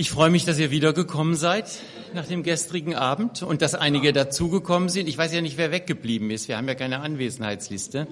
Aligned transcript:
Ich 0.00 0.10
freue 0.10 0.30
mich, 0.30 0.46
dass 0.46 0.58
ihr 0.58 0.70
wiedergekommen 0.70 1.36
seid 1.36 1.78
nach 2.14 2.26
dem 2.26 2.42
gestrigen 2.42 2.94
Abend 2.94 3.42
und 3.42 3.60
dass 3.60 3.74
einige 3.74 4.14
dazugekommen 4.14 4.88
sind. 4.88 5.10
Ich 5.10 5.18
weiß 5.18 5.30
ja 5.34 5.42
nicht, 5.42 5.58
wer 5.58 5.72
weggeblieben 5.72 6.30
ist. 6.30 6.48
Wir 6.48 6.56
haben 6.56 6.66
ja 6.68 6.74
keine 6.74 7.00
Anwesenheitsliste. 7.00 8.06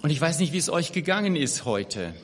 Und 0.00 0.10
ich 0.10 0.20
weiß 0.20 0.38
nicht, 0.38 0.52
wie 0.52 0.58
es 0.58 0.70
euch 0.70 0.92
gegangen 0.92 1.34
ist 1.34 1.64
heute. 1.64 2.14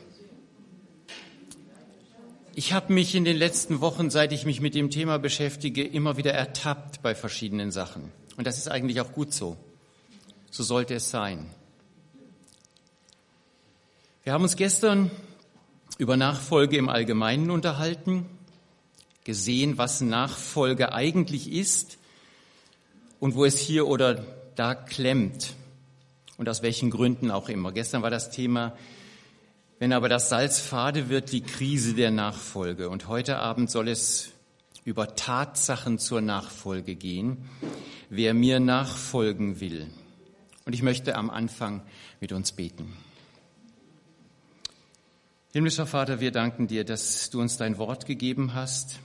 Ich 2.55 2.73
habe 2.73 2.93
mich 2.93 3.17
in 3.17 3.25
den 3.25 3.37
letzten 3.37 3.81
Wochen, 3.81 4.09
seit 4.09 4.31
ich 4.31 4.47
mich 4.47 4.61
mit 4.61 4.77
dem 4.77 4.91
Thema 4.91 5.19
beschäftige, 5.19 5.83
immer 5.83 6.17
wieder 6.17 6.33
ertappt 6.33 7.03
bei 7.03 7.17
verschiedenen 7.17 7.73
Sachen. 7.73 8.13
Und 8.37 8.47
das 8.47 8.57
ist 8.57 8.69
eigentlich 8.69 9.01
auch 9.01 9.13
gut 9.13 9.35
so. 9.35 9.57
So 10.49 10.63
sollte 10.63 10.95
es 10.95 11.11
sein. 11.11 11.51
Wir 14.23 14.33
haben 14.33 14.45
uns 14.45 14.55
gestern 14.55 15.11
über 15.99 16.17
Nachfolge 16.17 16.77
im 16.77 16.89
Allgemeinen 16.89 17.51
unterhalten, 17.51 18.27
gesehen, 19.25 19.79
was 19.79 20.01
Nachfolge 20.01 20.93
eigentlich 20.93 21.51
ist 21.51 21.99
und 23.21 23.35
wo 23.35 23.45
es 23.45 23.59
hier 23.59 23.87
oder 23.87 24.25
da 24.55 24.75
klemmt 24.75 25.55
und 26.37 26.49
aus 26.49 26.63
welchen 26.63 26.91
Gründen 26.91 27.31
auch 27.31 27.49
immer. 27.49 27.73
Gestern 27.73 28.03
war 28.03 28.11
das 28.11 28.31
Thema, 28.31 28.77
wenn 29.79 29.93
aber 29.93 30.09
das 30.09 30.29
Salz 30.29 30.61
fade 30.61 31.09
wird, 31.09 31.33
die 31.33 31.43
Krise 31.43 31.95
der 31.95 32.11
Nachfolge. 32.11 32.89
Und 32.89 33.09
heute 33.09 33.39
Abend 33.39 33.71
soll 33.71 33.89
es 33.89 34.31
über 34.85 35.15
Tatsachen 35.15 35.99
zur 35.99 36.21
Nachfolge 36.21 36.95
gehen, 36.95 37.49
wer 38.11 38.35
mir 38.35 38.61
nachfolgen 38.61 39.61
will. 39.61 39.87
Und 40.67 40.75
ich 40.75 40.83
möchte 40.83 41.17
am 41.17 41.31
Anfang 41.31 41.83
mit 42.21 42.33
uns 42.33 42.53
beten. 42.53 42.93
Himmlischer 45.55 45.87
Vater, 45.87 46.19
wir 46.19 46.33
danken 46.33 46.67
dir, 46.67 46.83
dass 46.83 47.31
du 47.31 47.41
uns 47.41 47.57
dein 47.57 47.79
Wort 47.79 48.07
gegeben 48.07 48.55
hast, 48.55 48.99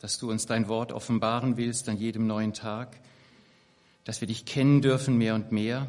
dass 0.00 0.18
du 0.18 0.28
uns 0.28 0.44
dein 0.44 0.66
Wort 0.66 0.90
offenbaren 0.90 1.56
willst 1.56 1.88
an 1.88 1.96
jedem 1.96 2.26
neuen 2.26 2.52
Tag, 2.52 2.98
dass 4.02 4.20
wir 4.20 4.26
dich 4.26 4.44
kennen 4.44 4.82
dürfen 4.82 5.16
mehr 5.16 5.36
und 5.36 5.52
mehr 5.52 5.86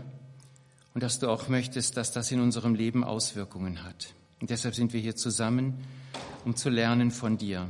und 0.94 1.02
dass 1.02 1.18
du 1.18 1.28
auch 1.28 1.48
möchtest, 1.48 1.98
dass 1.98 2.12
das 2.12 2.32
in 2.32 2.40
unserem 2.40 2.76
Leben 2.76 3.04
Auswirkungen 3.04 3.84
hat. 3.84 4.14
Und 4.40 4.52
deshalb 4.52 4.76
sind 4.76 4.94
wir 4.94 5.00
hier 5.00 5.16
zusammen, 5.16 5.74
um 6.46 6.56
zu 6.56 6.70
lernen 6.70 7.10
von 7.10 7.40
dir, 7.40 7.68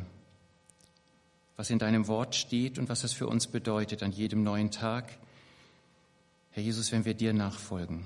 was 1.55 1.69
in 1.69 1.79
deinem 1.79 2.09
Wort 2.09 2.35
steht 2.35 2.79
und 2.79 2.89
was 2.89 3.05
es 3.05 3.13
für 3.13 3.27
uns 3.27 3.47
bedeutet 3.47 4.03
an 4.03 4.11
jedem 4.11 4.43
neuen 4.43 4.71
Tag. 4.71 5.05
Herr 6.51 6.63
Jesus, 6.63 6.91
wenn 6.91 7.05
wir 7.05 7.13
dir 7.13 7.31
nachfolgen. 7.31 8.05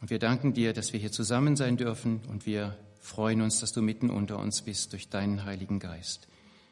Und 0.00 0.08
wir 0.08 0.18
danken 0.18 0.54
dir, 0.54 0.72
dass 0.72 0.94
wir 0.94 1.00
hier 1.00 1.12
zusammen 1.12 1.54
sein 1.54 1.76
dürfen 1.76 2.22
und 2.30 2.46
wir 2.46 2.78
freuen 3.06 3.40
uns, 3.40 3.60
dass 3.60 3.72
du 3.72 3.82
mitten 3.82 4.10
unter 4.10 4.38
uns 4.38 4.62
bist 4.62 4.92
durch 4.92 5.08
deinen 5.08 5.44
Heiligen 5.44 5.78
Geist. 5.78 6.26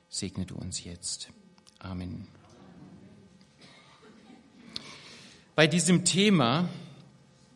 Segne 0.09 0.45
du 0.45 0.57
uns 0.57 0.83
jetzt. 0.83 1.29
Amen. 1.79 2.27
Bei 5.55 5.69
diesem 5.69 6.05
Thema, 6.05 6.69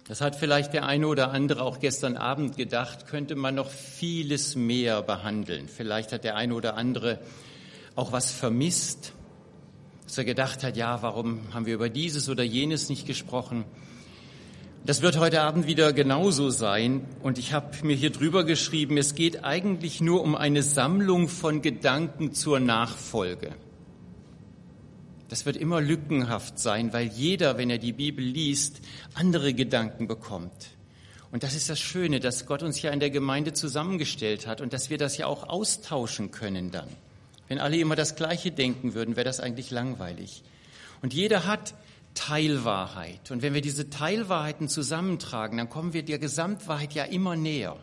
das 0.06 0.20
hat 0.20 0.36
vielleicht 0.36 0.72
der 0.74 0.86
eine 0.86 1.08
oder 1.08 1.32
andere 1.32 1.62
auch 1.62 1.80
gestern 1.80 2.16
Abend 2.16 2.56
gedacht, 2.56 3.08
könnte 3.08 3.34
man 3.34 3.56
noch 3.56 3.68
vieles 3.68 4.54
mehr 4.54 5.02
behandeln. 5.02 5.68
Vielleicht 5.68 6.12
hat 6.12 6.22
der 6.22 6.36
eine 6.36 6.54
oder 6.54 6.76
andere 6.76 7.18
auch 7.96 8.12
was 8.12 8.30
vermisst, 8.30 9.12
dass 10.04 10.18
er 10.18 10.24
gedacht 10.24 10.62
hat, 10.62 10.76
ja, 10.76 11.02
warum 11.02 11.52
haben 11.52 11.66
wir 11.66 11.74
über 11.74 11.88
dieses 11.90 12.28
oder 12.28 12.44
jenes 12.44 12.88
nicht 12.88 13.06
gesprochen? 13.06 13.64
Das 14.88 15.02
wird 15.02 15.18
heute 15.18 15.42
Abend 15.42 15.66
wieder 15.66 15.92
genauso 15.92 16.48
sein. 16.48 17.04
Und 17.22 17.36
ich 17.36 17.52
habe 17.52 17.76
mir 17.84 17.94
hier 17.94 18.08
drüber 18.08 18.44
geschrieben, 18.44 18.96
es 18.96 19.14
geht 19.14 19.44
eigentlich 19.44 20.00
nur 20.00 20.22
um 20.22 20.34
eine 20.34 20.62
Sammlung 20.62 21.28
von 21.28 21.60
Gedanken 21.60 22.32
zur 22.32 22.58
Nachfolge. 22.58 23.54
Das 25.28 25.44
wird 25.44 25.58
immer 25.58 25.82
lückenhaft 25.82 26.58
sein, 26.58 26.94
weil 26.94 27.08
jeder, 27.08 27.58
wenn 27.58 27.68
er 27.68 27.76
die 27.76 27.92
Bibel 27.92 28.24
liest, 28.24 28.80
andere 29.12 29.52
Gedanken 29.52 30.08
bekommt. 30.08 30.70
Und 31.32 31.42
das 31.42 31.54
ist 31.54 31.68
das 31.68 31.78
Schöne, 31.78 32.18
dass 32.18 32.46
Gott 32.46 32.62
uns 32.62 32.80
ja 32.80 32.90
in 32.90 33.00
der 33.00 33.10
Gemeinde 33.10 33.52
zusammengestellt 33.52 34.46
hat 34.46 34.62
und 34.62 34.72
dass 34.72 34.88
wir 34.88 34.96
das 34.96 35.18
ja 35.18 35.26
auch 35.26 35.50
austauschen 35.50 36.30
können 36.30 36.70
dann. 36.70 36.88
Wenn 37.46 37.58
alle 37.58 37.76
immer 37.76 37.94
das 37.94 38.16
Gleiche 38.16 38.52
denken 38.52 38.94
würden, 38.94 39.16
wäre 39.16 39.26
das 39.26 39.40
eigentlich 39.40 39.70
langweilig. 39.70 40.42
Und 41.02 41.12
jeder 41.12 41.44
hat 41.44 41.74
Teilwahrheit. 42.14 43.30
Und 43.30 43.42
wenn 43.42 43.54
wir 43.54 43.60
diese 43.60 43.90
Teilwahrheiten 43.90 44.68
zusammentragen, 44.68 45.58
dann 45.58 45.68
kommen 45.68 45.92
wir 45.92 46.04
der 46.04 46.18
Gesamtwahrheit 46.18 46.94
ja 46.94 47.04
immer 47.04 47.36
näher. 47.36 47.76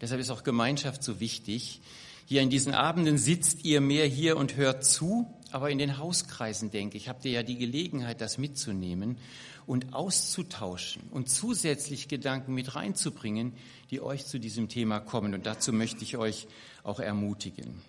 Deshalb 0.00 0.20
ist 0.20 0.30
auch 0.30 0.42
Gemeinschaft 0.42 1.02
so 1.02 1.20
wichtig. 1.20 1.80
Hier 2.26 2.42
in 2.42 2.50
diesen 2.50 2.74
Abenden 2.74 3.18
sitzt 3.18 3.64
ihr 3.64 3.80
mehr 3.80 4.06
hier 4.06 4.36
und 4.36 4.56
hört 4.56 4.84
zu, 4.84 5.26
aber 5.50 5.70
in 5.70 5.78
den 5.78 5.98
Hauskreisen, 5.98 6.70
denke 6.70 6.96
ich, 6.96 7.08
habt 7.08 7.24
ihr 7.24 7.32
ja 7.32 7.42
die 7.42 7.58
Gelegenheit, 7.58 8.20
das 8.20 8.38
mitzunehmen 8.38 9.18
und 9.66 9.94
auszutauschen 9.94 11.02
und 11.10 11.28
zusätzlich 11.28 12.08
Gedanken 12.08 12.54
mit 12.54 12.74
reinzubringen, 12.74 13.52
die 13.90 14.00
euch 14.00 14.26
zu 14.26 14.38
diesem 14.38 14.68
Thema 14.68 15.00
kommen. 15.00 15.34
Und 15.34 15.46
dazu 15.46 15.72
möchte 15.72 16.04
ich 16.04 16.16
euch 16.16 16.46
auch 16.82 17.00
ermutigen. 17.00 17.82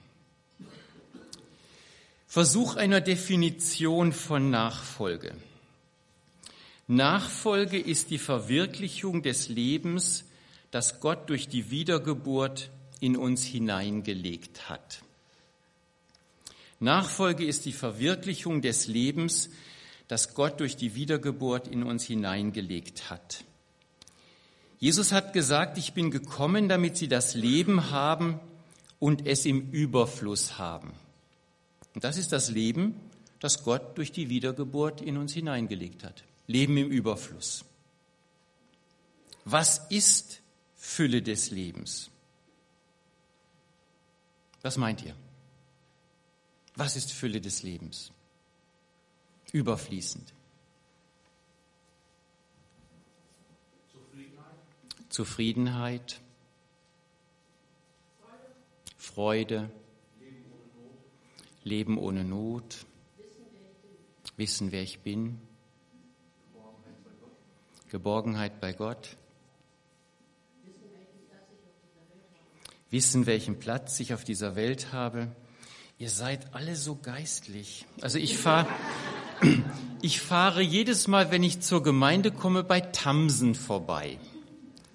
Versuch 2.31 2.77
einer 2.77 3.01
Definition 3.01 4.13
von 4.13 4.51
Nachfolge. 4.51 5.35
Nachfolge 6.87 7.77
ist 7.77 8.09
die 8.09 8.19
Verwirklichung 8.19 9.21
des 9.21 9.49
Lebens, 9.49 10.23
das 10.71 11.01
Gott 11.01 11.29
durch 11.29 11.49
die 11.49 11.71
Wiedergeburt 11.71 12.69
in 13.01 13.17
uns 13.17 13.43
hineingelegt 13.43 14.69
hat. 14.69 15.01
Nachfolge 16.79 17.43
ist 17.43 17.65
die 17.65 17.73
Verwirklichung 17.73 18.61
des 18.61 18.87
Lebens, 18.87 19.49
das 20.07 20.33
Gott 20.33 20.61
durch 20.61 20.77
die 20.77 20.95
Wiedergeburt 20.95 21.67
in 21.67 21.83
uns 21.83 22.05
hineingelegt 22.05 23.09
hat. 23.09 23.43
Jesus 24.79 25.11
hat 25.11 25.33
gesagt, 25.33 25.77
ich 25.77 25.91
bin 25.91 26.11
gekommen, 26.11 26.69
damit 26.69 26.95
sie 26.95 27.09
das 27.09 27.35
Leben 27.35 27.91
haben 27.91 28.39
und 28.99 29.27
es 29.27 29.45
im 29.45 29.71
Überfluss 29.71 30.57
haben. 30.57 30.93
Und 31.93 32.03
das 32.03 32.17
ist 32.17 32.31
das 32.31 32.49
Leben, 32.49 32.95
das 33.39 33.63
Gott 33.63 33.97
durch 33.97 34.11
die 34.11 34.29
Wiedergeburt 34.29 35.01
in 35.01 35.17
uns 35.17 35.33
hineingelegt 35.33 36.03
hat. 36.03 36.23
Leben 36.47 36.77
im 36.77 36.89
Überfluss. 36.89 37.65
Was 39.45 39.79
ist 39.89 40.41
Fülle 40.77 41.21
des 41.21 41.51
Lebens? 41.51 42.09
Was 44.61 44.77
meint 44.77 45.03
ihr? 45.03 45.15
Was 46.75 46.95
ist 46.95 47.11
Fülle 47.11 47.41
des 47.41 47.63
Lebens? 47.63 48.11
Überfließend. 49.51 50.33
Zufriedenheit. 53.91 55.09
Zufriedenheit. 55.09 56.21
Freude. 58.97 59.71
Leben 61.63 61.97
ohne 61.97 62.23
Not, 62.23 62.85
wissen, 64.37 64.71
wer 64.71 64.81
ich 64.81 64.99
bin, 64.99 65.39
Geborgenheit 67.89 68.59
bei 68.61 68.73
Gott, 68.73 69.17
wissen, 72.89 73.25
welchen 73.25 73.59
Platz 73.59 73.99
ich 73.99 74.13
auf 74.13 74.23
dieser 74.23 74.55
Welt 74.55 74.91
habe. 74.93 75.33
Ihr 75.97 76.09
seid 76.09 76.53
alle 76.53 76.75
so 76.75 76.95
geistlich. 76.95 77.85
Also 78.01 78.17
ich 78.17 78.37
fahre 78.37 78.67
ich 80.01 80.19
fahre 80.19 80.61
jedes 80.61 81.07
Mal, 81.07 81.31
wenn 81.31 81.43
ich 81.43 81.61
zur 81.61 81.83
Gemeinde 81.83 82.31
komme, 82.31 82.63
bei 82.63 82.81
Tamsen 82.81 83.55
vorbei. 83.55 84.17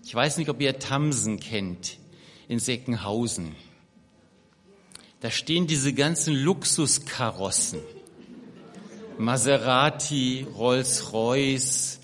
Ich 0.04 0.14
weiß 0.14 0.36
nicht, 0.38 0.48
ob 0.50 0.60
ihr 0.60 0.78
Tamsen 0.78 1.40
kennt 1.40 1.98
in 2.48 2.58
Seckenhausen. 2.58 3.56
Da 5.20 5.30
stehen 5.30 5.66
diese 5.66 5.92
ganzen 5.94 6.34
Luxuskarossen. 6.34 7.80
Maserati, 9.18 10.46
Rolls-Royce, 10.54 12.00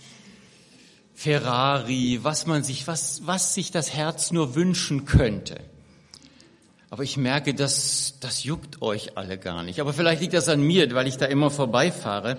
Ferrari, 1.14 2.20
was 2.22 2.46
man 2.46 2.64
sich, 2.64 2.86
was, 2.86 3.26
was 3.26 3.54
sich 3.54 3.70
das 3.70 3.92
Herz 3.94 4.32
nur 4.32 4.54
wünschen 4.54 5.04
könnte. 5.04 5.60
Aber 6.88 7.04
ich 7.04 7.16
merke, 7.16 7.54
dass 7.54 8.19
das 8.20 8.44
juckt 8.44 8.82
euch 8.82 9.16
alle 9.16 9.38
gar 9.38 9.62
nicht. 9.62 9.81
Aber 9.81 9.92
vielleicht 9.92 10.20
liegt 10.20 10.34
das 10.34 10.48
an 10.48 10.62
mir, 10.62 10.92
weil 10.94 11.06
ich 11.06 11.19
da 11.19 11.26
immer 11.26 11.50
vorbeifahre. 11.50 12.38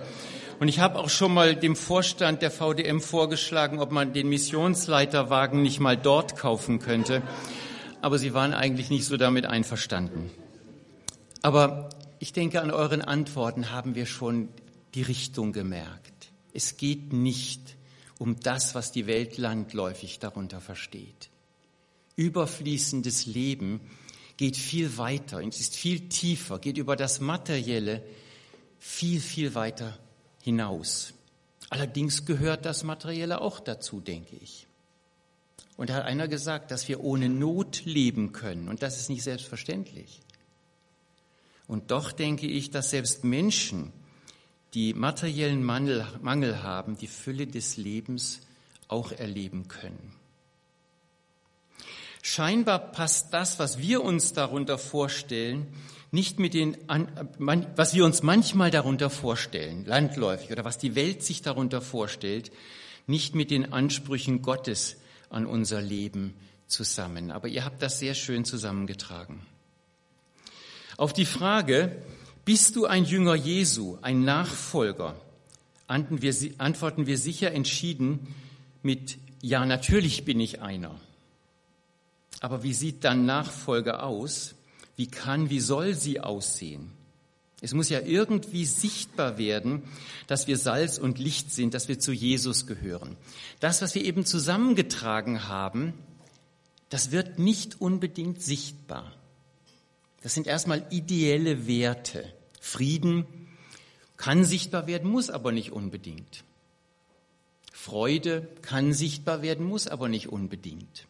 Und 0.60 0.68
ich 0.68 0.80
habe 0.80 0.98
auch 0.98 1.08
schon 1.08 1.32
mal 1.32 1.56
dem 1.56 1.76
Vorstand 1.76 2.42
der 2.42 2.50
VDM 2.50 3.00
vorgeschlagen, 3.00 3.80
ob 3.80 3.90
man 3.90 4.12
den 4.12 4.28
Missionsleiterwagen 4.28 5.62
nicht 5.62 5.80
mal 5.80 5.96
dort 5.96 6.36
kaufen 6.36 6.78
könnte. 6.78 7.22
Aber 8.00 8.18
sie 8.18 8.34
waren 8.34 8.52
eigentlich 8.52 8.90
nicht 8.90 9.06
so 9.06 9.16
damit 9.16 9.46
einverstanden. 9.46 10.30
Aber 11.44 11.90
ich 12.20 12.32
denke, 12.32 12.62
an 12.62 12.70
euren 12.70 13.02
Antworten 13.02 13.70
haben 13.70 13.94
wir 13.94 14.06
schon 14.06 14.48
die 14.94 15.02
Richtung 15.02 15.52
gemerkt. 15.52 16.32
Es 16.54 16.78
geht 16.78 17.12
nicht 17.12 17.76
um 18.18 18.40
das, 18.40 18.74
was 18.74 18.92
die 18.92 19.06
Welt 19.06 19.36
landläufig 19.36 20.20
darunter 20.20 20.62
versteht. 20.62 21.28
Überfließendes 22.16 23.26
Leben 23.26 23.82
geht 24.38 24.56
viel 24.56 24.96
weiter, 24.96 25.46
es 25.46 25.60
ist 25.60 25.76
viel 25.76 26.08
tiefer, 26.08 26.58
geht 26.58 26.78
über 26.78 26.96
das 26.96 27.20
Materielle 27.20 28.02
viel, 28.78 29.20
viel 29.20 29.54
weiter 29.54 29.98
hinaus. 30.40 31.12
Allerdings 31.68 32.24
gehört 32.24 32.64
das 32.64 32.84
Materielle 32.84 33.42
auch 33.42 33.60
dazu, 33.60 34.00
denke 34.00 34.36
ich. 34.36 34.66
Und 35.76 35.90
da 35.90 35.96
hat 35.96 36.06
einer 36.06 36.26
gesagt, 36.26 36.70
dass 36.70 36.88
wir 36.88 37.04
ohne 37.04 37.28
Not 37.28 37.84
leben 37.84 38.32
können. 38.32 38.70
Und 38.70 38.82
das 38.82 38.98
ist 38.98 39.10
nicht 39.10 39.24
selbstverständlich. 39.24 40.22
Und 41.66 41.90
doch 41.90 42.12
denke 42.12 42.46
ich, 42.46 42.70
dass 42.70 42.90
selbst 42.90 43.24
Menschen, 43.24 43.92
die 44.74 44.92
materiellen 44.92 45.62
Mangel, 45.62 46.06
Mangel 46.20 46.62
haben, 46.62 46.98
die 46.98 47.06
Fülle 47.06 47.46
des 47.46 47.76
Lebens 47.76 48.40
auch 48.88 49.12
erleben 49.12 49.68
können. 49.68 50.14
Scheinbar 52.22 52.78
passt 52.78 53.34
das, 53.34 53.58
was 53.58 53.78
wir 53.78 54.02
uns 54.02 54.32
darunter 54.32 54.78
vorstellen, 54.78 55.66
nicht 56.10 56.38
mit 56.38 56.54
den, 56.54 56.76
was 57.76 57.94
wir 57.94 58.04
uns 58.04 58.22
manchmal 58.22 58.70
darunter 58.70 59.10
vorstellen, 59.10 59.84
landläufig, 59.84 60.50
oder 60.52 60.64
was 60.64 60.78
die 60.78 60.94
Welt 60.94 61.22
sich 61.22 61.42
darunter 61.42 61.82
vorstellt, 61.82 62.50
nicht 63.06 63.34
mit 63.34 63.50
den 63.50 63.72
Ansprüchen 63.72 64.40
Gottes 64.40 64.96
an 65.28 65.44
unser 65.44 65.82
Leben 65.82 66.34
zusammen. 66.66 67.30
Aber 67.30 67.48
ihr 67.48 67.64
habt 67.64 67.82
das 67.82 67.98
sehr 67.98 68.14
schön 68.14 68.44
zusammengetragen. 68.44 69.44
Auf 70.96 71.12
die 71.12 71.26
Frage, 71.26 71.96
bist 72.44 72.76
du 72.76 72.86
ein 72.86 73.04
Jünger 73.04 73.34
Jesu, 73.34 73.98
ein 74.02 74.24
Nachfolger, 74.24 75.16
antworten 75.86 76.22
wir 76.22 77.18
sicher 77.18 77.52
entschieden 77.52 78.34
mit, 78.82 79.18
ja, 79.40 79.66
natürlich 79.66 80.24
bin 80.24 80.40
ich 80.40 80.62
einer. 80.62 80.94
Aber 82.40 82.62
wie 82.62 82.74
sieht 82.74 83.04
dann 83.04 83.26
Nachfolge 83.26 84.02
aus? 84.02 84.54
Wie 84.96 85.06
kann, 85.06 85.50
wie 85.50 85.60
soll 85.60 85.94
sie 85.94 86.20
aussehen? 86.20 86.90
Es 87.60 87.72
muss 87.72 87.88
ja 87.88 88.00
irgendwie 88.00 88.66
sichtbar 88.66 89.38
werden, 89.38 89.82
dass 90.26 90.46
wir 90.46 90.58
Salz 90.58 90.98
und 90.98 91.18
Licht 91.18 91.50
sind, 91.50 91.72
dass 91.72 91.88
wir 91.88 91.98
zu 91.98 92.12
Jesus 92.12 92.66
gehören. 92.66 93.16
Das, 93.60 93.80
was 93.80 93.94
wir 93.94 94.04
eben 94.04 94.26
zusammengetragen 94.26 95.48
haben, 95.48 95.94
das 96.90 97.10
wird 97.10 97.38
nicht 97.38 97.80
unbedingt 97.80 98.42
sichtbar. 98.42 99.10
Das 100.24 100.32
sind 100.32 100.46
erstmal 100.46 100.86
ideelle 100.88 101.66
Werte. 101.66 102.24
Frieden 102.58 103.26
kann 104.16 104.46
sichtbar 104.46 104.86
werden, 104.86 105.10
muss 105.10 105.28
aber 105.28 105.52
nicht 105.52 105.70
unbedingt. 105.70 106.44
Freude 107.74 108.48
kann 108.62 108.94
sichtbar 108.94 109.42
werden, 109.42 109.66
muss 109.66 109.86
aber 109.86 110.08
nicht 110.08 110.30
unbedingt. 110.30 111.06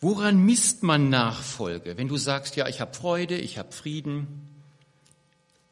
Woran 0.00 0.44
misst 0.44 0.82
man 0.82 1.08
Nachfolge? 1.08 1.96
Wenn 1.96 2.08
du 2.08 2.16
sagst, 2.16 2.56
ja, 2.56 2.66
ich 2.66 2.80
habe 2.80 2.92
Freude, 2.92 3.38
ich 3.38 3.56
habe 3.56 3.70
Frieden, 3.70 4.26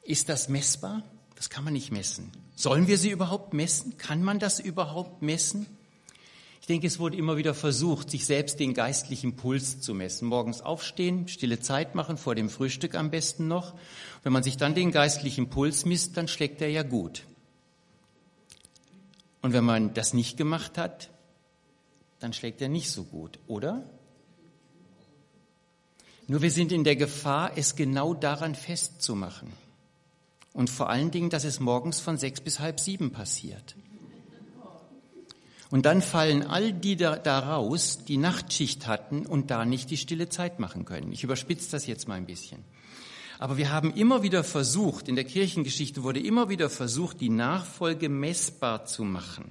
ist 0.05 0.29
das 0.29 0.49
messbar? 0.49 1.03
Das 1.35 1.51
kann 1.51 1.65
man 1.65 1.73
nicht 1.73 1.91
messen. 1.91 2.31
Sollen 2.55 2.87
wir 2.87 2.99
sie 2.99 3.11
überhaupt 3.11 3.53
messen? 3.53 3.99
Kann 3.99 4.23
man 4.23 4.39
das 4.39 4.61
überhaupt 4.61 5.23
messen? 5.23 5.67
Ich 6.65 6.69
denke, 6.69 6.87
es 6.87 6.99
wurde 6.99 7.19
immer 7.19 7.37
wieder 7.37 7.53
versucht, 7.53 8.11
sich 8.11 8.25
selbst 8.25 8.59
den 8.59 8.73
geistlichen 8.73 9.37
Puls 9.37 9.83
zu 9.83 9.93
messen. 9.93 10.29
Morgens 10.29 10.63
aufstehen, 10.63 11.29
stille 11.29 11.61
Zeit 11.61 11.95
machen, 11.95 12.17
vor 12.17 12.35
dem 12.35 12.49
Frühstück 12.49 12.95
am 12.95 13.11
besten 13.11 13.49
noch. 13.49 13.75
Wenn 14.23 14.33
man 14.33 14.43
sich 14.43 14.57
dann 14.57 14.75
den 14.75 14.91
geistlichen 14.91 15.51
Puls 15.51 15.85
misst, 15.85 16.17
dann 16.17 16.27
schlägt 16.27 16.63
er 16.63 16.71
ja 16.71 16.83
gut. 16.83 17.25
Und 19.43 19.53
wenn 19.53 19.63
man 19.63 19.93
das 19.93 20.15
nicht 20.15 20.39
gemacht 20.39 20.79
hat, 20.79 21.11
dann 22.19 22.33
schlägt 22.33 22.63
er 22.63 22.71
nicht 22.71 22.91
so 22.91 23.05
gut, 23.05 23.39
oder? 23.47 23.85
Nur 26.29 26.41
wir 26.41 26.51
sind 26.51 26.73
in 26.73 26.83
der 26.83 26.97
Gefahr, 26.97 27.59
es 27.59 27.77
genau 27.77 28.15
daran 28.15 28.55
festzumachen. 28.55 29.53
Und 30.55 30.71
vor 30.71 30.89
allen 30.89 31.11
Dingen, 31.11 31.29
dass 31.29 31.45
es 31.45 31.61
morgens 31.61 32.01
von 32.01 32.17
sechs 32.17 32.41
bis 32.41 32.59
halb 32.59 32.81
sieben 32.81 33.11
passiert. 33.13 33.77
Und 35.71 35.87
dann 35.87 36.03
fallen 36.03 36.43
all 36.43 36.73
die 36.73 36.97
da, 36.97 37.17
da 37.17 37.39
raus, 37.39 38.01
die 38.07 38.17
Nachtschicht 38.17 38.87
hatten 38.87 39.27
und 39.27 39.51
da 39.51 39.65
nicht 39.65 39.91
die 39.91 39.97
stille 39.97 40.29
Zeit 40.29 40.61
machen 40.61 40.85
können. 40.85 41.13
Ich 41.13 41.25
überspitze 41.25 41.71
das 41.71 41.87
jetzt 41.87 42.07
mal 42.07 42.15
ein 42.15 42.27
bisschen. 42.27 42.63
Aber 43.39 43.57
wir 43.57 43.71
haben 43.71 43.93
immer 43.93 44.23
wieder 44.23 44.45
versucht, 44.45 45.09
in 45.09 45.17
der 45.17 45.25
Kirchengeschichte 45.25 46.03
wurde 46.03 46.21
immer 46.21 46.49
wieder 46.49 46.71
versucht, 46.71 47.21
die 47.21 47.31
Nachfolge 47.31 48.09
messbar 48.09 48.85
zu 48.85 49.05
machen. 49.05 49.51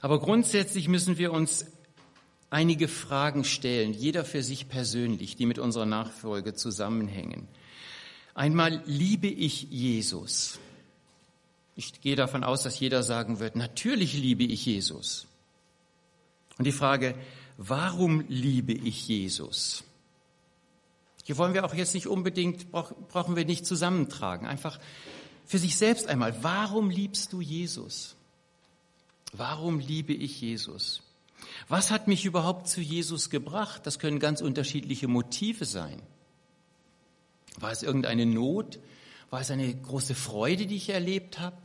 Aber 0.00 0.20
grundsätzlich 0.20 0.88
müssen 0.88 1.18
wir 1.18 1.32
uns 1.32 1.66
einige 2.50 2.88
Fragen 2.88 3.44
stellen, 3.44 3.92
jeder 3.92 4.24
für 4.24 4.42
sich 4.42 4.68
persönlich, 4.68 5.36
die 5.36 5.46
mit 5.46 5.58
unserer 5.58 5.86
Nachfolge 5.86 6.54
zusammenhängen. 6.54 7.48
Einmal 8.34 8.82
liebe 8.86 9.26
ich 9.26 9.64
Jesus. 9.64 10.60
Ich 11.78 12.00
gehe 12.00 12.16
davon 12.16 12.42
aus, 12.42 12.64
dass 12.64 12.80
jeder 12.80 13.04
sagen 13.04 13.38
wird, 13.38 13.54
natürlich 13.54 14.14
liebe 14.14 14.42
ich 14.42 14.66
Jesus. 14.66 15.28
Und 16.58 16.64
die 16.64 16.72
Frage, 16.72 17.14
warum 17.56 18.24
liebe 18.26 18.72
ich 18.72 19.06
Jesus? 19.06 19.84
Hier 21.22 21.38
wollen 21.38 21.54
wir 21.54 21.64
auch 21.64 21.74
jetzt 21.74 21.94
nicht 21.94 22.08
unbedingt, 22.08 22.72
brauchen 22.72 23.36
wir 23.36 23.44
nicht 23.44 23.64
zusammentragen. 23.64 24.44
Einfach 24.44 24.80
für 25.46 25.58
sich 25.58 25.76
selbst 25.76 26.08
einmal, 26.08 26.42
warum 26.42 26.90
liebst 26.90 27.32
du 27.32 27.40
Jesus? 27.40 28.16
Warum 29.32 29.78
liebe 29.78 30.12
ich 30.12 30.40
Jesus? 30.40 31.02
Was 31.68 31.92
hat 31.92 32.08
mich 32.08 32.24
überhaupt 32.24 32.66
zu 32.66 32.80
Jesus 32.80 33.30
gebracht? 33.30 33.86
Das 33.86 34.00
können 34.00 34.18
ganz 34.18 34.40
unterschiedliche 34.40 35.06
Motive 35.06 35.64
sein. 35.64 36.02
War 37.60 37.70
es 37.70 37.84
irgendeine 37.84 38.26
Not? 38.26 38.80
War 39.30 39.40
es 39.40 39.50
eine 39.50 39.74
große 39.74 40.14
Freude, 40.14 40.66
die 40.66 40.76
ich 40.76 40.88
erlebt 40.90 41.38
habe? 41.38 41.56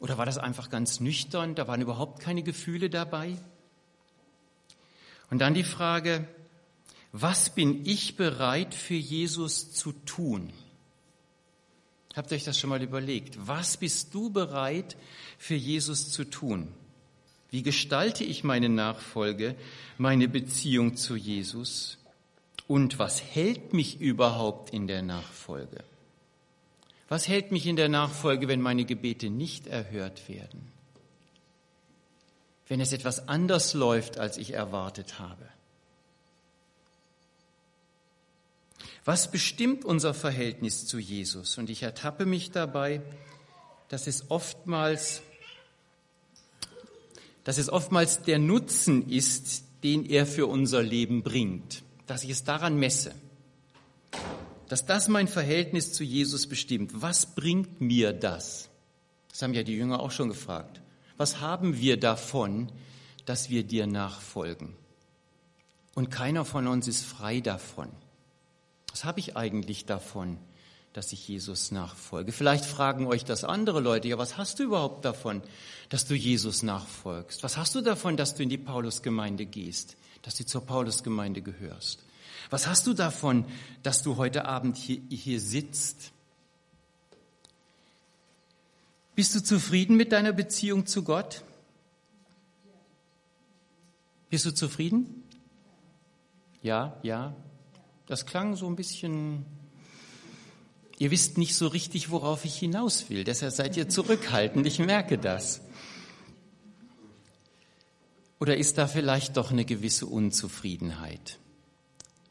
Oder 0.00 0.18
war 0.18 0.26
das 0.26 0.38
einfach 0.38 0.70
ganz 0.70 1.00
nüchtern? 1.00 1.54
Da 1.54 1.68
waren 1.68 1.82
überhaupt 1.82 2.20
keine 2.20 2.42
Gefühle 2.42 2.90
dabei? 2.90 3.36
Und 5.30 5.38
dann 5.38 5.54
die 5.54 5.64
Frage, 5.64 6.26
was 7.12 7.50
bin 7.50 7.86
ich 7.86 8.16
bereit 8.16 8.74
für 8.74 8.94
Jesus 8.94 9.72
zu 9.72 9.92
tun? 9.92 10.52
Habt 12.14 12.32
ihr 12.32 12.36
euch 12.36 12.44
das 12.44 12.58
schon 12.58 12.70
mal 12.70 12.82
überlegt? 12.82 13.36
Was 13.46 13.76
bist 13.76 14.14
du 14.14 14.30
bereit 14.30 14.96
für 15.38 15.54
Jesus 15.54 16.10
zu 16.10 16.24
tun? 16.24 16.68
Wie 17.50 17.62
gestalte 17.62 18.24
ich 18.24 18.42
meine 18.42 18.68
Nachfolge, 18.68 19.54
meine 19.98 20.28
Beziehung 20.28 20.96
zu 20.96 21.14
Jesus? 21.14 21.98
Und 22.66 22.98
was 22.98 23.22
hält 23.22 23.72
mich 23.72 24.00
überhaupt 24.00 24.70
in 24.70 24.86
der 24.86 25.02
Nachfolge? 25.02 25.84
Was 27.10 27.26
hält 27.26 27.50
mich 27.50 27.66
in 27.66 27.74
der 27.74 27.88
Nachfolge, 27.88 28.46
wenn 28.46 28.60
meine 28.60 28.84
Gebete 28.84 29.30
nicht 29.30 29.66
erhört 29.66 30.28
werden? 30.28 30.70
Wenn 32.68 32.80
es 32.80 32.92
etwas 32.92 33.26
anders 33.26 33.74
läuft, 33.74 34.16
als 34.16 34.38
ich 34.38 34.52
erwartet 34.52 35.18
habe? 35.18 35.44
Was 39.04 39.28
bestimmt 39.32 39.84
unser 39.84 40.14
Verhältnis 40.14 40.86
zu 40.86 41.00
Jesus? 41.00 41.58
Und 41.58 41.68
ich 41.68 41.82
ertappe 41.82 42.26
mich 42.26 42.52
dabei, 42.52 43.02
dass 43.88 44.06
es 44.06 44.30
oftmals 44.30 45.22
dass 47.42 47.58
es 47.58 47.70
oftmals 47.70 48.22
der 48.22 48.38
Nutzen 48.38 49.08
ist, 49.08 49.64
den 49.82 50.04
er 50.04 50.26
für 50.26 50.46
unser 50.46 50.82
Leben 50.82 51.22
bringt, 51.22 51.82
dass 52.06 52.22
ich 52.22 52.30
es 52.30 52.44
daran 52.44 52.76
messe, 52.76 53.14
dass 54.70 54.86
das 54.86 55.08
mein 55.08 55.26
Verhältnis 55.26 55.92
zu 55.92 56.04
Jesus 56.04 56.46
bestimmt. 56.46 57.02
Was 57.02 57.34
bringt 57.34 57.80
mir 57.80 58.12
das? 58.12 58.68
Das 59.28 59.42
haben 59.42 59.52
ja 59.52 59.64
die 59.64 59.74
Jünger 59.74 59.98
auch 59.98 60.12
schon 60.12 60.28
gefragt. 60.28 60.80
Was 61.16 61.40
haben 61.40 61.78
wir 61.78 61.98
davon, 61.98 62.70
dass 63.26 63.50
wir 63.50 63.64
dir 63.64 63.88
nachfolgen? 63.88 64.76
Und 65.96 66.12
keiner 66.12 66.44
von 66.44 66.68
uns 66.68 66.86
ist 66.86 67.04
frei 67.04 67.40
davon. 67.40 67.88
Was 68.92 69.02
habe 69.02 69.18
ich 69.18 69.36
eigentlich 69.36 69.86
davon, 69.86 70.38
dass 70.92 71.12
ich 71.12 71.26
Jesus 71.26 71.72
nachfolge. 71.72 72.32
Vielleicht 72.32 72.64
fragen 72.64 73.06
euch 73.06 73.24
das 73.24 73.42
andere 73.42 73.80
Leute, 73.80 74.06
ja, 74.08 74.18
was 74.18 74.36
hast 74.36 74.58
du 74.58 74.64
überhaupt 74.64 75.04
davon, 75.04 75.42
dass 75.88 76.06
du 76.06 76.14
Jesus 76.14 76.62
nachfolgst? 76.62 77.42
Was 77.42 77.56
hast 77.56 77.74
du 77.74 77.80
davon, 77.80 78.16
dass 78.16 78.34
du 78.36 78.44
in 78.44 78.48
die 78.48 78.58
Paulusgemeinde 78.58 79.46
gehst, 79.46 79.96
dass 80.22 80.36
du 80.36 80.46
zur 80.46 80.64
Paulusgemeinde 80.64 81.42
gehörst? 81.42 82.04
Was 82.48 82.66
hast 82.66 82.86
du 82.86 82.94
davon, 82.94 83.44
dass 83.82 84.02
du 84.02 84.16
heute 84.16 84.46
Abend 84.46 84.76
hier, 84.76 85.00
hier 85.10 85.40
sitzt? 85.40 86.12
Bist 89.14 89.34
du 89.34 89.42
zufrieden 89.42 89.96
mit 89.96 90.12
deiner 90.12 90.32
Beziehung 90.32 90.86
zu 90.86 91.02
Gott? 91.02 91.42
Bist 94.30 94.46
du 94.46 94.54
zufrieden? 94.54 95.24
Ja, 96.62 96.96
ja. 97.02 97.34
Das 98.06 98.24
klang 98.24 98.56
so 98.56 98.66
ein 98.66 98.76
bisschen 98.76 99.44
Ihr 101.00 101.10
wisst 101.10 101.38
nicht 101.38 101.54
so 101.54 101.66
richtig, 101.66 102.10
worauf 102.10 102.44
ich 102.44 102.58
hinaus 102.58 103.08
will. 103.08 103.24
Deshalb 103.24 103.54
seid 103.54 103.74
ihr 103.78 103.88
zurückhaltend. 103.88 104.66
Ich 104.66 104.78
merke 104.78 105.16
das. 105.16 105.62
Oder 108.38 108.58
ist 108.58 108.76
da 108.76 108.86
vielleicht 108.86 109.38
doch 109.38 109.50
eine 109.50 109.64
gewisse 109.64 110.04
Unzufriedenheit? 110.04 111.38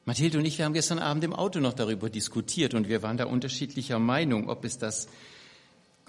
Mathilde 0.10 0.40
und 0.40 0.46
ich, 0.46 0.58
wir 0.58 0.66
haben 0.66 0.74
gestern 0.74 0.98
Abend 0.98 1.24
im 1.24 1.34
Auto 1.34 1.60
noch 1.60 1.74
darüber 1.74 2.10
diskutiert 2.10 2.74
und 2.74 2.90
wir 2.90 3.04
waren 3.04 3.18
da 3.18 3.26
unterschiedlicher 3.26 4.00
Meinung, 4.00 4.50
ob 4.50 4.66
es 4.66 4.80
das, 4.80 5.08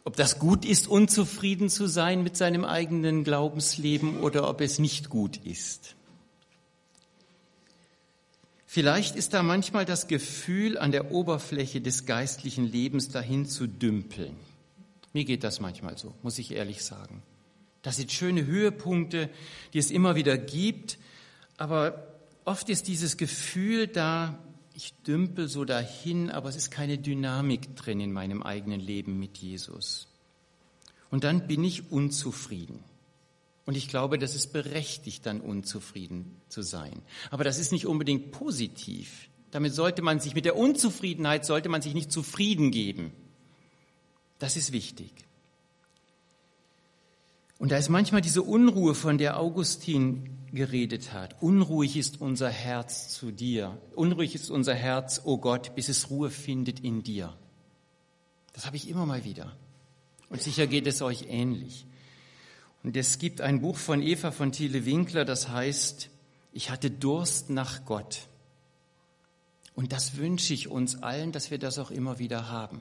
ob 0.04 0.16
das 0.16 0.38
gut 0.38 0.64
ist, 0.64 0.88
unzufrieden 0.88 1.68
zu 1.68 1.86
sein 1.86 2.22
mit 2.22 2.34
seinem 2.34 2.64
eigenen 2.64 3.24
Glaubensleben 3.24 4.20
oder 4.20 4.48
ob 4.48 4.62
es 4.62 4.78
nicht 4.78 5.10
gut 5.10 5.36
ist. 5.44 5.96
Vielleicht 8.64 9.16
ist 9.16 9.34
da 9.34 9.42
manchmal 9.42 9.84
das 9.84 10.08
Gefühl, 10.08 10.78
an 10.78 10.92
der 10.92 11.12
Oberfläche 11.12 11.82
des 11.82 12.06
geistlichen 12.06 12.64
Lebens 12.64 13.10
dahin 13.10 13.44
zu 13.44 13.66
dümpeln. 13.66 14.34
Mir 15.12 15.26
geht 15.26 15.44
das 15.44 15.60
manchmal 15.60 15.98
so, 15.98 16.14
muss 16.22 16.38
ich 16.38 16.52
ehrlich 16.52 16.82
sagen. 16.82 17.22
Das 17.82 17.98
sind 17.98 18.10
schöne 18.10 18.46
Höhepunkte, 18.46 19.28
die 19.74 19.78
es 19.78 19.90
immer 19.90 20.14
wieder 20.14 20.38
gibt, 20.38 20.96
aber 21.58 22.09
oft 22.44 22.68
ist 22.68 22.88
dieses 22.88 23.16
Gefühl 23.16 23.86
da, 23.86 24.38
ich 24.74 24.94
dümpel 25.06 25.48
so 25.48 25.64
dahin, 25.64 26.30
aber 26.30 26.48
es 26.48 26.56
ist 26.56 26.70
keine 26.70 26.98
Dynamik 26.98 27.76
drin 27.76 28.00
in 28.00 28.12
meinem 28.12 28.42
eigenen 28.42 28.80
Leben 28.80 29.18
mit 29.18 29.38
Jesus. 29.38 30.08
Und 31.10 31.24
dann 31.24 31.46
bin 31.46 31.64
ich 31.64 31.90
unzufrieden. 31.90 32.82
Und 33.66 33.76
ich 33.76 33.88
glaube, 33.88 34.18
das 34.18 34.34
ist 34.34 34.52
berechtigt, 34.52 35.26
dann 35.26 35.40
unzufrieden 35.40 36.40
zu 36.48 36.62
sein. 36.62 37.02
Aber 37.30 37.44
das 37.44 37.58
ist 37.58 37.72
nicht 37.72 37.86
unbedingt 37.86 38.32
positiv. 38.32 39.28
Damit 39.50 39.74
sollte 39.74 40.02
man 40.02 40.20
sich, 40.20 40.34
mit 40.34 40.44
der 40.44 40.56
Unzufriedenheit 40.56 41.44
sollte 41.44 41.68
man 41.68 41.82
sich 41.82 41.94
nicht 41.94 42.10
zufrieden 42.10 42.70
geben. 42.70 43.12
Das 44.38 44.56
ist 44.56 44.72
wichtig. 44.72 45.12
Und 47.60 47.72
da 47.72 47.76
ist 47.76 47.90
manchmal 47.90 48.22
diese 48.22 48.42
Unruhe, 48.42 48.94
von 48.94 49.18
der 49.18 49.38
Augustin 49.38 50.30
geredet 50.50 51.12
hat. 51.12 51.36
Unruhig 51.42 51.98
ist 51.98 52.18
unser 52.18 52.48
Herz 52.48 53.10
zu 53.10 53.32
dir. 53.32 53.78
Unruhig 53.94 54.34
ist 54.34 54.50
unser 54.50 54.74
Herz, 54.74 55.20
o 55.24 55.34
oh 55.34 55.36
Gott, 55.36 55.74
bis 55.74 55.90
es 55.90 56.08
Ruhe 56.08 56.30
findet 56.30 56.80
in 56.80 57.02
dir. 57.02 57.36
Das 58.54 58.64
habe 58.64 58.76
ich 58.76 58.88
immer 58.88 59.04
mal 59.04 59.24
wieder. 59.24 59.54
Und 60.30 60.40
sicher 60.40 60.66
geht 60.66 60.86
es 60.86 61.02
euch 61.02 61.26
ähnlich. 61.28 61.84
Und 62.82 62.96
es 62.96 63.18
gibt 63.18 63.42
ein 63.42 63.60
Buch 63.60 63.76
von 63.76 64.00
Eva 64.00 64.30
von 64.30 64.52
Thiele 64.52 64.86
Winkler, 64.86 65.26
das 65.26 65.50
heißt, 65.50 66.08
ich 66.54 66.70
hatte 66.70 66.90
Durst 66.90 67.50
nach 67.50 67.84
Gott. 67.84 68.26
Und 69.74 69.92
das 69.92 70.16
wünsche 70.16 70.54
ich 70.54 70.68
uns 70.68 71.02
allen, 71.02 71.30
dass 71.30 71.50
wir 71.50 71.58
das 71.58 71.78
auch 71.78 71.90
immer 71.90 72.18
wieder 72.18 72.48
haben 72.48 72.80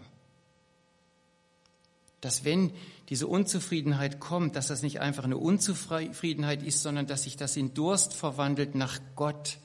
dass 2.22 2.44
wenn 2.44 2.72
diese 3.10 3.26
Unzufriedenheit 3.26 4.20
kommt, 4.20 4.56
dass 4.56 4.68
das 4.68 4.84
nicht 4.84 5.00
einfach 5.00 5.24
eine 5.24 5.38
Unzufriedenheit 5.38 6.62
ist, 6.62 6.84
sondern 6.84 7.08
dass 7.08 7.24
sich 7.24 7.38
das 7.38 7.58
in 7.58 7.74
Durst 7.74 8.14
verwandelt 8.14 8.76
nach 8.76 9.00
Gott, 9.16 9.58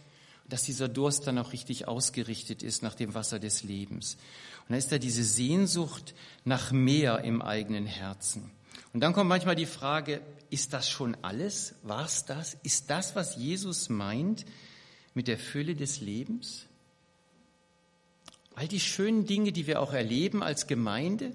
dass 0.48 0.62
dieser 0.62 0.88
Durst 0.88 1.26
dann 1.26 1.38
auch 1.38 1.52
richtig 1.52 1.86
ausgerichtet 1.86 2.62
ist 2.62 2.82
nach 2.82 2.94
dem 2.94 3.12
Wasser 3.14 3.38
des 3.38 3.62
Lebens. 3.62 4.14
Und 4.62 4.70
dann 4.70 4.78
ist 4.78 4.92
da 4.92 4.98
diese 4.98 5.24
Sehnsucht 5.24 6.14
nach 6.44 6.72
mehr 6.72 7.22
im 7.24 7.42
eigenen 7.42 7.84
Herzen. 7.84 8.50
Und 8.94 9.00
dann 9.00 9.12
kommt 9.12 9.28
manchmal 9.28 9.56
die 9.56 9.66
Frage, 9.66 10.22
ist 10.48 10.72
das 10.72 10.88
schon 10.88 11.14
alles? 11.20 11.74
War's 11.82 12.24
das? 12.24 12.56
Ist 12.62 12.88
das, 12.88 13.14
was 13.14 13.36
Jesus 13.36 13.90
meint 13.90 14.46
mit 15.12 15.28
der 15.28 15.38
Fülle 15.38 15.74
des 15.74 16.00
Lebens? 16.00 16.66
All 18.54 18.68
die 18.68 18.80
schönen 18.80 19.26
Dinge, 19.26 19.52
die 19.52 19.66
wir 19.66 19.82
auch 19.82 19.92
erleben 19.92 20.42
als 20.42 20.66
Gemeinde, 20.66 21.34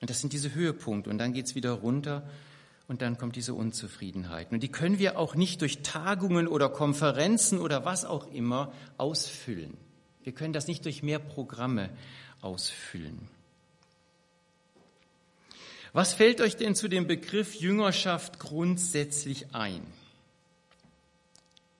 und 0.00 0.10
das 0.10 0.20
sind 0.20 0.32
diese 0.32 0.54
Höhepunkte. 0.54 1.10
Und 1.10 1.18
dann 1.18 1.32
geht 1.32 1.46
es 1.46 1.54
wieder 1.54 1.72
runter 1.72 2.28
und 2.86 3.02
dann 3.02 3.18
kommt 3.18 3.36
diese 3.36 3.54
Unzufriedenheit. 3.54 4.52
Und 4.52 4.62
die 4.62 4.70
können 4.70 4.98
wir 4.98 5.18
auch 5.18 5.34
nicht 5.34 5.60
durch 5.60 5.82
Tagungen 5.82 6.48
oder 6.48 6.68
Konferenzen 6.68 7.58
oder 7.58 7.84
was 7.84 8.04
auch 8.04 8.32
immer 8.32 8.72
ausfüllen. 8.96 9.76
Wir 10.22 10.32
können 10.32 10.52
das 10.52 10.66
nicht 10.66 10.84
durch 10.84 11.02
mehr 11.02 11.18
Programme 11.18 11.90
ausfüllen. 12.40 13.28
Was 15.92 16.12
fällt 16.12 16.40
euch 16.40 16.56
denn 16.56 16.74
zu 16.74 16.88
dem 16.88 17.06
Begriff 17.06 17.54
Jüngerschaft 17.54 18.38
grundsätzlich 18.38 19.54
ein? 19.54 19.82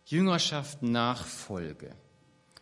Jüngerschaft 0.07 0.83
Nachfolge. 0.83 1.95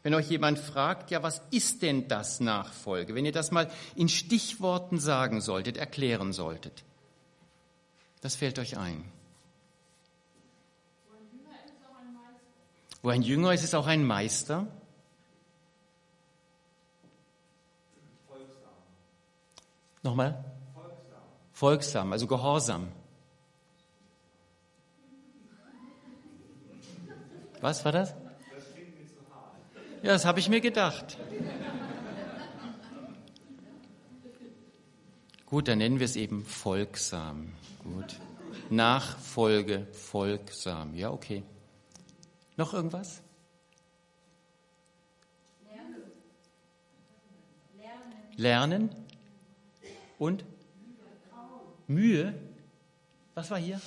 Wenn 0.07 0.15
euch 0.15 0.31
jemand 0.31 0.61
fragt, 0.61 1.11
ja, 1.11 1.25
was 1.25 1.43
ist 1.51 1.83
denn 1.83 2.07
das 2.07 2.39
Nachfolge? 2.39 3.17
Wenn 3.17 3.25
ihr 3.25 3.33
das 3.33 3.51
mal 3.51 3.69
in 3.97 4.09
Stichworten 4.09 5.01
sagen 5.01 5.41
solltet, 5.41 5.77
erklären 5.77 6.33
solltet. 6.33 6.85
Das 8.21 8.37
fällt 8.37 8.61
euch 8.61 8.79
ein. 8.79 9.05
Wo 13.03 13.09
ein 13.09 13.23
Jünger 13.23 13.53
ist, 13.53 13.65
ist 13.65 13.75
auch 13.75 13.89
ein 13.89 14.05
Meister. 14.05 14.69
Folgsam. 18.29 18.71
Nochmal? 20.05 20.45
Folgsam. 20.73 21.21
Folgsam, 21.53 22.13
also 22.13 22.29
gehorsam. 22.29 22.93
Was 27.61 27.85
war 27.85 27.91
das? 27.91 28.15
Ja, 30.03 30.13
das 30.13 30.25
habe 30.25 30.39
ich 30.39 30.49
mir 30.49 30.61
gedacht. 30.61 31.19
Gut, 35.47 35.69
dann 35.69 35.79
nennen 35.79 36.01
wir 36.01 36.05
es 36.05 36.17
eben 36.17 36.45
folgsam. 36.45 37.53
Gut. 37.85 38.17
Nachfolge, 38.69 39.87
folgsam. 39.93 40.95
Ja, 40.95 41.11
okay. 41.11 41.45
Noch 42.57 42.75
irgendwas? 42.75 43.23
Lernen. 47.77 48.91
Lernen. 48.91 48.91
Und? 50.19 50.45
Mühe. 51.87 52.35
Was 53.35 53.51
war 53.51 53.59
hier? 53.59 53.81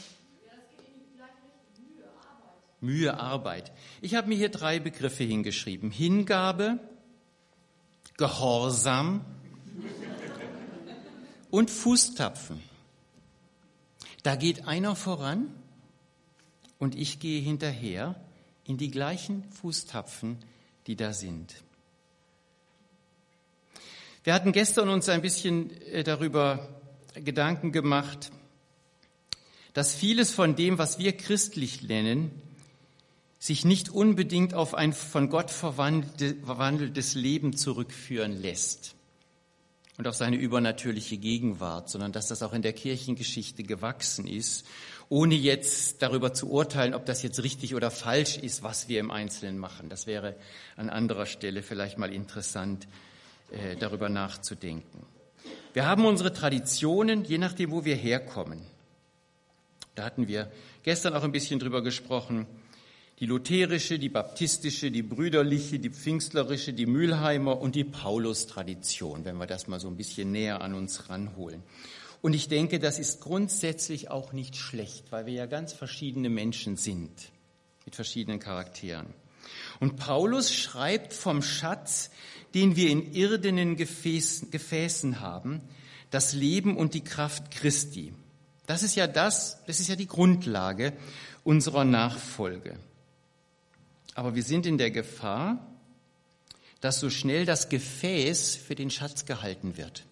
Mühe, 2.81 3.19
Arbeit. 3.19 3.71
Ich 4.01 4.15
habe 4.15 4.29
mir 4.29 4.35
hier 4.35 4.49
drei 4.49 4.79
Begriffe 4.79 5.23
hingeschrieben. 5.23 5.91
Hingabe, 5.91 6.79
Gehorsam 8.17 9.25
und 11.49 11.69
Fußtapfen. 11.69 12.61
Da 14.23 14.35
geht 14.35 14.67
einer 14.67 14.95
voran 14.95 15.47
und 16.77 16.95
ich 16.95 17.19
gehe 17.19 17.41
hinterher 17.41 18.15
in 18.65 18.77
die 18.77 18.91
gleichen 18.91 19.43
Fußtapfen, 19.51 20.37
die 20.87 20.95
da 20.95 21.13
sind. 21.13 21.55
Wir 24.23 24.33
hatten 24.33 24.51
gestern 24.51 24.89
uns 24.89 25.07
ein 25.09 25.21
bisschen 25.21 25.71
äh, 25.81 26.03
darüber 26.03 26.67
Gedanken 27.15 27.71
gemacht, 27.71 28.31
dass 29.73 29.95
vieles 29.95 30.31
von 30.31 30.55
dem, 30.55 30.77
was 30.77 30.99
wir 30.99 31.15
christlich 31.15 31.83
nennen, 31.83 32.31
sich 33.39 33.63
nicht 33.63 33.89
unbedingt 33.89 34.53
auf 34.53 34.75
ein 34.75 34.91
von 34.91 35.29
Gott 35.29 35.49
verwandeltes 35.49 37.15
Leben 37.15 37.55
zurückführen 37.55 38.33
lässt 38.33 38.95
und 39.97 40.07
auf 40.07 40.15
seine 40.15 40.35
übernatürliche 40.35 41.17
Gegenwart, 41.17 41.89
sondern 41.89 42.11
dass 42.11 42.27
das 42.27 42.43
auch 42.43 42.51
in 42.51 42.61
der 42.61 42.73
Kirchengeschichte 42.73 43.63
gewachsen 43.63 44.27
ist, 44.27 44.65
ohne 45.07 45.35
jetzt 45.35 46.01
darüber 46.01 46.33
zu 46.33 46.49
urteilen, 46.49 46.93
ob 46.93 47.05
das 47.05 47.23
jetzt 47.23 47.41
richtig 47.41 47.75
oder 47.75 47.89
falsch 47.89 48.37
ist, 48.37 48.61
was 48.61 48.89
wir 48.89 48.99
im 48.99 49.09
Einzelnen 49.09 49.57
machen. 49.57 49.89
Das 49.89 50.05
wäre 50.05 50.35
an 50.75 50.89
anderer 50.89 51.25
Stelle 51.25 51.63
vielleicht 51.63 51.97
mal 51.97 52.13
interessant, 52.13 52.87
äh, 53.51 53.77
darüber 53.77 54.09
nachzudenken. 54.09 55.05
Wir 55.73 55.85
haben 55.85 56.05
unsere 56.05 56.33
Traditionen, 56.33 57.23
je 57.23 57.37
nachdem, 57.37 57.71
wo 57.71 57.85
wir 57.85 57.95
herkommen. 57.95 58.61
Da 59.95 60.03
hatten 60.03 60.27
wir 60.27 60.51
gestern 60.83 61.13
auch 61.13 61.23
ein 61.23 61.31
bisschen 61.31 61.59
drüber 61.59 61.81
gesprochen 61.81 62.45
die 63.19 63.25
lutherische, 63.25 63.99
die 63.99 64.09
baptistische, 64.09 64.91
die 64.91 65.01
brüderliche, 65.01 65.77
die 65.77 65.89
pfingstlerische, 65.89 66.71
die 66.71 66.85
Mülheimer 66.85 67.59
und 67.59 67.75
die 67.75 67.83
Paulus-Tradition, 67.83 69.25
wenn 69.25 69.37
wir 69.37 69.47
das 69.47 69.67
mal 69.67 69.79
so 69.79 69.89
ein 69.89 69.97
bisschen 69.97 70.31
näher 70.31 70.61
an 70.61 70.73
uns 70.73 71.09
ranholen. 71.09 71.61
Und 72.21 72.33
ich 72.33 72.47
denke, 72.47 72.79
das 72.79 72.97
ist 72.97 73.21
grundsätzlich 73.21 74.09
auch 74.09 74.31
nicht 74.31 74.55
schlecht, 74.55 75.11
weil 75.11 75.25
wir 75.25 75.33
ja 75.33 75.45
ganz 75.47 75.73
verschiedene 75.73 76.29
Menschen 76.29 76.77
sind 76.77 77.11
mit 77.85 77.95
verschiedenen 77.95 78.39
Charakteren. 78.39 79.07
Und 79.79 79.97
Paulus 79.97 80.53
schreibt 80.53 81.13
vom 81.13 81.41
Schatz, 81.41 82.11
den 82.53 82.75
wir 82.75 82.89
in 82.89 83.13
irdenen 83.13 83.75
Gefäßen, 83.75 84.51
Gefäßen 84.51 85.19
haben, 85.19 85.61
das 86.09 86.33
Leben 86.33 86.77
und 86.77 86.93
die 86.93 87.03
Kraft 87.03 87.51
Christi. 87.51 88.13
Das 88.65 88.83
ist 88.83 88.95
ja 88.95 89.07
das, 89.07 89.59
das 89.65 89.79
ist 89.79 89.89
ja 89.89 89.95
die 89.95 90.07
Grundlage 90.07 90.93
unserer 91.43 91.83
Nachfolge. 91.83 92.77
Aber 94.19 94.35
wir 94.35 94.43
sind 94.43 94.65
in 94.65 94.77
der 94.77 94.91
Gefahr, 94.91 95.65
dass 96.81 96.99
so 96.99 97.09
schnell 97.09 97.45
das 97.45 97.69
Gefäß 97.69 98.57
für 98.57 98.75
den 98.75 98.91
Schatz 98.91 99.23
gehalten 99.23 99.77
wird. 99.77 100.03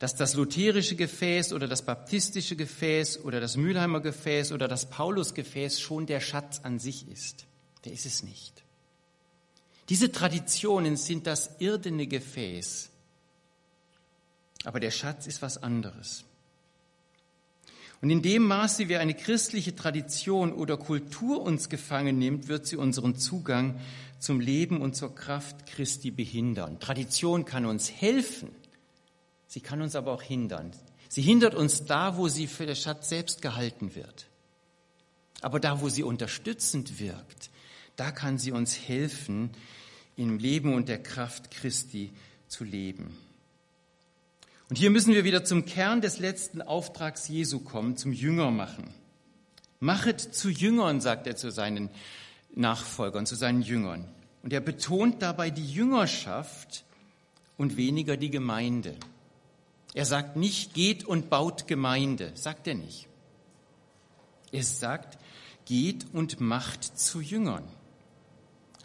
dass 0.00 0.16
das 0.16 0.34
lutherische 0.34 0.96
Gefäß 0.96 1.52
oder 1.52 1.68
das 1.68 1.82
baptistische 1.82 2.56
Gefäß 2.56 3.20
oder 3.24 3.40
das 3.40 3.56
Mülheimer 3.56 4.00
Gefäß 4.00 4.50
oder 4.50 4.66
das 4.66 4.90
Paulusgefäß 4.90 5.80
schon 5.80 6.06
der 6.06 6.20
Schatz 6.20 6.60
an 6.64 6.80
sich 6.80 7.08
ist. 7.08 7.46
Der 7.84 7.92
ist 7.92 8.04
es 8.04 8.24
nicht. 8.24 8.64
Diese 9.88 10.10
Traditionen 10.10 10.96
sind 10.96 11.26
das 11.28 11.52
irdene 11.60 12.06
Gefäß, 12.08 12.90
aber 14.64 14.80
der 14.80 14.90
Schatz 14.90 15.26
ist 15.28 15.40
was 15.40 15.62
anderes. 15.62 16.24
Und 18.04 18.10
in 18.10 18.20
dem 18.20 18.46
Maße, 18.46 18.90
wie 18.90 18.98
eine 18.98 19.14
christliche 19.14 19.74
Tradition 19.74 20.52
oder 20.52 20.76
Kultur 20.76 21.40
uns 21.40 21.70
gefangen 21.70 22.18
nimmt, 22.18 22.48
wird 22.48 22.66
sie 22.66 22.76
unseren 22.76 23.16
Zugang 23.16 23.80
zum 24.18 24.40
Leben 24.40 24.82
und 24.82 24.94
zur 24.94 25.14
Kraft 25.14 25.64
Christi 25.64 26.10
behindern. 26.10 26.78
Tradition 26.80 27.46
kann 27.46 27.64
uns 27.64 27.90
helfen, 27.90 28.50
sie 29.46 29.60
kann 29.60 29.80
uns 29.80 29.96
aber 29.96 30.12
auch 30.12 30.20
hindern. 30.20 30.72
Sie 31.08 31.22
hindert 31.22 31.54
uns 31.54 31.86
da, 31.86 32.18
wo 32.18 32.28
sie 32.28 32.46
für 32.46 32.66
den 32.66 32.76
Schatz 32.76 33.08
selbst 33.08 33.40
gehalten 33.40 33.94
wird. 33.94 34.26
Aber 35.40 35.58
da, 35.58 35.80
wo 35.80 35.88
sie 35.88 36.02
unterstützend 36.02 37.00
wirkt, 37.00 37.48
da 37.96 38.10
kann 38.10 38.36
sie 38.36 38.52
uns 38.52 38.78
helfen, 38.78 39.48
im 40.16 40.36
Leben 40.36 40.74
und 40.74 40.90
der 40.90 41.02
Kraft 41.02 41.50
Christi 41.50 42.12
zu 42.48 42.64
leben. 42.64 43.16
Und 44.70 44.76
hier 44.76 44.90
müssen 44.90 45.12
wir 45.12 45.24
wieder 45.24 45.44
zum 45.44 45.66
Kern 45.66 46.00
des 46.00 46.18
letzten 46.18 46.62
Auftrags 46.62 47.28
Jesu 47.28 47.60
kommen, 47.60 47.96
zum 47.96 48.12
Jünger 48.12 48.50
machen. 48.50 48.94
Machet 49.78 50.20
zu 50.20 50.48
Jüngern, 50.48 51.00
sagt 51.00 51.26
er 51.26 51.36
zu 51.36 51.50
seinen 51.50 51.90
Nachfolgern, 52.54 53.26
zu 53.26 53.34
seinen 53.34 53.60
Jüngern. 53.60 54.08
Und 54.42 54.52
er 54.52 54.60
betont 54.60 55.20
dabei 55.20 55.50
die 55.50 55.70
Jüngerschaft 55.70 56.84
und 57.58 57.76
weniger 57.76 58.16
die 58.16 58.30
Gemeinde. 58.30 58.96
Er 59.92 60.06
sagt 60.06 60.36
nicht, 60.36 60.74
geht 60.74 61.04
und 61.04 61.28
baut 61.28 61.66
Gemeinde, 61.66 62.32
sagt 62.34 62.66
er 62.66 62.74
nicht. 62.74 63.06
Er 64.50 64.64
sagt, 64.64 65.18
geht 65.66 66.06
und 66.12 66.40
macht 66.40 66.98
zu 66.98 67.20
Jüngern. 67.20 67.64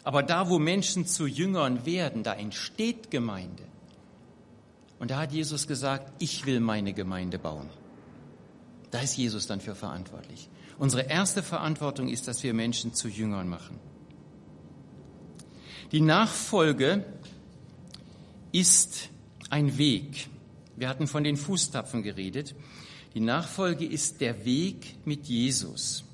Aber 0.04 0.22
da, 0.22 0.48
wo 0.48 0.58
Menschen 0.58 1.06
zu 1.06 1.26
Jüngern 1.26 1.86
werden, 1.86 2.22
da 2.22 2.34
entsteht 2.34 3.10
Gemeinde. 3.10 3.64
Und 5.00 5.10
da 5.10 5.18
hat 5.18 5.32
Jesus 5.32 5.66
gesagt, 5.66 6.12
ich 6.18 6.44
will 6.46 6.60
meine 6.60 6.92
Gemeinde 6.92 7.38
bauen. 7.38 7.70
Da 8.90 9.00
ist 9.00 9.16
Jesus 9.16 9.46
dann 9.46 9.60
für 9.60 9.74
verantwortlich. 9.74 10.48
Unsere 10.78 11.02
erste 11.02 11.42
Verantwortung 11.42 12.08
ist, 12.08 12.28
dass 12.28 12.42
wir 12.42 12.52
Menschen 12.52 12.92
zu 12.92 13.08
Jüngern 13.08 13.48
machen. 13.48 13.78
Die 15.90 16.02
Nachfolge 16.02 17.04
ist 18.52 19.08
ein 19.48 19.78
Weg. 19.78 20.28
Wir 20.76 20.88
hatten 20.88 21.06
von 21.06 21.24
den 21.24 21.36
Fußtapfen 21.36 22.02
geredet. 22.02 22.54
Die 23.14 23.20
Nachfolge 23.20 23.86
ist 23.86 24.20
der 24.20 24.44
Weg 24.44 24.96
mit 25.06 25.26
Jesus. 25.26 26.04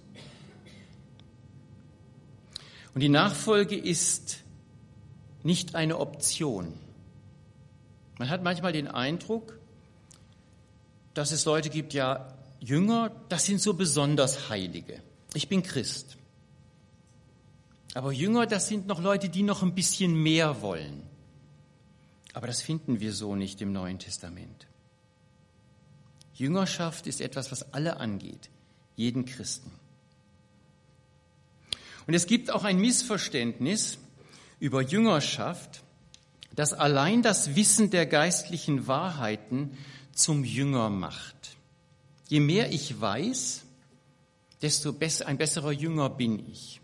Und 2.94 3.00
die 3.00 3.08
Nachfolge 3.08 3.76
ist 3.76 4.38
nicht 5.42 5.74
eine 5.74 5.98
Option. 5.98 6.72
Man 8.18 8.30
hat 8.30 8.42
manchmal 8.42 8.72
den 8.72 8.88
Eindruck, 8.88 9.58
dass 11.14 11.32
es 11.32 11.44
Leute 11.44 11.70
gibt, 11.70 11.94
ja, 11.94 12.34
Jünger, 12.60 13.10
das 13.28 13.44
sind 13.44 13.60
so 13.60 13.74
besonders 13.74 14.48
Heilige. 14.48 15.02
Ich 15.34 15.48
bin 15.48 15.62
Christ. 15.62 16.16
Aber 17.94 18.12
Jünger, 18.12 18.46
das 18.46 18.68
sind 18.68 18.86
noch 18.86 19.00
Leute, 19.00 19.28
die 19.28 19.42
noch 19.42 19.62
ein 19.62 19.74
bisschen 19.74 20.14
mehr 20.14 20.62
wollen. 20.62 21.02
Aber 22.32 22.46
das 22.46 22.60
finden 22.60 23.00
wir 23.00 23.12
so 23.12 23.34
nicht 23.34 23.62
im 23.62 23.72
Neuen 23.72 23.98
Testament. 23.98 24.66
Jüngerschaft 26.34 27.06
ist 27.06 27.22
etwas, 27.22 27.50
was 27.50 27.72
alle 27.72 27.96
angeht, 27.98 28.50
jeden 28.94 29.24
Christen. 29.24 29.72
Und 32.06 32.14
es 32.14 32.26
gibt 32.26 32.50
auch 32.50 32.64
ein 32.64 32.78
Missverständnis 32.78 33.98
über 34.60 34.82
Jüngerschaft, 34.82 35.82
das 36.56 36.72
allein 36.72 37.22
das 37.22 37.54
Wissen 37.54 37.90
der 37.90 38.06
geistlichen 38.06 38.86
Wahrheiten 38.86 39.76
zum 40.12 40.42
Jünger 40.42 40.90
macht. 40.90 41.56
Je 42.28 42.40
mehr 42.40 42.72
ich 42.72 43.00
weiß, 43.00 43.62
desto 44.62 44.92
besser, 44.92 45.26
ein 45.26 45.38
besserer 45.38 45.70
Jünger 45.70 46.08
bin 46.10 46.50
ich. 46.50 46.80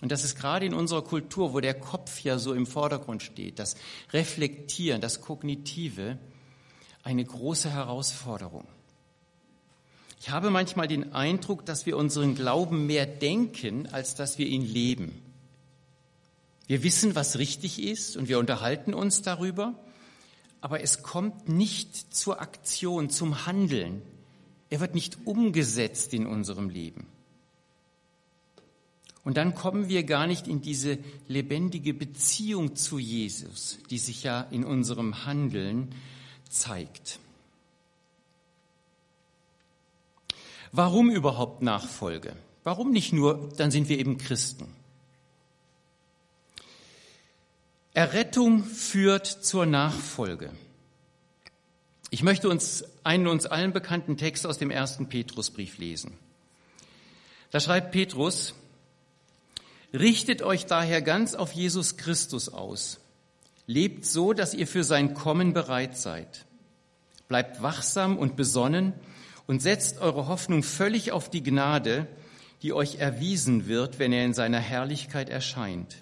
Und 0.00 0.10
das 0.10 0.24
ist 0.24 0.36
gerade 0.36 0.64
in 0.64 0.72
unserer 0.72 1.02
Kultur, 1.02 1.52
wo 1.52 1.60
der 1.60 1.74
Kopf 1.74 2.20
ja 2.20 2.38
so 2.38 2.54
im 2.54 2.66
Vordergrund 2.66 3.22
steht, 3.22 3.58
das 3.58 3.76
Reflektieren, 4.12 5.02
das 5.02 5.20
Kognitive, 5.20 6.18
eine 7.02 7.24
große 7.24 7.70
Herausforderung. 7.70 8.66
Ich 10.20 10.30
habe 10.30 10.50
manchmal 10.50 10.88
den 10.88 11.12
Eindruck, 11.12 11.66
dass 11.66 11.86
wir 11.86 11.96
unseren 11.96 12.34
Glauben 12.34 12.86
mehr 12.86 13.06
denken, 13.06 13.88
als 13.92 14.14
dass 14.14 14.38
wir 14.38 14.46
ihn 14.46 14.64
leben. 14.64 15.29
Wir 16.70 16.84
wissen, 16.84 17.16
was 17.16 17.36
richtig 17.38 17.82
ist 17.82 18.16
und 18.16 18.28
wir 18.28 18.38
unterhalten 18.38 18.94
uns 18.94 19.22
darüber, 19.22 19.74
aber 20.60 20.80
es 20.82 21.02
kommt 21.02 21.48
nicht 21.48 22.14
zur 22.14 22.40
Aktion, 22.40 23.10
zum 23.10 23.44
Handeln. 23.44 24.02
Er 24.68 24.78
wird 24.78 24.94
nicht 24.94 25.26
umgesetzt 25.26 26.14
in 26.14 26.28
unserem 26.28 26.68
Leben. 26.70 27.08
Und 29.24 29.36
dann 29.36 29.56
kommen 29.56 29.88
wir 29.88 30.04
gar 30.04 30.28
nicht 30.28 30.46
in 30.46 30.60
diese 30.60 31.00
lebendige 31.26 31.92
Beziehung 31.92 32.76
zu 32.76 33.00
Jesus, 33.00 33.78
die 33.90 33.98
sich 33.98 34.22
ja 34.22 34.42
in 34.42 34.64
unserem 34.64 35.26
Handeln 35.26 35.92
zeigt. 36.48 37.18
Warum 40.70 41.10
überhaupt 41.10 41.62
Nachfolge? 41.62 42.36
Warum 42.62 42.92
nicht 42.92 43.12
nur, 43.12 43.48
dann 43.56 43.72
sind 43.72 43.88
wir 43.88 43.98
eben 43.98 44.18
Christen? 44.18 44.68
Errettung 47.92 48.64
führt 48.64 49.26
zur 49.26 49.66
Nachfolge. 49.66 50.50
Ich 52.10 52.22
möchte 52.22 52.48
uns 52.48 52.84
einen 53.04 53.26
uns 53.26 53.46
allen 53.46 53.72
bekannten 53.72 54.16
Text 54.16 54.46
aus 54.46 54.58
dem 54.58 54.70
ersten 54.70 55.08
Petrusbrief 55.08 55.78
lesen. 55.78 56.12
Da 57.50 57.60
schreibt 57.60 57.92
Petrus, 57.92 58.54
Richtet 59.92 60.42
euch 60.42 60.66
daher 60.66 61.02
ganz 61.02 61.34
auf 61.34 61.52
Jesus 61.52 61.96
Christus 61.96 62.48
aus. 62.48 63.00
Lebt 63.66 64.06
so, 64.06 64.32
dass 64.32 64.54
ihr 64.54 64.68
für 64.68 64.84
sein 64.84 65.14
Kommen 65.14 65.52
bereit 65.52 65.96
seid. 65.96 66.44
Bleibt 67.26 67.60
wachsam 67.60 68.16
und 68.16 68.36
besonnen 68.36 68.92
und 69.48 69.62
setzt 69.62 70.00
eure 70.00 70.28
Hoffnung 70.28 70.62
völlig 70.62 71.10
auf 71.10 71.28
die 71.28 71.42
Gnade, 71.42 72.06
die 72.62 72.72
euch 72.72 72.96
erwiesen 72.96 73.66
wird, 73.66 73.98
wenn 73.98 74.12
er 74.12 74.24
in 74.24 74.34
seiner 74.34 74.60
Herrlichkeit 74.60 75.28
erscheint. 75.28 75.96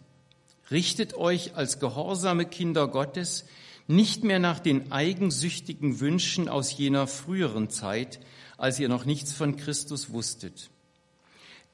Richtet 0.70 1.14
euch 1.14 1.57
als 1.57 1.78
gehorsame 1.78 2.44
Kinder 2.44 2.88
Gottes 2.88 3.46
nicht 3.87 4.22
mehr 4.22 4.38
nach 4.38 4.61
den 4.61 4.92
eigensüchtigen 4.92 5.98
Wünschen 6.00 6.48
aus 6.48 6.76
jener 6.76 7.07
früheren 7.07 7.70
Zeit, 7.70 8.20
als 8.59 8.78
ihr 8.78 8.88
noch 8.88 9.07
nichts 9.07 9.33
von 9.33 9.57
Christus 9.57 10.11
wusstet. 10.11 10.70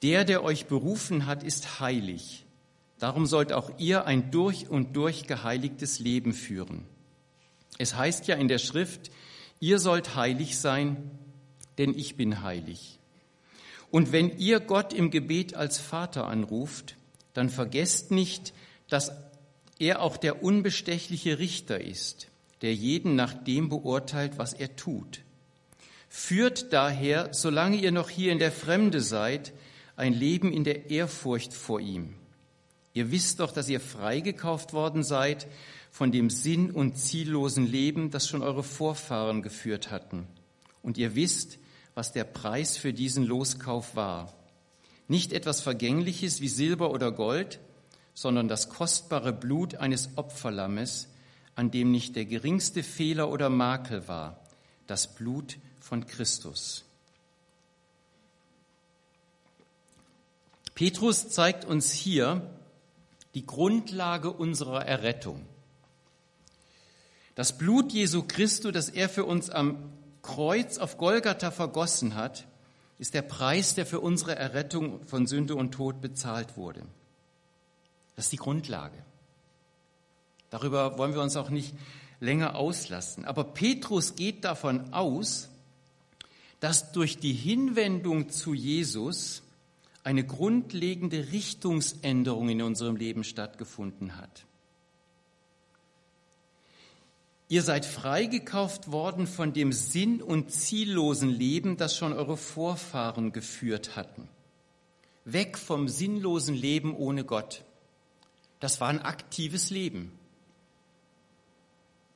Der, 0.01 0.23
der 0.23 0.43
euch 0.43 0.67
berufen 0.67 1.25
hat, 1.25 1.43
ist 1.43 1.79
heilig. 1.81 2.45
Darum 2.99 3.25
sollt 3.25 3.51
auch 3.51 3.71
ihr 3.77 4.05
ein 4.05 4.31
durch 4.31 4.69
und 4.69 4.95
durch 4.95 5.27
geheiligtes 5.27 5.99
Leben 5.99 6.31
führen. 6.33 6.85
Es 7.77 7.95
heißt 7.95 8.27
ja 8.27 8.35
in 8.35 8.47
der 8.47 8.59
Schrift, 8.59 9.11
ihr 9.59 9.79
sollt 9.79 10.15
heilig 10.15 10.57
sein, 10.57 11.11
denn 11.77 11.93
ich 11.93 12.15
bin 12.15 12.41
heilig. 12.41 12.99
Und 13.91 14.13
wenn 14.13 14.37
ihr 14.37 14.61
Gott 14.61 14.93
im 14.93 15.11
Gebet 15.11 15.55
als 15.55 15.79
Vater 15.79 16.27
anruft, 16.27 16.95
dann 17.33 17.49
vergesst 17.49 18.11
nicht, 18.11 18.53
dass 18.89 19.11
er 19.79 20.01
auch 20.01 20.17
der 20.17 20.43
unbestechliche 20.43 21.39
Richter 21.39 21.81
ist, 21.81 22.27
der 22.61 22.73
jeden 22.73 23.15
nach 23.15 23.33
dem 23.33 23.69
beurteilt, 23.69 24.37
was 24.37 24.53
er 24.53 24.75
tut. 24.75 25.21
Führt 26.09 26.71
daher, 26.71 27.29
solange 27.33 27.77
ihr 27.77 27.91
noch 27.91 28.09
hier 28.09 28.31
in 28.31 28.39
der 28.39 28.51
Fremde 28.51 29.01
seid, 29.01 29.53
ein 29.97 30.13
Leben 30.13 30.51
in 30.51 30.63
der 30.63 30.89
Ehrfurcht 30.89 31.53
vor 31.53 31.79
ihm. 31.79 32.15
Ihr 32.93 33.11
wisst 33.11 33.41
doch, 33.41 33.51
dass 33.51 33.67
ihr 33.67 33.81
freigekauft 33.81 34.71
worden 34.71 35.03
seid 35.03 35.47
von 35.91 36.11
dem 36.11 36.29
sinn- 36.29 36.71
und 36.71 36.97
ziellosen 36.97 37.69
Leben, 37.69 38.11
das 38.11 38.27
schon 38.27 38.41
eure 38.41 38.63
Vorfahren 38.63 39.41
geführt 39.41 39.91
hatten. 39.91 40.27
Und 40.81 40.97
ihr 40.97 41.15
wisst, 41.15 41.57
was 41.93 42.11
der 42.11 42.23
Preis 42.23 42.77
für 42.77 42.93
diesen 42.93 43.25
Loskauf 43.25 43.95
war. 43.95 44.33
Nicht 45.07 45.33
etwas 45.33 45.61
Vergängliches 45.61 46.41
wie 46.41 46.47
Silber 46.47 46.91
oder 46.91 47.11
Gold, 47.11 47.59
sondern 48.15 48.47
das 48.47 48.69
kostbare 48.69 49.33
Blut 49.33 49.75
eines 49.75 50.09
Opferlammes, 50.15 51.09
an 51.53 51.69
dem 51.69 51.91
nicht 51.91 52.15
der 52.15 52.25
geringste 52.25 52.81
Fehler 52.81 53.29
oder 53.29 53.49
Makel 53.49 54.07
war, 54.07 54.39
das 54.87 55.13
Blut 55.13 55.57
von 55.79 56.07
Christus. 56.07 56.85
Petrus 60.73 61.29
zeigt 61.29 61.63
uns 61.65 61.91
hier 61.91 62.41
die 63.35 63.45
Grundlage 63.45 64.31
unserer 64.31 64.85
Errettung. 64.85 65.45
Das 67.35 67.57
Blut 67.57 67.91
Jesu 67.91 68.23
Christi, 68.23 68.71
das 68.71 68.89
er 68.89 69.09
für 69.09 69.25
uns 69.25 69.49
am 69.49 69.91
Kreuz 70.21 70.77
auf 70.77 70.97
Golgatha 70.97 71.51
vergossen 71.51 72.15
hat, 72.15 72.47
ist 72.97 73.13
der 73.13 73.21
Preis, 73.21 73.75
der 73.75 73.85
für 73.85 73.99
unsere 73.99 74.35
Errettung 74.35 75.03
von 75.03 75.27
Sünde 75.27 75.55
und 75.55 75.71
Tod 75.73 76.01
bezahlt 76.01 76.55
wurde. 76.55 76.81
Das 78.15 78.25
ist 78.25 78.31
die 78.31 78.37
Grundlage. 78.37 78.97
Darüber 80.49 80.97
wollen 80.97 81.13
wir 81.13 81.21
uns 81.21 81.35
auch 81.35 81.49
nicht 81.49 81.73
länger 82.19 82.55
auslassen. 82.55 83.25
Aber 83.25 83.43
Petrus 83.43 84.15
geht 84.15 84.45
davon 84.45 84.93
aus, 84.93 85.49
dass 86.59 86.91
durch 86.91 87.17
die 87.17 87.33
Hinwendung 87.33 88.29
zu 88.29 88.53
Jesus 88.53 89.43
eine 90.03 90.23
grundlegende 90.23 91.31
Richtungsänderung 91.31 92.49
in 92.49 92.61
unserem 92.61 92.95
Leben 92.95 93.23
stattgefunden 93.23 94.15
hat. 94.15 94.45
Ihr 97.47 97.61
seid 97.61 97.85
freigekauft 97.85 98.91
worden 98.91 99.27
von 99.27 99.51
dem 99.53 99.71
sinn- 99.73 100.21
und 100.21 100.51
ziellosen 100.51 101.29
Leben, 101.29 101.77
das 101.77 101.97
schon 101.97 102.13
eure 102.13 102.37
Vorfahren 102.37 103.33
geführt 103.33 103.95
hatten. 103.95 104.29
Weg 105.25 105.57
vom 105.57 105.87
sinnlosen 105.87 106.55
Leben 106.55 106.95
ohne 106.95 107.23
Gott. 107.23 107.64
Das 108.59 108.79
war 108.81 108.89
ein 108.89 109.01
aktives 109.01 109.69
Leben. 109.69 110.11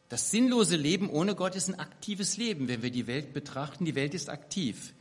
Das 0.10 0.32
sinnlose 0.32 0.76
Leben 0.76 1.10
ohne 1.10 1.36
Gott 1.36 1.56
ist 1.56 1.70
ein 1.70 1.80
aktives 1.80 2.38
Leben, 2.38 2.68
wenn 2.68 2.82
wir 2.82 2.90
die 2.90 3.06
Welt 3.06 3.32
betrachten. 3.34 3.86
Die 3.86 3.96
Welt 3.96 4.16
ist 4.16 4.30
aktiv. 4.30 4.94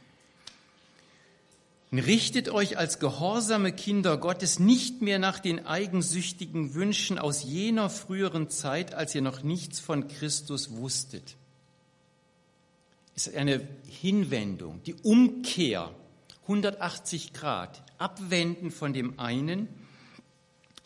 Richtet 1.90 2.51
euch 2.51 2.77
als 2.77 2.98
gehorsame 2.98 3.72
Kinder 3.72 4.18
Gottes 4.18 4.59
nicht 4.59 5.01
mehr 5.01 5.18
nach 5.18 5.38
den 5.38 5.64
eigensüchtigen 5.64 6.74
Wünschen 6.74 7.18
aus 7.18 7.42
jener 7.42 7.88
früheren 7.88 8.51
Zeit, 8.51 8.92
als 8.92 9.14
ihr 9.14 9.22
noch 9.22 9.42
nichts 9.42 9.81
von 9.81 10.07
Christus 10.07 10.77
wusstet. 10.77 11.37
Es 13.16 13.27
ist 13.27 13.37
eine 13.37 13.66
Hinwendung, 13.87 14.83
die 14.85 14.94
Umkehr, 14.94 15.90
180 16.42 17.33
Grad, 17.33 17.83
abwenden 17.96 18.70
von 18.70 18.92
dem 18.92 19.18
einen, 19.18 19.68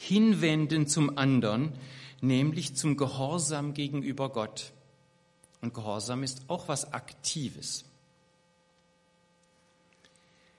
hinwenden 0.02 0.88
zum 0.88 1.16
anderen, 1.16 1.72
nämlich 2.20 2.74
zum 2.74 2.96
Gehorsam 2.96 3.72
gegenüber 3.72 4.30
Gott. 4.30 4.72
Und 5.60 5.74
Gehorsam 5.74 6.24
ist 6.24 6.42
auch 6.48 6.66
was 6.66 6.92
Aktives. 6.92 7.84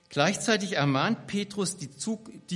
Gleichzeitig 0.08 0.76
ermahnt 0.76 1.26
Petrus, 1.26 1.76
die 1.76 1.90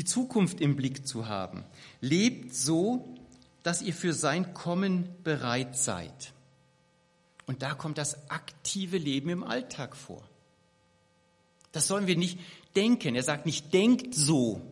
Zukunft 0.04 0.60
im 0.60 0.76
Blick 0.76 1.06
zu 1.06 1.28
haben. 1.28 1.64
Lebt 2.00 2.54
so, 2.54 3.14
dass 3.62 3.82
ihr 3.82 3.92
für 3.92 4.14
sein 4.14 4.54
Kommen 4.54 5.08
bereit 5.24 5.76
seid. 5.76 6.32
Und 7.46 7.62
da 7.62 7.74
kommt 7.74 7.98
das 7.98 8.30
aktive 8.30 8.96
Leben 8.96 9.28
im 9.28 9.44
Alltag 9.44 9.94
vor. 9.94 10.22
Das 11.72 11.86
sollen 11.86 12.06
wir 12.06 12.16
nicht 12.16 12.38
denken. 12.76 13.14
Er 13.14 13.22
sagt 13.22 13.44
nicht, 13.44 13.74
denkt 13.74 14.14
so, 14.14 14.62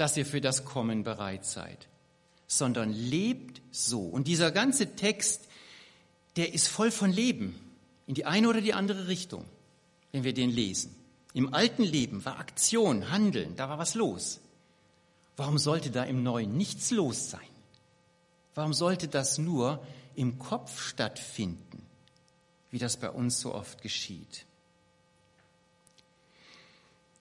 dass 0.00 0.16
ihr 0.16 0.26
für 0.26 0.40
das 0.40 0.64
Kommen 0.64 1.04
bereit 1.04 1.44
seid 1.44 1.90
sondern 2.50 2.92
lebt 2.92 3.62
so. 3.70 4.00
Und 4.00 4.26
dieser 4.26 4.50
ganze 4.50 4.96
Text, 4.96 5.46
der 6.34 6.52
ist 6.52 6.66
voll 6.66 6.90
von 6.90 7.12
Leben, 7.12 7.54
in 8.08 8.14
die 8.14 8.26
eine 8.26 8.48
oder 8.48 8.60
die 8.60 8.74
andere 8.74 9.06
Richtung, 9.06 9.44
wenn 10.10 10.24
wir 10.24 10.34
den 10.34 10.50
lesen. 10.50 10.92
Im 11.32 11.54
alten 11.54 11.84
Leben 11.84 12.24
war 12.24 12.40
Aktion, 12.40 13.12
Handeln, 13.12 13.54
da 13.54 13.68
war 13.68 13.78
was 13.78 13.94
los. 13.94 14.40
Warum 15.36 15.58
sollte 15.58 15.92
da 15.92 16.02
im 16.02 16.24
Neuen 16.24 16.56
nichts 16.56 16.90
los 16.90 17.30
sein? 17.30 17.40
Warum 18.56 18.74
sollte 18.74 19.06
das 19.06 19.38
nur 19.38 19.80
im 20.16 20.40
Kopf 20.40 20.82
stattfinden, 20.82 21.86
wie 22.72 22.78
das 22.78 22.96
bei 22.96 23.10
uns 23.10 23.38
so 23.38 23.54
oft 23.54 23.80
geschieht? 23.80 24.44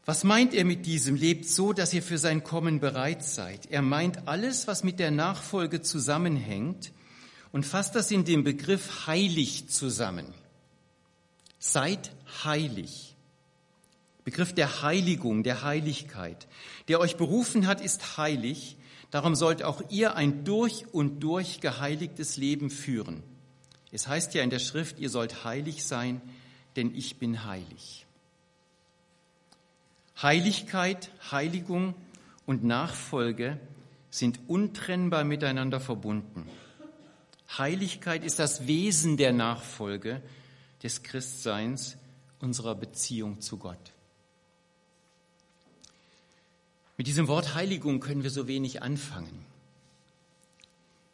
Was 0.10 0.24
meint 0.24 0.56
er 0.56 0.65
mit 0.65 0.88
diesem? 0.88 1.15
Lebt 1.15 1.48
so, 1.48 1.72
dass 1.72 1.93
ihr 1.93 2.02
für 2.02 2.17
sein 2.17 2.43
Kommen 2.43 2.80
bereit 2.80 3.24
seid. 3.24 3.67
Er 3.69 3.84
meint 3.84 4.28
alles, 4.28 4.65
was 4.65 4.84
mit 4.84 4.98
der 4.98 5.12
Nachfolge 5.12 5.84
zusammenhängt 5.84 6.91
und 7.52 7.63
fasst 7.63 7.93
das 7.93 8.10
in 8.10 8.26
dem 8.26 8.43
Begriff 8.43 9.06
heilig 9.06 9.69
zusammen. 9.69 10.26
Seid 11.60 12.12
heilig. 12.43 13.15
Begriff 14.24 14.52
der 14.52 14.82
Heiligung, 14.82 15.43
der 15.43 15.62
Heiligkeit. 15.62 16.48
Der 16.88 17.00
euch 17.00 17.15
berufen 17.15 17.67
hat, 17.67 17.80
ist 17.80 18.17
heilig. 18.17 18.78
Darum 19.12 19.36
sollt 19.36 19.62
auch 19.62 19.91
ihr 19.91 20.15
ein 20.15 20.43
durch 20.43 20.91
und 20.91 21.19
durch 21.19 21.60
geheiligtes 21.60 22.36
Leben 22.36 22.72
führen. 22.72 23.22
Es 23.91 24.08
heißt 24.08 24.34
ja 24.34 24.41
in 24.41 24.50
der 24.50 24.58
Schrift, 24.58 24.98
ihr 24.98 25.12
sollt 25.12 25.43
heilig 25.43 25.84
sein, 25.84 26.19
denn 26.78 26.95
ich 26.95 27.17
bin 27.19 27.45
heilig. 27.45 28.08
Heiligkeit, 30.21 31.12
Heiligung 31.32 31.95
und 32.45 32.63
Nachfolge 32.63 33.60
sind 34.10 34.39
untrennbar 34.47 35.23
miteinander 35.23 35.79
verbunden. 35.79 36.45
Heiligkeit 37.58 38.23
ist 38.23 38.39
das 38.39 38.67
Wesen 38.67 39.17
der 39.17 39.32
Nachfolge 39.32 40.21
des 40.84 41.03
Christseins, 41.03 41.97
unserer 42.39 42.75
Beziehung 42.75 43.41
zu 43.41 43.58
Gott. 43.58 43.91
Mit 46.97 47.08
diesem 47.08 47.27
Wort 47.27 47.55
Heiligung 47.55 48.01
können 48.01 48.23
wir 48.23 48.29
so 48.29 48.47
wenig 48.47 48.82
anfangen. 48.82 49.45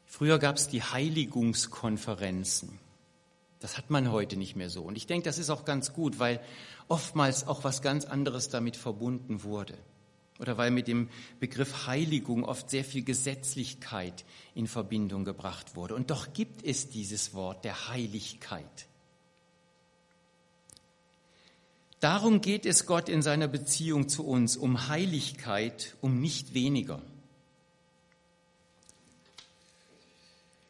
Früher 0.08 0.40
gab 0.40 0.56
es 0.56 0.68
die 0.68 0.82
Heiligungskonferenzen. 0.82 2.80
Das 3.60 3.78
hat 3.78 3.90
man 3.90 4.12
heute 4.12 4.36
nicht 4.38 4.56
mehr 4.56 4.70
so. 4.70 4.82
Und 4.84 4.96
ich 4.96 5.08
denke, 5.08 5.26
das 5.26 5.38
ist 5.38 5.50
auch 5.50 5.66
ganz 5.66 5.94
gut, 5.94 6.20
weil 6.20 6.40
oftmals 6.88 7.48
auch 7.48 7.64
was 7.64 7.82
ganz 7.82 8.06
anderes 8.06 8.50
damit 8.50 8.76
verbunden 8.76 9.44
wurde. 9.44 9.78
Oder 10.40 10.58
weil 10.58 10.72
mit 10.72 10.88
dem 10.88 11.10
Begriff 11.40 11.88
Heiligung 11.88 12.44
oft 12.44 12.70
sehr 12.70 12.84
viel 12.84 13.04
Gesetzlichkeit 13.04 14.26
in 14.54 14.68
Verbindung 14.68 15.24
gebracht 15.24 15.76
wurde. 15.76 15.96
Und 15.96 16.12
doch 16.12 16.34
gibt 16.34 16.66
es 16.66 16.90
dieses 16.90 17.34
Wort 17.34 17.64
der 17.64 17.88
Heiligkeit. 17.88 18.88
Darum 22.02 22.42
geht 22.42 22.66
es 22.66 22.86
Gott 22.86 23.08
in 23.08 23.22
seiner 23.22 23.48
Beziehung 23.48 24.10
zu 24.10 24.26
uns, 24.26 24.58
um 24.58 24.90
Heiligkeit, 24.90 25.96
um 26.02 26.20
nicht 26.20 26.54
weniger. 26.54 27.02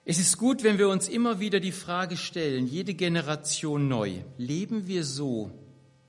Es 0.07 0.19
ist 0.19 0.37
gut, 0.37 0.63
wenn 0.63 0.77
wir 0.77 0.87
uns 0.87 1.09
immer 1.09 1.39
wieder 1.39 1.59
die 1.59 1.71
Frage 1.71 2.15
stellen, 2.15 2.67
jede 2.67 2.93
Generation 2.93 3.87
neu, 3.87 4.21
leben 4.37 4.85
wir 4.85 5.03
so, 5.03 5.51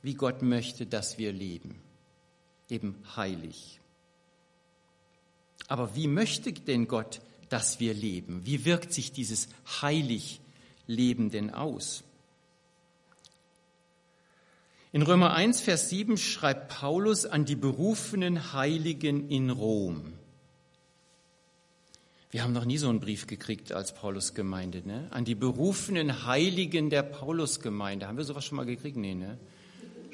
wie 0.07 0.15
Gott 0.15 0.41
möchte, 0.41 0.87
dass 0.87 1.19
wir 1.19 1.33
leben? 1.33 1.83
Eben 2.71 2.95
heilig. 3.17 3.81
Aber 5.67 5.97
wie 5.97 6.07
möchte 6.07 6.53
denn 6.53 6.87
Gott, 6.87 7.21
dass 7.49 7.81
wir 7.81 7.93
leben? 7.93 8.47
Wie 8.47 8.65
wirkt 8.65 8.93
sich 8.93 9.11
dieses 9.11 9.49
heilig 9.83 10.41
Leben 10.87 11.31
denn 11.31 11.53
aus? 11.53 12.05
In 14.93 15.03
Römer 15.03 15.35
1, 15.35 15.61
Vers 15.61 15.91
7 15.91 16.17
schreibt 16.17 16.69
Paulus 16.69 17.27
an 17.27 17.45
die 17.45 17.57
berufenen 17.57 18.53
Heiligen 18.53 19.29
in 19.29 19.51
Rom. 19.51 20.13
Wir 22.31 22.45
haben 22.45 22.53
noch 22.53 22.65
nie 22.65 22.79
so 22.79 22.89
einen 22.89 23.01
Brief 23.01 23.27
gekriegt 23.27 23.73
als 23.73 23.93
Paulusgemeinde, 23.93 24.87
ne? 24.87 25.09
An 25.11 25.25
die 25.25 25.35
berufenen 25.35 26.27
Heiligen 26.27 26.91
der 26.91 27.03
Paulusgemeinde. 27.03 28.07
Haben 28.07 28.19
wir 28.19 28.25
sowas 28.25 28.45
schon 28.45 28.57
mal 28.57 28.67
gekriegt? 28.67 28.97
Nee, 28.97 29.15
ne? 29.15 29.37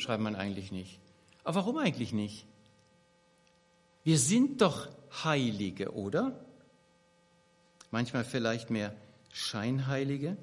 Schreibt 0.02 0.22
man 0.22 0.34
eigentlich 0.34 0.72
nicht. 0.72 0.98
Aber 1.44 1.60
warum 1.60 1.78
eigentlich 1.78 2.12
nicht? 2.12 2.44
Wir 4.02 4.18
sind 4.18 4.60
doch 4.60 4.88
Heilige, 5.22 5.94
oder? 5.94 6.44
Manchmal 7.92 8.24
vielleicht 8.24 8.68
mehr 8.68 8.96
Scheinheilige. 9.32 10.36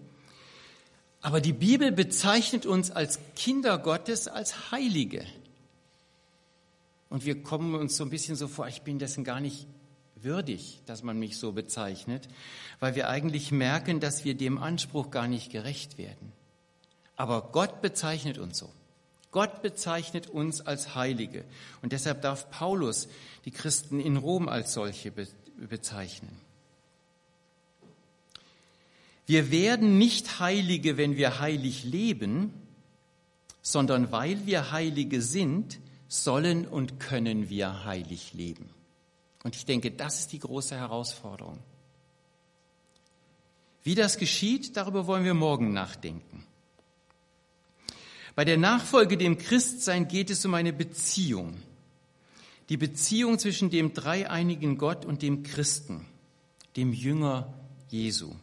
Aber 1.20 1.42
die 1.42 1.52
Bibel 1.52 1.92
bezeichnet 1.92 2.66
uns 2.66 2.90
als 2.90 3.20
Kinder 3.36 3.78
Gottes 3.78 4.30
als 4.30 4.72
Heilige. 4.72 5.26
Und 7.10 7.26
wir 7.26 7.44
kommen 7.44 7.76
uns 7.76 7.98
so 7.98 8.06
ein 8.06 8.10
bisschen 8.10 8.38
so 8.38 8.48
vor, 8.48 8.70
ich 8.70 8.84
bin 8.84 8.98
dessen 8.98 9.26
gar 9.26 9.42
nicht 9.42 9.68
würdig, 10.16 10.80
dass 10.86 11.04
man 11.04 11.20
mich 11.20 11.38
so 11.38 11.52
bezeichnet, 11.52 12.30
weil 12.80 12.96
wir 12.96 13.10
eigentlich 13.10 13.52
merken, 13.52 14.00
dass 14.00 14.24
wir 14.24 14.36
dem 14.36 14.58
Anspruch 14.58 15.12
gar 15.12 15.28
nicht 15.28 15.52
gerecht 15.52 15.98
werden. 15.98 16.32
Aber 17.18 17.50
Gott 17.52 17.82
bezeichnet 17.82 18.38
uns 18.38 18.58
so. 18.58 18.72
Gott 19.32 19.62
bezeichnet 19.62 20.28
uns 20.28 20.62
als 20.62 20.96
Heilige. 20.96 21.46
Und 21.82 21.92
deshalb 21.92 22.22
darf 22.22 22.50
Paulus 22.50 23.08
die 23.46 23.52
Christen 23.52 24.00
in 24.00 24.18
Rom 24.18 24.50
als 24.50 24.74
solche 24.74 25.12
bezeichnen. 25.58 26.42
Wir 29.28 29.52
werden 29.52 30.00
nicht 30.00 30.40
Heilige, 30.40 30.98
wenn 30.98 31.16
wir 31.16 31.40
heilig 31.40 31.84
leben, 31.84 32.52
sondern 33.62 34.12
weil 34.12 34.48
wir 34.48 34.72
Heilige 34.72 35.22
sind, 35.22 35.80
sollen 36.08 36.68
und 36.68 37.00
können 37.00 37.50
wir 37.50 37.86
heilig 37.86 38.34
leben. 38.34 38.70
Und 39.44 39.56
ich 39.56 39.66
denke, 39.66 39.92
das 39.92 40.22
ist 40.22 40.32
die 40.32 40.40
große 40.40 40.76
Herausforderung. 40.76 41.60
Wie 43.84 43.94
das 43.94 44.18
geschieht, 44.18 44.76
darüber 44.76 45.06
wollen 45.06 45.24
wir 45.24 45.36
morgen 45.36 45.72
nachdenken. 45.72 46.46
Bei 48.40 48.46
der 48.46 48.58
Nachfolge 48.58 49.18
dem 49.18 49.38
Christsein 49.38 50.08
geht 50.08 50.30
es 50.30 50.46
um 50.46 50.54
eine 50.54 50.72
Beziehung. 50.72 51.62
Die 52.70 52.78
Beziehung 52.78 53.38
zwischen 53.38 53.70
dem 53.70 53.94
dreieinigen 53.94 54.78
Gott 54.78 55.04
und 55.04 55.24
dem 55.24 55.44
Christen, 55.44 56.06
dem 56.78 56.94
Jünger 56.94 57.54
Jesu. 57.90 58.34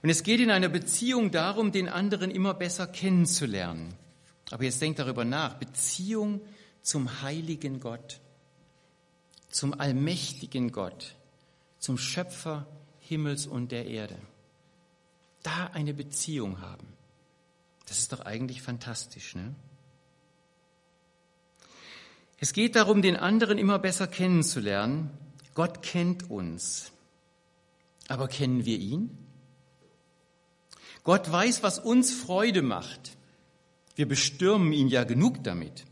Und 0.00 0.08
es 0.08 0.22
geht 0.22 0.40
in 0.40 0.50
einer 0.50 0.70
Beziehung 0.70 1.30
darum, 1.30 1.70
den 1.70 1.90
anderen 1.90 2.30
immer 2.30 2.54
besser 2.54 2.86
kennenzulernen. 2.86 3.92
Aber 4.50 4.64
jetzt 4.64 4.80
denkt 4.80 5.00
darüber 5.00 5.26
nach. 5.26 5.58
Beziehung 5.58 6.40
zum 6.80 7.20
heiligen 7.20 7.78
Gott, 7.78 8.20
zum 9.50 9.78
allmächtigen 9.78 10.72
Gott, 10.72 11.14
zum 11.78 11.98
Schöpfer 11.98 12.66
Himmels 13.00 13.46
und 13.46 13.70
der 13.70 13.84
Erde. 13.84 14.16
Da 15.42 15.66
eine 15.74 15.92
Beziehung 15.92 16.62
haben. 16.62 16.99
Das 17.90 17.98
ist 17.98 18.12
doch 18.12 18.20
eigentlich 18.20 18.62
fantastisch, 18.62 19.34
ne? 19.34 19.52
Es 22.38 22.52
geht 22.52 22.76
darum, 22.76 23.02
den 23.02 23.16
anderen 23.16 23.58
immer 23.58 23.80
besser 23.80 24.06
kennenzulernen. 24.06 25.10
Gott 25.54 25.82
kennt 25.82 26.30
uns. 26.30 26.92
Aber 28.06 28.28
kennen 28.28 28.64
wir 28.64 28.78
ihn? 28.78 29.10
Gott 31.02 31.32
weiß, 31.32 31.64
was 31.64 31.80
uns 31.80 32.12
Freude 32.12 32.62
macht. 32.62 33.16
Wir 33.96 34.06
bestürmen 34.06 34.72
ihn 34.72 34.86
ja 34.86 35.02
genug 35.02 35.42
damit. 35.42 35.84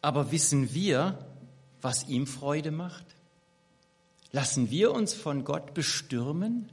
Aber 0.00 0.30
wissen 0.30 0.74
wir, 0.74 1.18
was 1.82 2.06
ihm 2.06 2.28
Freude 2.28 2.70
macht? 2.70 3.04
Lassen 4.30 4.70
wir 4.70 4.92
uns 4.92 5.12
von 5.12 5.42
Gott 5.42 5.74
bestürmen? 5.74 6.70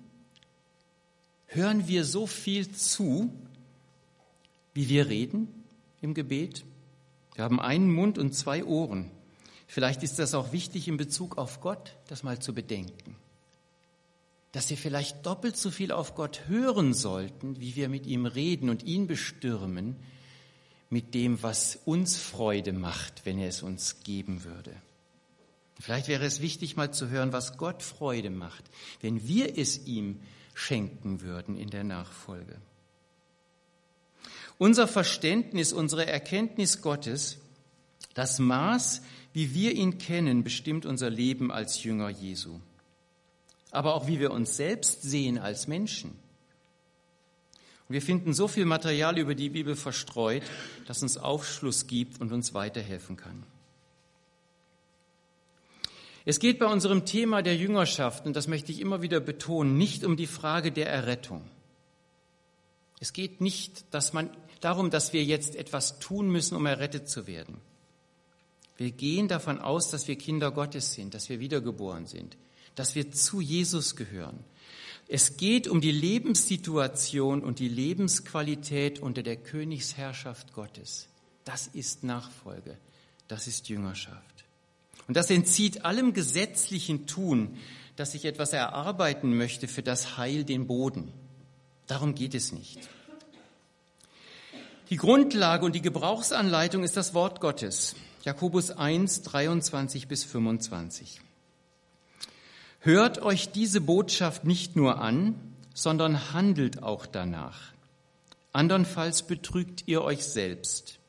Hören 1.48 1.88
wir 1.88 2.06
so 2.06 2.28
viel 2.28 2.72
zu, 2.72 3.34
wie 4.74 4.90
wir 4.90 5.10
reden 5.10 5.48
im 6.02 6.14
Gebet? 6.14 6.66
Wir 7.36 7.44
haben 7.44 7.60
einen 7.60 7.92
Mund 7.92 8.18
und 8.18 8.34
zwei 8.34 8.64
Ohren. 8.64 9.12
Vielleicht 9.68 10.04
ist 10.04 10.20
das 10.20 10.34
auch 10.34 10.52
wichtig 10.52 10.88
in 10.88 10.98
Bezug 10.98 11.38
auf 11.38 11.62
Gott, 11.62 11.96
das 12.08 12.24
mal 12.24 12.40
zu 12.40 12.54
bedenken. 12.54 13.16
Dass 14.52 14.70
wir 14.70 14.78
vielleicht 14.78 15.26
doppelt 15.26 15.56
so 15.56 15.72
viel 15.72 15.94
auf 15.94 16.14
Gott 16.14 16.48
hören 16.48 16.94
sollten, 16.94 17.60
wie 17.60 17.76
wir 17.76 17.88
mit 17.88 18.06
ihm 18.06 18.26
reden 18.26 18.70
und 18.70 18.84
ihn 18.84 19.08
bestürmen 19.08 19.96
mit 20.90 21.14
dem, 21.14 21.42
was 21.42 21.80
uns 21.86 22.18
Freude 22.18 22.74
macht, 22.74 23.26
wenn 23.26 23.40
er 23.40 23.48
es 23.48 23.64
uns 23.64 24.04
geben 24.04 24.44
würde. 24.44 24.76
Vielleicht 25.80 26.10
wäre 26.10 26.26
es 26.26 26.42
wichtig, 26.42 26.76
mal 26.76 26.94
zu 26.94 27.10
hören, 27.10 27.32
was 27.32 27.58
Gott 27.58 27.82
Freude 27.82 28.30
macht, 28.30 28.66
wenn 29.00 29.26
wir 29.28 29.58
es 29.58 29.86
ihm 29.88 30.20
schenken 30.54 31.22
würden 31.22 31.58
in 31.58 31.70
der 31.70 31.86
Nachfolge. 31.86 32.58
Unser 34.62 34.88
Verständnis, 34.88 35.74
unsere 35.74 36.06
Erkenntnis 36.06 36.84
Gottes, 36.84 37.40
das 38.14 38.38
Maß, 38.38 39.02
wie 39.34 39.56
wir 39.56 39.72
ihn 39.72 39.98
kennen, 39.98 40.44
bestimmt 40.44 40.86
unser 40.86 41.10
Leben 41.10 41.52
als 41.52 41.84
Jünger 41.84 42.10
Jesu. 42.10 42.60
Aber 43.72 43.96
auch 43.96 44.06
wie 44.06 44.20
wir 44.20 44.30
uns 44.30 44.56
selbst 44.58 45.02
sehen 45.02 45.40
als 45.40 45.68
Menschen. 45.68 46.12
Und 46.12 47.94
wir 47.94 48.04
finden 48.04 48.36
so 48.36 48.48
viel 48.48 48.66
Material 48.66 49.18
über 49.18 49.34
die 49.34 49.50
Bibel 49.50 49.76
verstreut, 49.76 50.44
das 50.86 51.02
uns 51.02 51.18
Aufschluss 51.18 51.88
gibt 51.88 52.22
und 52.22 52.32
uns 52.32 52.54
weiterhelfen 52.54 53.18
kann. 53.18 53.42
Es 56.24 56.38
geht 56.38 56.60
bei 56.60 56.68
unserem 56.68 57.08
Thema 57.08 57.42
der 57.42 57.56
Jüngerschaft, 57.56 58.28
und 58.28 58.36
das 58.36 58.48
möchte 58.48 58.72
ich 58.72 58.80
immer 58.80 59.02
wieder 59.02 59.22
betonen, 59.22 59.80
nicht 59.80 60.04
um 60.04 60.18
die 60.18 60.28
Frage 60.28 60.72
der 60.72 60.88
Errettung. 60.88 61.42
Es 63.02 63.14
geht 63.14 63.42
nicht 63.42 63.92
dass 63.96 64.14
man, 64.14 64.30
darum, 64.62 64.90
dass 64.90 65.12
wir 65.12 65.24
jetzt 65.24 65.56
etwas 65.56 66.00
tun 66.00 66.30
müssen, 66.30 66.56
um 66.56 66.66
errettet 66.66 67.10
zu 67.10 67.28
werden. 67.28 67.58
Wir 68.78 68.92
gehen 68.92 69.28
davon 69.28 69.60
aus, 69.60 69.90
dass 69.90 70.08
wir 70.08 70.16
Kinder 70.16 70.52
Gottes 70.52 70.94
sind, 70.94 71.14
dass 71.14 71.30
wir 71.30 71.40
wiedergeboren 71.40 72.08
sind, 72.08 72.38
dass 72.76 72.96
wir 72.96 73.12
zu 73.12 73.42
Jesus 73.42 73.96
gehören. 73.96 74.40
Es 75.08 75.36
geht 75.38 75.68
um 75.68 75.82
die 75.82 75.92
Lebenssituation 75.92 77.44
und 77.44 77.60
die 77.60 77.68
Lebensqualität 77.68 79.00
unter 79.00 79.24
der 79.24 79.36
Königsherrschaft 79.36 80.54
Gottes. 80.54 81.10
Das 81.44 81.68
ist 81.68 82.04
Nachfolge, 82.04 82.78
das 83.28 83.48
ist 83.48 83.68
Jüngerschaft. 83.68 84.46
Und 85.08 85.18
das 85.18 85.30
entzieht 85.30 85.84
allem 85.84 86.14
gesetzlichen 86.14 87.08
Tun, 87.08 87.58
dass 87.98 88.16
ich 88.16 88.26
etwas 88.26 88.54
erarbeiten 88.54 89.36
möchte 89.36 89.68
für 89.68 89.84
das 89.84 90.18
Heil 90.18 90.44
den 90.46 90.66
Boden. 90.66 91.12
Darum 91.88 92.16
geht 92.16 92.34
es 92.34 92.52
nicht. 92.52 92.80
Die 94.92 94.98
Grundlage 94.98 95.64
und 95.64 95.74
die 95.74 95.82
Gebrauchsanleitung 95.82 96.84
ist 96.84 96.98
das 96.98 97.14
Wort 97.14 97.40
Gottes. 97.40 97.96
Jakobus 98.26 98.72
1, 98.72 99.22
23 99.22 100.10
bis 100.10 100.26
25. 100.26 101.22
Hört 102.82 103.22
euch 103.22 103.54
diese 103.54 103.80
Botschaft 103.80 104.44
nicht 104.44 104.76
nur 104.76 105.00
an, 105.00 105.36
sondern 105.74 106.34
handelt 106.34 106.84
auch 106.84 107.06
danach. 107.06 107.72
Andernfalls 108.52 109.24
betrügt 109.24 109.84
ihr 109.86 110.02
euch 110.02 110.26
selbst. 110.26 111.00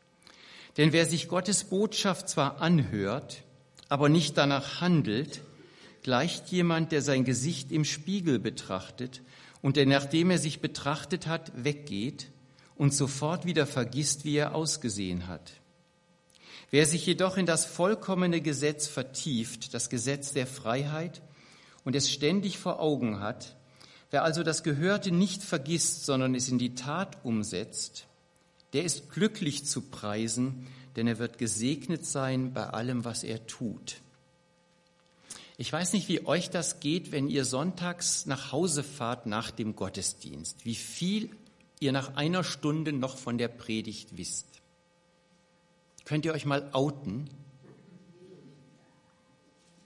Denn 0.77 0.92
wer 0.92 1.05
sich 1.05 1.27
Gottes 1.27 1.64
Botschaft 1.64 2.29
zwar 2.29 2.61
anhört, 2.61 3.42
aber 3.88 4.09
nicht 4.09 4.38
danach 4.38 4.81
handelt, 4.81 5.40
gleicht 6.05 6.53
jemand, 6.53 6.92
der 6.92 7.03
sein 7.03 7.25
Gesicht 7.25 7.73
im 7.73 7.85
Spiegel 7.85 8.38
betrachtet 8.38 9.23
und 9.61 9.75
der, 9.75 9.87
nachdem 9.87 10.31
er 10.31 10.38
sich 10.38 10.61
betrachtet 10.61 11.27
hat, 11.27 11.51
weggeht 11.57 12.29
und 12.76 12.94
sofort 12.94 13.44
wieder 13.44 13.66
vergisst, 13.66 14.24
wie 14.24 14.37
er 14.37 14.54
ausgesehen 14.54 15.26
hat. 15.28 15.52
Wer 16.70 16.87
sich 16.87 17.04
jedoch 17.04 17.37
in 17.37 17.46
das 17.46 17.66
vollkommene 17.66 18.40
Gesetz 18.40 18.87
vertieft, 18.87 19.74
das 19.74 19.90
Gesetz 19.90 20.32
der 20.32 20.46
Freiheit, 20.46 21.20
und 21.85 21.96
es 21.96 22.11
ständig 22.11 22.58
vor 22.58 22.80
Augen 22.80 23.20
hat, 23.20 23.56
wer 24.11 24.22
also 24.22 24.42
das 24.42 24.62
Gehörte 24.62 25.11
nicht 25.11 25.42
vergisst, 25.42 26.06
sondern 26.06 26.35
es 26.35 26.48
in 26.48 26.58
die 26.58 26.74
Tat 26.74 27.18
umsetzt, 27.24 28.06
der 28.72 28.85
ist 28.85 29.11
glücklich 29.11 29.66
zu 29.66 29.82
preisen, 29.82 30.66
denn 30.96 31.06
er 31.06 31.18
wird 31.18 31.38
gesegnet 31.38 32.06
sein 32.06 32.52
bei 32.52 32.68
allem, 32.68 33.04
was 33.04 33.24
er 33.24 33.46
tut. 33.46 33.96
Ich 35.58 35.72
weiß 35.72 35.92
nicht, 35.92 36.08
wie 36.08 36.26
euch 36.26 36.50
das 36.50 36.80
geht, 36.80 37.12
wenn 37.12 37.28
ihr 37.28 37.44
sonntags 37.44 38.26
nach 38.26 38.52
Hause 38.52 38.82
fahrt 38.82 39.26
nach 39.26 39.50
dem 39.50 39.76
Gottesdienst, 39.76 40.64
wie 40.64 40.74
viel 40.74 41.30
ihr 41.83 41.92
nach 41.92 42.16
einer 42.16 42.45
Stunde 42.45 42.92
noch 42.92 43.18
von 43.18 43.37
der 43.37 43.49
Predigt 43.49 44.16
wisst. 44.16 44.47
Könnt 46.05 46.25
ihr 46.25 46.33
euch 46.33 46.47
mal 46.47 46.71
outen? 46.73 47.29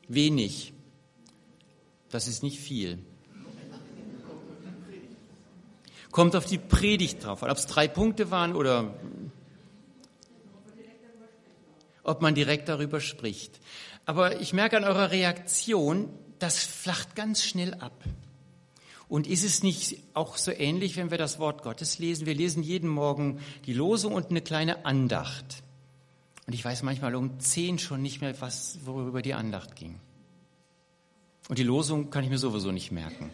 Wenig. 0.09 0.73
Das 2.11 2.29
ist 2.29 2.43
nicht 2.43 2.61
viel. 2.61 2.99
Kommt 6.11 6.37
auf 6.37 6.47
die 6.47 6.59
Predigt 6.59 7.25
drauf, 7.25 7.43
ob 7.43 7.51
es 7.51 7.67
drei 7.67 7.89
Punkte 7.89 8.31
waren 8.31 8.55
oder 8.55 8.95
ob 12.03 12.23
man 12.23 12.35
direkt 12.35 12.69
darüber 12.69 13.01
spricht. 13.01 13.61
Aber 14.07 14.41
ich 14.41 14.53
merke 14.53 14.77
an 14.77 14.85
eurer 14.85 15.11
Reaktion, 15.11 16.09
das 16.39 16.59
flacht 16.63 17.17
ganz 17.17 17.43
schnell 17.43 17.75
ab. 17.75 18.05
Und 19.09 19.27
ist 19.27 19.45
es 19.45 19.62
nicht 19.62 19.99
auch 20.14 20.37
so 20.37 20.51
ähnlich, 20.51 20.97
wenn 20.97 21.11
wir 21.11 21.19
das 21.19 21.38
Wort 21.38 21.62
Gottes 21.62 21.99
lesen? 21.99 22.27
Wir 22.27 22.35
lesen 22.35 22.62
jeden 22.62 22.88
Morgen 22.88 23.40
die 23.64 23.73
Losung 23.73 24.14
und 24.14 24.31
eine 24.31 24.40
kleine 24.40 24.85
Andacht. 24.85 25.62
Und 26.47 26.55
ich 26.55 26.64
weiß 26.64 26.83
manchmal 26.83 27.14
um 27.14 27.38
zehn 27.38 27.79
schon 27.79 28.03
nicht 28.03 28.21
mehr, 28.21 28.40
was, 28.40 28.79
worüber 28.85 29.23
die 29.23 29.35
Andacht 29.35 29.77
ging. 29.77 30.01
Und 31.49 31.59
die 31.59 31.64
Losung 31.64 32.11
kann 32.11 32.25
ich 32.25 32.31
mir 32.31 32.38
sowieso 32.38 32.73
nicht 32.73 32.90
merken. 32.90 33.31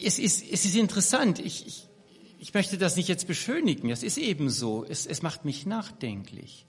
Es 0.00 0.20
ist, 0.20 0.44
es 0.48 0.64
ist 0.64 0.76
interessant. 0.76 1.40
Ich, 1.40 1.66
ich, 1.66 1.88
ich 2.38 2.54
möchte 2.54 2.78
das 2.78 2.94
nicht 2.94 3.08
jetzt 3.08 3.26
beschönigen. 3.26 3.88
Das 3.88 4.04
ist 4.04 4.18
eben 4.18 4.50
so. 4.50 4.84
Es, 4.84 5.06
es 5.06 5.22
macht 5.22 5.44
mich 5.44 5.66
nachdenklich. 5.66 6.64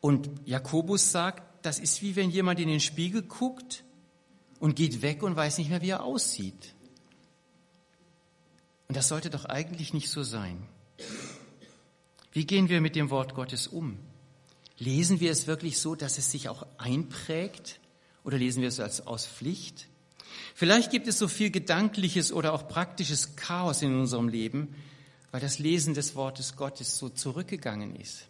Und 0.00 0.28
Jakobus 0.44 1.12
sagt, 1.12 1.64
das 1.64 1.78
ist 1.78 2.02
wie 2.02 2.16
wenn 2.16 2.30
jemand 2.30 2.58
in 2.58 2.68
den 2.68 2.80
Spiegel 2.80 3.22
guckt 3.22 3.84
und 4.60 4.76
geht 4.76 5.02
weg 5.02 5.22
und 5.22 5.36
weiß 5.36 5.58
nicht 5.58 5.70
mehr, 5.70 5.82
wie 5.82 5.90
er 5.90 6.04
aussieht. 6.04 6.74
Und 8.88 8.96
das 8.96 9.08
sollte 9.08 9.30
doch 9.30 9.44
eigentlich 9.44 9.92
nicht 9.92 10.10
so 10.10 10.22
sein. 10.22 10.62
Wie 12.32 12.46
gehen 12.46 12.68
wir 12.68 12.80
mit 12.80 12.96
dem 12.96 13.10
Wort 13.10 13.34
Gottes 13.34 13.66
um? 13.66 13.98
Lesen 14.78 15.20
wir 15.20 15.30
es 15.30 15.46
wirklich 15.46 15.78
so, 15.78 15.94
dass 15.94 16.18
es 16.18 16.30
sich 16.30 16.48
auch 16.48 16.66
einprägt? 16.78 17.80
Oder 18.24 18.38
lesen 18.38 18.60
wir 18.60 18.68
es 18.68 18.80
als 18.80 19.06
aus 19.06 19.26
Pflicht? 19.26 19.88
Vielleicht 20.54 20.90
gibt 20.90 21.08
es 21.08 21.18
so 21.18 21.28
viel 21.28 21.50
gedankliches 21.50 22.32
oder 22.32 22.52
auch 22.52 22.68
praktisches 22.68 23.36
Chaos 23.36 23.82
in 23.82 23.98
unserem 23.98 24.28
Leben, 24.28 24.74
weil 25.30 25.40
das 25.40 25.58
Lesen 25.58 25.94
des 25.94 26.14
Wortes 26.14 26.56
Gottes 26.56 26.98
so 26.98 27.08
zurückgegangen 27.08 27.96
ist 27.96 28.28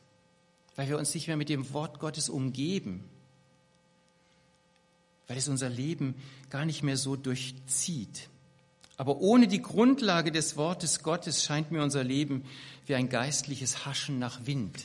weil 0.79 0.89
wir 0.89 0.97
uns 0.97 1.13
nicht 1.13 1.27
mehr 1.27 1.37
mit 1.37 1.49
dem 1.49 1.73
Wort 1.73 1.99
Gottes 1.99 2.29
umgeben, 2.29 3.03
weil 5.29 5.37
es 5.37 5.49
unser 5.49 5.69
Leben 5.69 6.15
gar 6.51 6.65
nicht 6.65 6.83
mehr 6.83 6.97
so 6.97 7.15
durchzieht. 7.15 8.29
Aber 8.97 9.19
ohne 9.19 9.47
die 9.47 9.63
Grundlage 9.63 10.33
des 10.33 10.57
Wortes 10.57 11.03
Gottes 11.03 11.45
scheint 11.45 11.71
mir 11.71 11.83
unser 11.83 12.03
Leben 12.03 12.45
wie 12.87 12.97
ein 12.97 13.09
geistliches 13.09 13.87
Haschen 13.87 14.19
nach 14.19 14.45
Wind. 14.47 14.83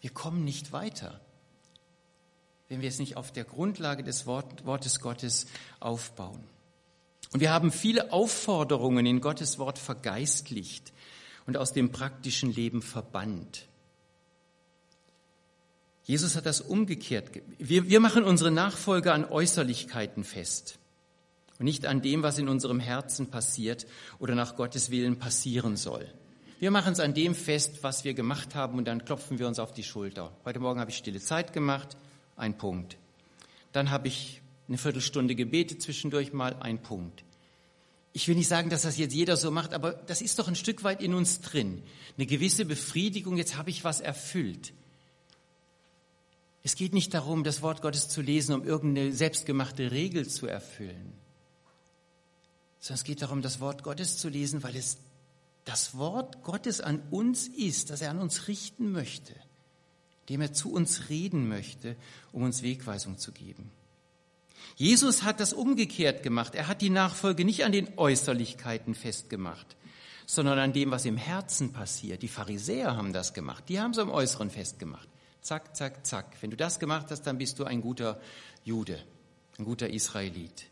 Wir 0.00 0.10
kommen 0.10 0.44
nicht 0.44 0.72
weiter, 0.72 1.20
wenn 2.68 2.80
wir 2.80 2.88
es 2.88 2.98
nicht 2.98 3.16
auf 3.16 3.32
der 3.32 3.44
Grundlage 3.44 4.02
des 4.02 4.26
Wortes 4.26 5.00
Gottes 5.00 5.46
aufbauen. 5.80 6.42
Und 7.32 7.40
wir 7.40 7.52
haben 7.52 7.70
viele 7.70 8.12
Aufforderungen 8.12 9.04
in 9.04 9.20
Gottes 9.20 9.58
Wort 9.58 9.78
vergeistlicht 9.78 10.92
und 11.46 11.58
aus 11.58 11.72
dem 11.72 11.92
praktischen 11.92 12.52
Leben 12.52 12.80
verbannt. 12.80 13.67
Jesus 16.08 16.36
hat 16.36 16.46
das 16.46 16.62
umgekehrt. 16.62 17.30
Wir, 17.58 17.90
wir 17.90 18.00
machen 18.00 18.24
unsere 18.24 18.50
Nachfolge 18.50 19.12
an 19.12 19.26
Äußerlichkeiten 19.26 20.24
fest 20.24 20.78
und 21.58 21.66
nicht 21.66 21.84
an 21.84 22.00
dem, 22.00 22.22
was 22.22 22.38
in 22.38 22.48
unserem 22.48 22.80
Herzen 22.80 23.26
passiert 23.26 23.86
oder 24.18 24.34
nach 24.34 24.56
Gottes 24.56 24.90
Willen 24.90 25.18
passieren 25.18 25.76
soll. 25.76 26.08
Wir 26.60 26.70
machen 26.70 26.94
es 26.94 27.00
an 27.00 27.12
dem 27.12 27.34
fest, 27.34 27.80
was 27.82 28.04
wir 28.04 28.14
gemacht 28.14 28.54
haben 28.54 28.78
und 28.78 28.86
dann 28.86 29.04
klopfen 29.04 29.38
wir 29.38 29.46
uns 29.46 29.58
auf 29.58 29.74
die 29.74 29.84
Schulter. 29.84 30.32
Heute 30.46 30.60
Morgen 30.60 30.80
habe 30.80 30.90
ich 30.90 30.96
stille 30.96 31.20
Zeit 31.20 31.52
gemacht, 31.52 31.98
ein 32.36 32.56
Punkt. 32.56 32.96
Dann 33.72 33.90
habe 33.90 34.08
ich 34.08 34.40
eine 34.66 34.78
Viertelstunde 34.78 35.34
gebetet 35.34 35.82
zwischendurch 35.82 36.32
mal, 36.32 36.56
ein 36.60 36.80
Punkt. 36.80 37.22
Ich 38.14 38.26
will 38.28 38.34
nicht 38.34 38.48
sagen, 38.48 38.70
dass 38.70 38.80
das 38.80 38.96
jetzt 38.96 39.14
jeder 39.14 39.36
so 39.36 39.50
macht, 39.50 39.74
aber 39.74 39.92
das 39.92 40.22
ist 40.22 40.38
doch 40.38 40.48
ein 40.48 40.56
Stück 40.56 40.84
weit 40.84 41.02
in 41.02 41.12
uns 41.12 41.42
drin. 41.42 41.82
Eine 42.16 42.24
gewisse 42.24 42.64
Befriedigung, 42.64 43.36
jetzt 43.36 43.58
habe 43.58 43.68
ich 43.68 43.84
was 43.84 44.00
erfüllt. 44.00 44.72
Es 46.62 46.74
geht 46.74 46.92
nicht 46.92 47.14
darum, 47.14 47.44
das 47.44 47.62
Wort 47.62 47.82
Gottes 47.82 48.08
zu 48.08 48.20
lesen, 48.20 48.54
um 48.54 48.64
irgendeine 48.64 49.12
selbstgemachte 49.12 49.90
Regel 49.90 50.28
zu 50.28 50.46
erfüllen, 50.46 51.12
sondern 52.80 53.00
es 53.00 53.04
geht 53.04 53.22
darum, 53.22 53.42
das 53.42 53.60
Wort 53.60 53.82
Gottes 53.82 54.18
zu 54.18 54.28
lesen, 54.28 54.62
weil 54.62 54.76
es 54.76 54.98
das 55.64 55.96
Wort 55.96 56.42
Gottes 56.42 56.80
an 56.80 57.02
uns 57.10 57.46
ist, 57.46 57.90
das 57.90 58.00
er 58.00 58.10
an 58.10 58.18
uns 58.18 58.48
richten 58.48 58.90
möchte, 58.90 59.34
dem 60.28 60.40
er 60.40 60.52
zu 60.52 60.72
uns 60.72 61.08
reden 61.08 61.48
möchte, 61.48 61.96
um 62.32 62.42
uns 62.42 62.62
Wegweisung 62.62 63.18
zu 63.18 63.32
geben. 63.32 63.70
Jesus 64.76 65.22
hat 65.22 65.40
das 65.40 65.52
umgekehrt 65.52 66.22
gemacht. 66.22 66.54
Er 66.54 66.68
hat 66.68 66.82
die 66.82 66.90
Nachfolge 66.90 67.44
nicht 67.44 67.64
an 67.64 67.72
den 67.72 67.98
Äußerlichkeiten 67.98 68.94
festgemacht, 68.94 69.76
sondern 70.26 70.58
an 70.58 70.72
dem, 70.72 70.90
was 70.90 71.04
im 71.04 71.16
Herzen 71.16 71.72
passiert. 71.72 72.22
Die 72.22 72.28
Pharisäer 72.28 72.96
haben 72.96 73.12
das 73.12 73.34
gemacht. 73.34 73.64
Die 73.68 73.80
haben 73.80 73.90
es 73.90 73.98
am 73.98 74.10
Äußeren 74.10 74.50
festgemacht. 74.50 75.08
Zack, 75.40 75.76
zack, 75.76 76.06
zack. 76.06 76.36
Wenn 76.40 76.50
du 76.50 76.56
das 76.56 76.78
gemacht 76.78 77.06
hast, 77.10 77.22
dann 77.22 77.38
bist 77.38 77.58
du 77.58 77.64
ein 77.64 77.80
guter 77.80 78.20
Jude, 78.64 79.02
ein 79.58 79.64
guter 79.64 79.88
Israelit. 79.88 80.66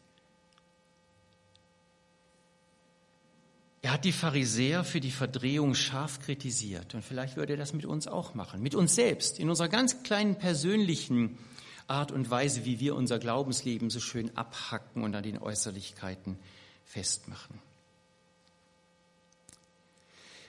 Er 3.82 3.92
hat 3.92 4.04
die 4.04 4.12
Pharisäer 4.12 4.82
für 4.82 4.98
die 4.98 5.12
Verdrehung 5.12 5.76
scharf 5.76 6.18
kritisiert. 6.20 6.94
Und 6.94 7.04
vielleicht 7.04 7.36
würde 7.36 7.52
er 7.52 7.56
das 7.56 7.72
mit 7.72 7.86
uns 7.86 8.08
auch 8.08 8.34
machen. 8.34 8.60
Mit 8.60 8.74
uns 8.74 8.96
selbst, 8.96 9.38
in 9.38 9.48
unserer 9.48 9.68
ganz 9.68 10.02
kleinen 10.02 10.36
persönlichen 10.36 11.38
Art 11.86 12.10
und 12.10 12.28
Weise, 12.28 12.64
wie 12.64 12.80
wir 12.80 12.96
unser 12.96 13.20
Glaubensleben 13.20 13.90
so 13.90 14.00
schön 14.00 14.36
abhacken 14.36 15.04
und 15.04 15.14
an 15.14 15.22
den 15.22 15.38
Äußerlichkeiten 15.38 16.36
festmachen. 16.84 17.60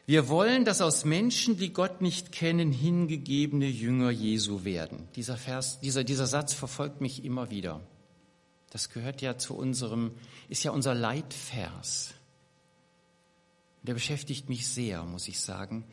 Wir 0.07 0.29
wollen, 0.29 0.63
dass 0.63 0.79
aus 0.79 1.03
Menschen, 1.03 1.57
die 1.57 1.73
Gott 1.73 1.99
nicht 1.99 2.31
kennen, 2.31 2.71
hingegebene 2.71 3.67
Jünger 3.67 4.09
Jesu 4.09 4.63
werden. 4.63 5.05
Dieser 5.17 5.35
Vers, 5.35 5.81
dieser, 5.81 6.05
dieser 6.05 6.27
Satz 6.27 6.53
verfolgt 6.53 7.01
mich 7.01 7.25
immer 7.25 7.51
wieder. 7.51 7.81
Das 8.69 8.89
gehört 8.89 9.21
ja 9.21 9.37
zu 9.37 9.53
unserem, 9.53 10.11
ist 10.47 10.63
ja 10.63 10.71
unser 10.71 10.95
Leitvers. 10.95 12.13
Der 13.83 13.95
beschäftigt 13.95 14.47
mich 14.47 14.69
sehr, 14.69 15.03
muss 15.03 15.27
ich 15.27 15.41
sagen, 15.41 15.83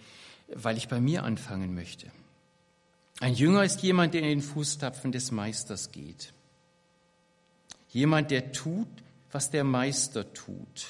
weil 0.46 0.76
ich 0.76 0.86
bei 0.86 1.00
mir 1.00 1.24
anfangen 1.24 1.74
möchte. 1.74 2.06
Ein 3.18 3.34
Jünger 3.34 3.64
ist 3.64 3.82
jemand, 3.82 4.14
der 4.14 4.22
in 4.22 4.28
den 4.28 4.42
Fußtapfen 4.42 5.10
des 5.10 5.32
Meisters 5.32 5.90
geht. 5.90 6.32
Jemand, 7.90 8.30
der 8.30 8.52
tut, 8.52 8.86
was 9.32 9.50
der 9.50 9.64
Meister 9.64 10.32
tut. 10.34 10.86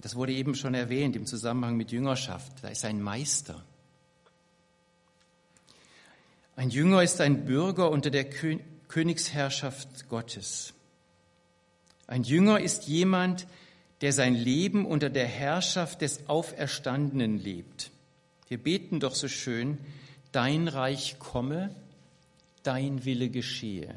Das 0.00 0.14
wurde 0.14 0.32
eben 0.32 0.54
schon 0.54 0.74
erwähnt 0.74 1.16
im 1.16 1.26
Zusammenhang 1.26 1.76
mit 1.76 1.90
Jüngerschaft. 1.90 2.52
Da 2.62 2.68
ist 2.68 2.84
ein 2.84 3.02
Meister. 3.02 3.64
Ein 6.54 6.70
Jünger 6.70 7.02
ist 7.02 7.20
ein 7.20 7.44
Bürger 7.44 7.90
unter 7.90 8.10
der 8.10 8.28
Königsherrschaft 8.88 10.08
Gottes. 10.08 10.72
Ein 12.06 12.22
Jünger 12.22 12.60
ist 12.60 12.88
jemand, 12.88 13.46
der 14.00 14.12
sein 14.12 14.34
Leben 14.34 14.86
unter 14.86 15.10
der 15.10 15.26
Herrschaft 15.26 16.00
des 16.00 16.28
Auferstandenen 16.28 17.38
lebt. 17.38 17.90
Wir 18.48 18.58
beten 18.58 19.00
doch 19.00 19.14
so 19.14 19.28
schön, 19.28 19.78
dein 20.32 20.68
Reich 20.68 21.18
komme, 21.18 21.74
dein 22.62 23.04
Wille 23.04 23.28
geschehe. 23.28 23.94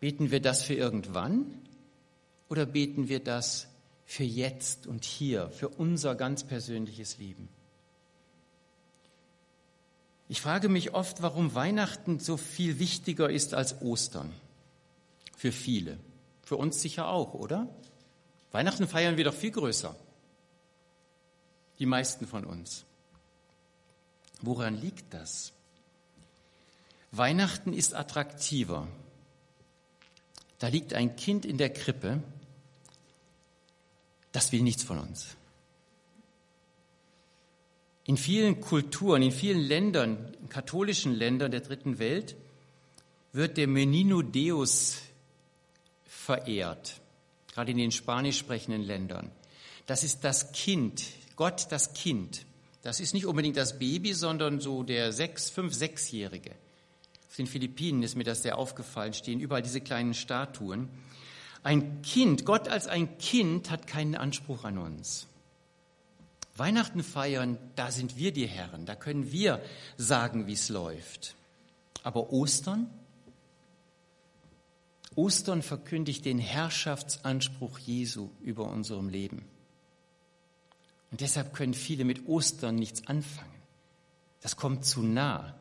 Beten 0.00 0.30
wir 0.30 0.40
das 0.40 0.62
für 0.62 0.74
irgendwann 0.74 1.46
oder 2.48 2.66
beten 2.66 3.08
wir 3.08 3.20
das 3.20 3.68
für 4.12 4.24
jetzt 4.24 4.86
und 4.86 5.06
hier, 5.06 5.48
für 5.48 5.70
unser 5.70 6.14
ganz 6.14 6.44
persönliches 6.44 7.16
Leben? 7.16 7.48
Ich 10.28 10.42
frage 10.42 10.68
mich 10.68 10.92
oft, 10.92 11.22
warum 11.22 11.54
Weihnachten 11.54 12.18
so 12.18 12.36
viel 12.36 12.78
wichtiger 12.78 13.30
ist 13.30 13.54
als 13.54 13.80
Ostern. 13.80 14.30
Für 15.34 15.50
viele. 15.50 15.96
Für 16.42 16.56
uns 16.58 16.82
sicher 16.82 17.08
auch, 17.08 17.32
oder? 17.32 17.74
Weihnachten 18.50 18.86
feiern 18.86 19.16
wir 19.16 19.24
doch 19.24 19.32
viel 19.34 19.50
größer. 19.50 19.96
Die 21.78 21.86
meisten 21.86 22.26
von 22.26 22.44
uns. 22.44 22.84
Woran 24.42 24.78
liegt 24.78 25.14
das? 25.14 25.52
Weihnachten 27.12 27.72
ist 27.72 27.94
attraktiver. 27.94 28.86
Da 30.58 30.68
liegt 30.68 30.92
ein 30.92 31.16
Kind 31.16 31.46
in 31.46 31.56
der 31.56 31.72
Krippe, 31.72 32.22
das 34.32 34.52
will 34.52 34.62
nichts 34.62 34.82
von 34.82 34.98
uns. 34.98 35.36
In 38.04 38.16
vielen 38.16 38.60
Kulturen, 38.60 39.22
in 39.22 39.30
vielen 39.30 39.60
Ländern, 39.60 40.34
in 40.40 40.48
katholischen 40.48 41.14
Ländern 41.14 41.50
der 41.50 41.60
dritten 41.60 41.98
Welt, 41.98 42.34
wird 43.32 43.56
der 43.56 43.68
Menino 43.68 44.22
Deus 44.22 44.98
verehrt, 46.04 47.00
gerade 47.52 47.70
in 47.70 47.78
den 47.78 47.92
spanisch 47.92 48.38
sprechenden 48.38 48.82
Ländern. 48.82 49.30
Das 49.86 50.04
ist 50.04 50.24
das 50.24 50.52
Kind, 50.52 51.04
Gott 51.36 51.66
das 51.70 51.94
Kind. 51.94 52.44
Das 52.82 52.98
ist 52.98 53.14
nicht 53.14 53.26
unbedingt 53.26 53.56
das 53.56 53.78
Baby, 53.78 54.12
sondern 54.12 54.60
so 54.60 54.82
der 54.82 55.12
sechs, 55.12 55.50
fünf, 55.50 55.72
sechsjährige. 55.72 56.50
Auf 57.28 57.36
den 57.36 57.46
Philippinen 57.46 58.02
ist 58.02 58.16
mir 58.16 58.24
das 58.24 58.42
sehr 58.42 58.58
aufgefallen, 58.58 59.14
stehen 59.14 59.40
überall 59.40 59.62
diese 59.62 59.80
kleinen 59.80 60.14
Statuen. 60.14 60.88
Ein 61.62 62.02
Kind, 62.02 62.44
Gott 62.44 62.68
als 62.68 62.86
ein 62.88 63.18
Kind 63.18 63.70
hat 63.70 63.86
keinen 63.86 64.14
Anspruch 64.16 64.64
an 64.64 64.78
uns. 64.78 65.26
Weihnachten 66.56 67.02
feiern, 67.02 67.58
da 67.76 67.90
sind 67.90 68.16
wir 68.16 68.32
die 68.32 68.46
Herren, 68.46 68.84
da 68.84 68.94
können 68.94 69.32
wir 69.32 69.62
sagen, 69.96 70.46
wie 70.46 70.52
es 70.52 70.68
läuft. 70.68 71.34
Aber 72.02 72.32
Ostern? 72.32 72.90
Ostern 75.14 75.62
verkündigt 75.62 76.24
den 76.24 76.38
Herrschaftsanspruch 76.38 77.78
Jesu 77.78 78.30
über 78.40 78.68
unserem 78.68 79.08
Leben. 79.08 79.44
Und 81.10 81.20
deshalb 81.20 81.54
können 81.54 81.74
viele 81.74 82.04
mit 82.04 82.26
Ostern 82.26 82.76
nichts 82.76 83.06
anfangen. 83.06 83.52
Das 84.40 84.56
kommt 84.56 84.84
zu 84.84 85.02
nah. 85.02 85.54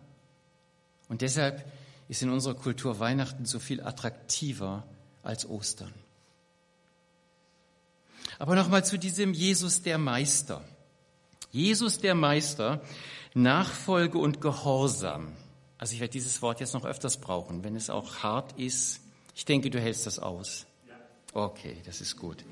Und 1.10 1.22
deshalb 1.22 1.70
ist 2.08 2.24
in 2.24 2.30
unserer 2.30 2.56
Kultur 2.56 3.00
Weihnachten 3.00 3.46
so 3.46 3.60
viel 3.60 3.82
attraktiver 3.82 4.86
als 5.24 5.48
Ostern. 5.48 5.94
Aber 8.40 8.56
nochmal 8.56 8.84
zu 8.84 8.98
diesem 8.98 9.34
Jesus 9.34 9.82
der 9.84 9.98
Meister. 9.98 10.64
Jesus 11.52 12.00
der 12.00 12.16
Meister, 12.16 12.82
Nachfolge 13.34 14.18
und 14.18 14.42
Gehorsam. 14.42 15.34
Also 15.78 15.94
ich 15.94 16.00
werde 16.00 16.14
dieses 16.14 16.42
Wort 16.42 16.60
jetzt 16.60 16.74
noch 16.74 16.86
öfters 16.86 17.18
brauchen, 17.18 17.64
wenn 17.64 17.76
es 17.76 17.90
auch 17.90 18.18
hart 18.24 18.54
ist. 18.58 19.02
Ich 19.36 19.46
denke, 19.46 19.70
du 19.70 19.80
hältst 19.80 20.06
das 20.06 20.20
aus. 20.20 20.66
Okay, 21.34 21.78
das 21.86 22.02
ist 22.02 22.18
gut. 22.18 22.44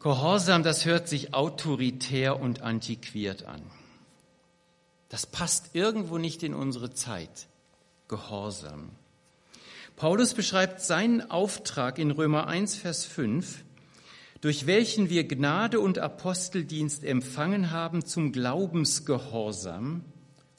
Gehorsam, 0.00 0.62
das 0.62 0.84
hört 0.84 1.08
sich 1.08 1.34
autoritär 1.34 2.38
und 2.38 2.62
antiquiert 2.62 3.44
an. 3.44 3.62
Das 5.08 5.26
passt 5.26 5.74
irgendwo 5.74 6.18
nicht 6.18 6.42
in 6.42 6.54
unsere 6.54 6.92
Zeit. 6.92 7.46
Gehorsam. 8.08 8.90
Paulus 9.96 10.34
beschreibt 10.34 10.80
seinen 10.80 11.30
Auftrag 11.30 12.00
in 12.00 12.10
Römer 12.10 12.48
1, 12.48 12.74
Vers 12.74 13.04
5, 13.04 13.64
durch 14.40 14.66
welchen 14.66 15.08
wir 15.08 15.22
Gnade 15.22 15.78
und 15.78 16.00
Aposteldienst 16.00 17.04
empfangen 17.04 17.70
haben 17.70 18.04
zum 18.04 18.32
Glaubensgehorsam 18.32 20.04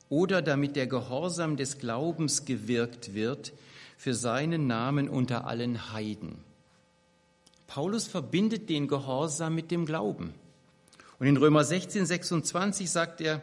oder 0.08 0.42
damit 0.42 0.78
der 0.78 0.88
Gehorsam 0.88 1.58
des 1.58 1.80
Glaubens 1.80 2.46
gewirkt 2.46 3.14
wird 3.14 3.52
für 3.98 4.14
seinen 4.14 4.68
Namen 4.68 5.10
unter 5.10 5.46
allen 5.46 5.92
Heiden. 5.92 6.38
Paulus 7.68 8.08
verbindet 8.08 8.70
den 8.70 8.88
Gehorsam 8.88 9.54
mit 9.54 9.70
dem 9.70 9.86
Glauben. 9.86 10.34
Und 11.20 11.28
in 11.28 11.36
Römer 11.36 11.66
16, 11.66 12.06
26 12.06 12.90
sagt 12.90 13.20
er, 13.20 13.42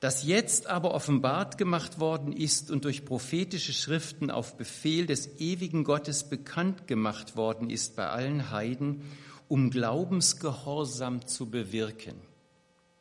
das 0.00 0.24
jetzt 0.24 0.66
aber 0.66 0.92
offenbart 0.92 1.56
gemacht 1.56 1.98
worden 1.98 2.32
ist 2.32 2.70
und 2.70 2.84
durch 2.84 3.04
prophetische 3.04 3.72
Schriften 3.72 4.30
auf 4.30 4.56
Befehl 4.56 5.06
des 5.06 5.40
ewigen 5.40 5.84
Gottes 5.84 6.28
bekannt 6.28 6.86
gemacht 6.86 7.36
worden 7.36 7.70
ist 7.70 7.96
bei 7.96 8.08
allen 8.08 8.50
Heiden, 8.50 9.02
um 9.48 9.70
Glaubensgehorsam 9.70 11.26
zu 11.26 11.50
bewirken. 11.50 12.14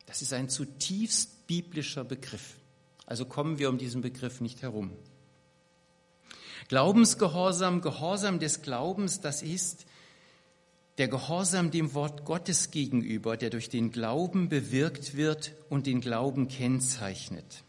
Das 0.05 0.21
ist 0.21 0.31
ein 0.31 0.47
zutiefst 0.47 1.47
biblischer 1.47 2.03
Begriff. 2.03 2.55
Also 3.05 3.25
kommen 3.25 3.59
wir 3.59 3.69
um 3.69 3.77
diesen 3.77 4.01
Begriff 4.01 4.41
nicht 4.41 4.61
herum. 4.61 4.91
Glaubensgehorsam, 6.69 7.81
Gehorsam 7.81 8.39
des 8.39 8.61
Glaubens, 8.61 9.21
das 9.21 9.43
ist 9.43 9.85
der 10.97 11.07
Gehorsam 11.07 11.71
dem 11.71 11.93
Wort 11.93 12.25
Gottes 12.25 12.71
gegenüber, 12.71 13.35
der 13.35 13.49
durch 13.49 13.69
den 13.69 13.91
Glauben 13.91 14.47
bewirkt 14.47 15.15
wird 15.15 15.53
und 15.69 15.87
den 15.87 15.99
Glauben 15.99 16.47
kennzeichnet. 16.47 17.63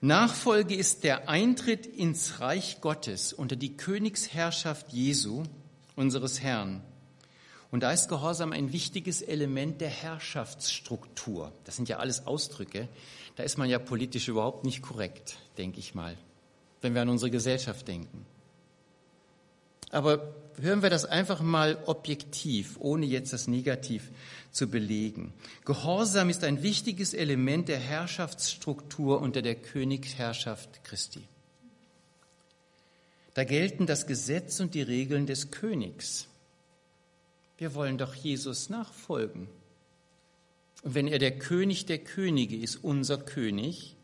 Nachfolge 0.00 0.74
ist 0.74 1.04
der 1.04 1.28
Eintritt 1.28 1.86
ins 1.86 2.40
Reich 2.40 2.80
Gottes 2.80 3.32
unter 3.32 3.54
die 3.54 3.76
Königsherrschaft 3.76 4.92
Jesu, 4.92 5.44
unseres 5.94 6.40
Herrn. 6.40 6.82
Und 7.70 7.84
da 7.84 7.92
ist 7.92 8.08
Gehorsam 8.08 8.52
ein 8.52 8.72
wichtiges 8.72 9.22
Element 9.22 9.80
der 9.80 9.88
Herrschaftsstruktur. 9.88 11.52
Das 11.64 11.76
sind 11.76 11.88
ja 11.88 11.98
alles 11.98 12.26
Ausdrücke. 12.26 12.88
Da 13.36 13.44
ist 13.44 13.58
man 13.58 13.70
ja 13.70 13.78
politisch 13.78 14.28
überhaupt 14.28 14.64
nicht 14.64 14.82
korrekt, 14.82 15.38
denke 15.56 15.78
ich 15.78 15.94
mal, 15.94 16.18
wenn 16.82 16.94
wir 16.94 17.02
an 17.02 17.08
unsere 17.08 17.30
Gesellschaft 17.30 17.88
denken. 17.88 18.26
Aber 19.90 20.34
hören 20.60 20.82
wir 20.82 20.90
das 20.90 21.04
einfach 21.04 21.40
mal 21.40 21.82
objektiv, 21.86 22.76
ohne 22.78 23.06
jetzt 23.06 23.32
das 23.32 23.48
Negativ 23.48 24.10
zu 24.50 24.68
belegen. 24.68 25.32
Gehorsam 25.64 26.30
ist 26.30 26.44
ein 26.44 26.62
wichtiges 26.62 27.14
Element 27.14 27.68
der 27.68 27.78
Herrschaftsstruktur 27.78 29.20
unter 29.20 29.42
der 29.42 29.54
Königsherrschaft 29.54 30.84
Christi. 30.84 31.22
Da 33.34 33.44
gelten 33.44 33.86
das 33.86 34.06
Gesetz 34.06 34.60
und 34.60 34.74
die 34.74 34.82
Regeln 34.82 35.26
des 35.26 35.50
Königs. 35.50 36.28
Wir 37.56 37.74
wollen 37.74 37.96
doch 37.96 38.14
Jesus 38.14 38.68
nachfolgen. 38.68 39.48
Und 40.82 40.94
wenn 40.94 41.08
er 41.08 41.18
der 41.18 41.38
König 41.38 41.86
der 41.86 41.98
Könige 41.98 42.56
ist, 42.56 42.76
unser 42.76 43.18
König, 43.18 43.96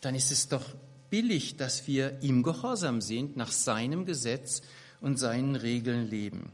dann 0.00 0.14
ist 0.14 0.30
es 0.30 0.48
doch 0.48 0.64
billig, 1.10 1.56
dass 1.56 1.86
wir 1.86 2.22
ihm 2.22 2.42
gehorsam 2.42 3.00
sind, 3.00 3.36
nach 3.36 3.52
seinem 3.52 4.04
Gesetz 4.04 4.62
und 5.00 5.18
seinen 5.18 5.56
Regeln 5.56 6.08
leben. 6.08 6.52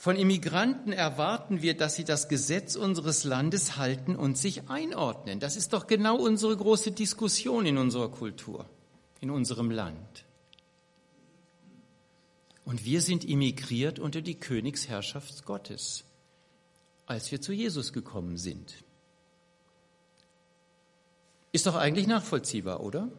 Von 0.00 0.14
Immigranten 0.14 0.92
erwarten 0.92 1.60
wir, 1.60 1.76
dass 1.76 1.96
sie 1.96 2.04
das 2.04 2.28
Gesetz 2.28 2.76
unseres 2.76 3.24
Landes 3.24 3.76
halten 3.76 4.14
und 4.14 4.38
sich 4.38 4.68
einordnen. 4.68 5.40
Das 5.40 5.56
ist 5.56 5.72
doch 5.72 5.88
genau 5.88 6.16
unsere 6.16 6.56
große 6.56 6.92
Diskussion 6.92 7.66
in 7.66 7.78
unserer 7.78 8.08
Kultur, 8.08 8.66
in 9.20 9.30
unserem 9.30 9.72
Land. 9.72 10.24
Und 12.64 12.84
wir 12.84 13.00
sind 13.00 13.24
immigriert 13.24 13.98
unter 13.98 14.20
die 14.20 14.36
Königsherrschaft 14.36 15.44
Gottes, 15.44 16.04
als 17.06 17.32
wir 17.32 17.40
zu 17.40 17.52
Jesus 17.52 17.92
gekommen 17.92 18.36
sind. 18.36 18.84
Ist 21.50 21.66
doch 21.66 21.74
eigentlich 21.74 22.06
nachvollziehbar, 22.06 22.84
oder? 22.84 23.10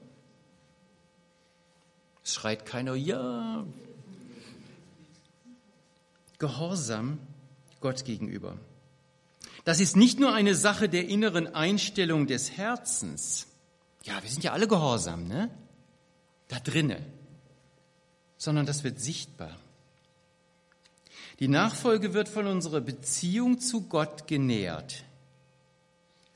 Es 2.29 2.35
schreit 2.35 2.63
keiner, 2.63 2.93
ja. 2.93 3.65
Gehorsam 6.37 7.17
Gott 7.81 8.05
gegenüber. 8.05 8.55
Das 9.65 9.79
ist 9.79 9.95
nicht 9.95 10.19
nur 10.19 10.31
eine 10.31 10.53
Sache 10.53 10.89
der 10.89 11.07
inneren 11.07 11.47
Einstellung 11.55 12.27
des 12.27 12.51
Herzens. 12.55 13.47
Ja, 14.03 14.21
wir 14.21 14.29
sind 14.29 14.43
ja 14.43 14.53
alle 14.53 14.67
gehorsam, 14.67 15.27
ne? 15.27 15.49
Da 16.49 16.59
drinnen. 16.59 17.03
Sondern 18.37 18.67
das 18.67 18.83
wird 18.83 18.99
sichtbar. 18.99 19.57
Die 21.39 21.47
Nachfolge 21.47 22.13
wird 22.13 22.29
von 22.29 22.45
unserer 22.45 22.81
Beziehung 22.81 23.59
zu 23.59 23.87
Gott 23.87 24.27
genährt. 24.27 25.03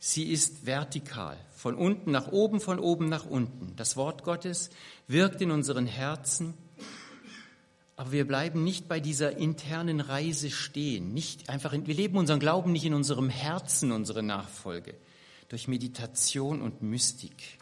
Sie 0.06 0.26
ist 0.26 0.66
vertikal, 0.66 1.38
von 1.56 1.76
unten 1.76 2.12
nach 2.12 2.28
oben, 2.28 2.60
von 2.60 2.78
oben 2.78 3.08
nach 3.08 3.26
unten. 3.26 3.74
Das 3.78 3.96
Wort 3.96 4.26
Gottes 4.26 4.70
wirkt 5.08 5.40
in 5.40 5.50
unseren 5.50 5.88
Herzen, 5.88 6.56
aber 7.96 8.12
wir 8.12 8.28
bleiben 8.28 8.66
nicht 8.66 8.90
bei 8.90 9.00
dieser 9.00 9.38
internen 9.38 10.02
Reise 10.02 10.52
stehen. 10.52 11.14
Nicht 11.14 11.48
einfach, 11.48 11.72
in, 11.72 11.88
wir 11.88 11.94
leben 11.94 12.18
unseren 12.18 12.42
Glauben 12.42 12.74
nicht 12.74 12.84
in 12.84 12.94
unserem 12.94 13.30
Herzen, 13.30 13.94
unsere 13.94 14.24
Nachfolge, 14.24 14.94
durch 15.48 15.70
Meditation 15.70 16.62
und 16.62 16.82
Mystik. 16.82 17.60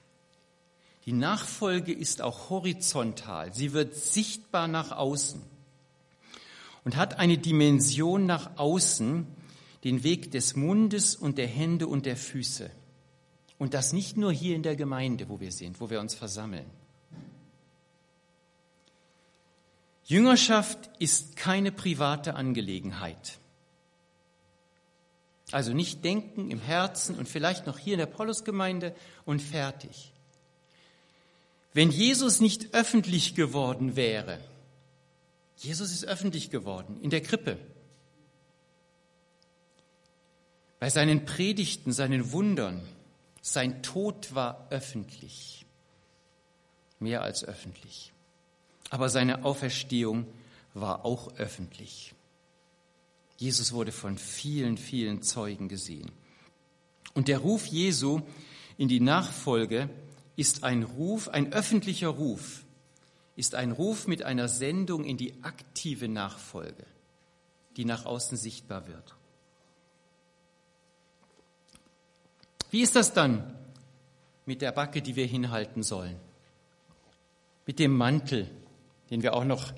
Die 1.05 1.13
Nachfolge 1.13 1.93
ist 1.93 2.23
auch 2.23 2.49
horizontal. 2.49 3.53
Sie 3.53 3.71
wird 3.71 3.93
sichtbar 3.93 4.67
nach 4.67 4.91
außen 4.91 5.43
und 6.85 6.95
hat 6.95 7.19
eine 7.19 7.37
Dimension 7.37 8.25
nach 8.25 8.57
außen, 8.57 9.27
den 9.83 10.03
Weg 10.03 10.31
des 10.31 10.55
Mundes 10.55 11.15
und 11.15 11.37
der 11.37 11.47
Hände 11.47 11.87
und 11.87 12.05
der 12.05 12.17
Füße. 12.17 12.69
Und 13.57 13.73
das 13.73 13.93
nicht 13.93 14.17
nur 14.17 14.31
hier 14.31 14.55
in 14.55 14.63
der 14.63 14.75
Gemeinde, 14.75 15.29
wo 15.29 15.39
wir 15.39 15.51
sind, 15.51 15.79
wo 15.79 15.89
wir 15.89 15.99
uns 15.99 16.13
versammeln. 16.13 16.65
Jüngerschaft 20.03 20.89
ist 20.99 21.35
keine 21.35 21.71
private 21.71 22.35
Angelegenheit. 22.35 23.39
Also 25.51 25.73
nicht 25.73 26.03
denken 26.03 26.49
im 26.49 26.59
Herzen 26.59 27.17
und 27.17 27.27
vielleicht 27.27 27.67
noch 27.67 27.77
hier 27.77 27.93
in 27.93 27.99
der 27.99 28.05
Paulusgemeinde 28.05 28.95
und 29.25 29.41
fertig. 29.41 30.11
Wenn 31.73 31.91
Jesus 31.91 32.39
nicht 32.39 32.73
öffentlich 32.73 33.35
geworden 33.35 33.95
wäre, 33.95 34.39
Jesus 35.57 35.91
ist 35.91 36.05
öffentlich 36.05 36.49
geworden 36.49 36.99
in 37.01 37.09
der 37.09 37.21
Krippe, 37.21 37.57
bei 40.81 40.89
seinen 40.89 41.25
Predigten, 41.25 41.93
seinen 41.93 42.31
Wundern. 42.31 42.81
Sein 43.43 43.83
Tod 43.83 44.33
war 44.33 44.65
öffentlich, 44.71 45.67
mehr 46.99 47.21
als 47.21 47.45
öffentlich. 47.45 48.11
Aber 48.89 49.07
seine 49.07 49.45
Auferstehung 49.45 50.25
war 50.73 51.05
auch 51.05 51.35
öffentlich. 51.37 52.15
Jesus 53.37 53.73
wurde 53.73 53.91
von 53.91 54.17
vielen, 54.17 54.75
vielen 54.75 55.21
Zeugen 55.21 55.69
gesehen. 55.69 56.11
Und 57.13 57.27
der 57.27 57.37
Ruf 57.37 57.67
Jesu 57.67 58.21
in 58.79 58.87
die 58.87 59.01
Nachfolge 59.01 59.87
ist 60.35 60.63
ein 60.63 60.81
Ruf, 60.81 61.29
ein 61.29 61.53
öffentlicher 61.53 62.09
Ruf, 62.09 62.63
ist 63.35 63.53
ein 63.53 63.71
Ruf 63.71 64.07
mit 64.07 64.23
einer 64.23 64.47
Sendung 64.47 65.03
in 65.03 65.17
die 65.17 65.43
aktive 65.43 66.07
Nachfolge, 66.07 66.87
die 67.77 67.85
nach 67.85 68.05
außen 68.05 68.35
sichtbar 68.35 68.87
wird. 68.87 69.13
Wie 72.71 72.81
ist 72.81 72.95
das 72.95 73.13
dann 73.13 73.53
mit 74.45 74.61
der 74.61 74.71
Backe, 74.71 75.01
die 75.01 75.15
wir 75.15 75.25
hinhalten 75.25 75.83
sollen? 75.83 76.15
Mit 77.67 77.79
dem 77.79 77.95
Mantel, 77.95 78.49
den 79.09 79.21
wir 79.21 79.33
auch 79.33 79.43
noch 79.43 79.73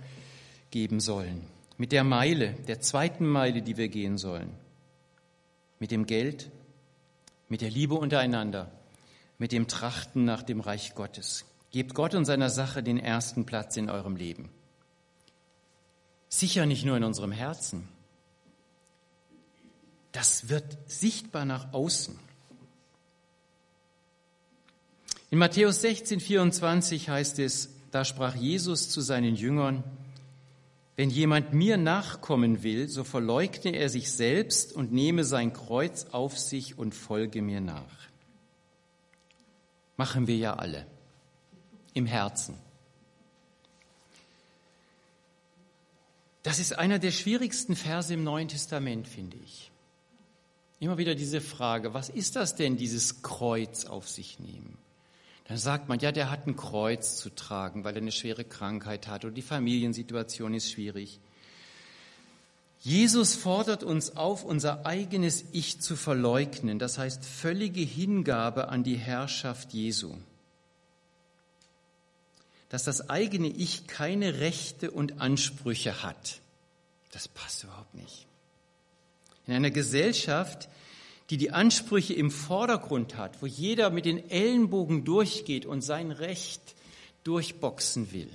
geben 0.70 1.00
sollen? 1.00 1.46
Mit 1.78 1.92
der 1.92 2.04
Meile, 2.04 2.54
der 2.68 2.80
zweiten 2.80 3.26
Meile, 3.26 3.64
die 3.64 3.78
wir 3.78 3.90
gehen 3.90 4.20
sollen? 4.20 4.52
Mit 5.80 5.90
dem 5.90 6.06
Geld? 6.06 6.52
Mit 7.50 7.62
der 7.62 7.72
Liebe 7.72 7.96
untereinander? 7.96 8.72
Mit 9.40 9.52
dem 9.52 9.68
Trachten 9.68 10.24
nach 10.24 10.44
dem 10.44 10.62
Reich 10.62 10.94
Gottes? 10.94 11.46
Gebt 11.72 11.96
Gott 11.96 12.14
und 12.14 12.26
seiner 12.26 12.52
Sache 12.52 12.84
den 12.84 13.00
ersten 13.00 13.46
Platz 13.46 13.76
in 13.76 13.90
eurem 13.90 14.16
Leben. 14.16 14.50
Sicher 16.30 16.68
nicht 16.68 16.86
nur 16.86 16.96
in 16.96 17.04
unserem 17.04 17.32
Herzen. 17.32 17.88
Das 20.12 20.50
wird 20.50 20.78
sichtbar 20.86 21.46
nach 21.46 21.74
außen. 21.74 22.18
In 25.34 25.40
Matthäus 25.40 25.82
16, 25.82 26.20
24 26.20 27.10
heißt 27.10 27.40
es, 27.40 27.70
da 27.90 28.06
sprach 28.06 28.36
Jesus 28.36 28.90
zu 28.90 29.02
seinen 29.02 29.36
Jüngern, 29.36 29.84
wenn 30.96 31.10
jemand 31.10 31.54
mir 31.54 31.78
nachkommen 31.78 32.62
will, 32.62 32.88
so 32.88 33.04
verleugne 33.04 33.76
er 33.76 33.90
sich 33.90 34.12
selbst 34.12 34.74
und 34.74 34.94
nehme 34.94 35.24
sein 35.24 35.52
Kreuz 35.52 36.06
auf 36.12 36.38
sich 36.38 36.78
und 36.78 36.94
folge 36.94 37.42
mir 37.42 37.62
nach. 37.62 38.12
Machen 39.98 40.28
wir 40.28 40.38
ja 40.38 40.54
alle 40.54 40.86
im 41.96 42.06
Herzen. 42.06 42.54
Das 46.44 46.60
ist 46.60 46.78
einer 46.78 47.00
der 47.00 47.10
schwierigsten 47.10 47.76
Verse 47.76 48.14
im 48.14 48.24
Neuen 48.24 48.50
Testament, 48.50 49.08
finde 49.08 49.38
ich. 49.44 49.72
Immer 50.80 51.00
wieder 51.00 51.16
diese 51.16 51.42
Frage, 51.42 51.96
was 51.96 52.10
ist 52.10 52.36
das 52.36 52.56
denn, 52.56 52.78
dieses 52.78 53.24
Kreuz 53.24 53.86
auf 53.86 54.08
sich 54.08 54.40
nehmen? 54.40 54.78
Dann 55.46 55.58
sagt 55.58 55.90
man, 55.90 56.00
ja, 56.00 56.12
der 56.12 56.32
hat 56.32 56.48
ein 56.48 56.56
Kreuz 56.56 57.18
zu 57.18 57.30
tragen, 57.30 57.84
weil 57.84 57.96
er 57.96 58.02
eine 58.02 58.12
schwere 58.12 58.46
Krankheit 58.46 59.08
hat 59.08 59.26
oder 59.26 59.34
die 59.34 59.42
Familiensituation 59.42 60.54
ist 60.54 60.72
schwierig. 60.72 61.20
Jesus 62.84 63.36
fordert 63.36 63.84
uns 63.84 64.18
auf, 64.18 64.44
unser 64.44 64.86
eigenes 64.86 65.46
Ich 65.54 65.80
zu 65.80 65.96
verleugnen, 65.96 66.80
das 66.80 66.98
heißt 66.98 67.24
völlige 67.24 67.82
Hingabe 67.82 68.68
an 68.68 68.84
die 68.84 68.98
Herrschaft 68.98 69.74
Jesu. 69.74 70.16
Dass 72.68 72.84
das 72.84 73.10
eigene 73.10 73.48
Ich 73.48 73.88
keine 73.88 74.40
Rechte 74.40 74.92
und 74.92 75.22
Ansprüche 75.22 76.04
hat, 76.04 76.42
das 77.12 77.30
passt 77.30 77.64
überhaupt 77.64 77.94
nicht. 77.94 78.26
In 79.48 79.54
einer 79.54 79.72
Gesellschaft, 79.72 80.68
die 81.34 81.38
die 81.38 81.50
Ansprüche 81.50 82.14
im 82.14 82.30
Vordergrund 82.30 83.18
hat, 83.18 83.42
wo 83.42 83.48
jeder 83.48 83.90
mit 83.90 84.06
den 84.06 84.30
Ellenbogen 84.30 85.04
durchgeht 85.04 85.66
und 85.66 85.82
sein 85.82 86.12
Recht 86.12 86.76
durchboxen 87.24 88.12
will 88.12 88.30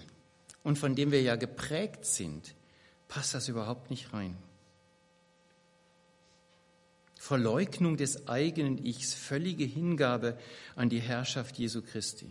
und 0.64 0.80
von 0.80 0.96
dem 0.96 1.12
wir 1.12 1.22
ja 1.22 1.36
geprägt 1.36 2.05
sind, 2.05 2.57
passt 3.07 3.34
das 3.34 3.46
überhaupt 3.46 3.88
nicht 3.90 4.12
rein. 4.12 4.36
Verleugnung 7.14 7.96
des 7.96 8.26
eigenen 8.26 8.84
Ichs, 8.84 9.14
völlige 9.14 9.64
Hingabe 9.64 10.36
an 10.74 10.88
die 10.88 10.99
Herrschaft 10.99 11.57
Jesu 11.57 11.82
Christi. 11.82 12.28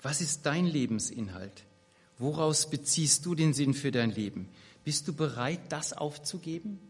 Was 0.00 0.22
ist 0.22 0.46
dein 0.46 0.64
Lebensinhalt? 0.64 1.64
Woraus 2.16 2.70
beziehst 2.70 3.26
du 3.26 3.34
den 3.34 3.52
Sinn 3.52 3.74
für 3.74 3.90
dein 3.90 4.10
Leben? 4.10 4.48
Bist 4.84 5.06
du 5.06 5.12
bereit, 5.12 5.60
das 5.68 5.92
aufzugeben? 5.92 6.80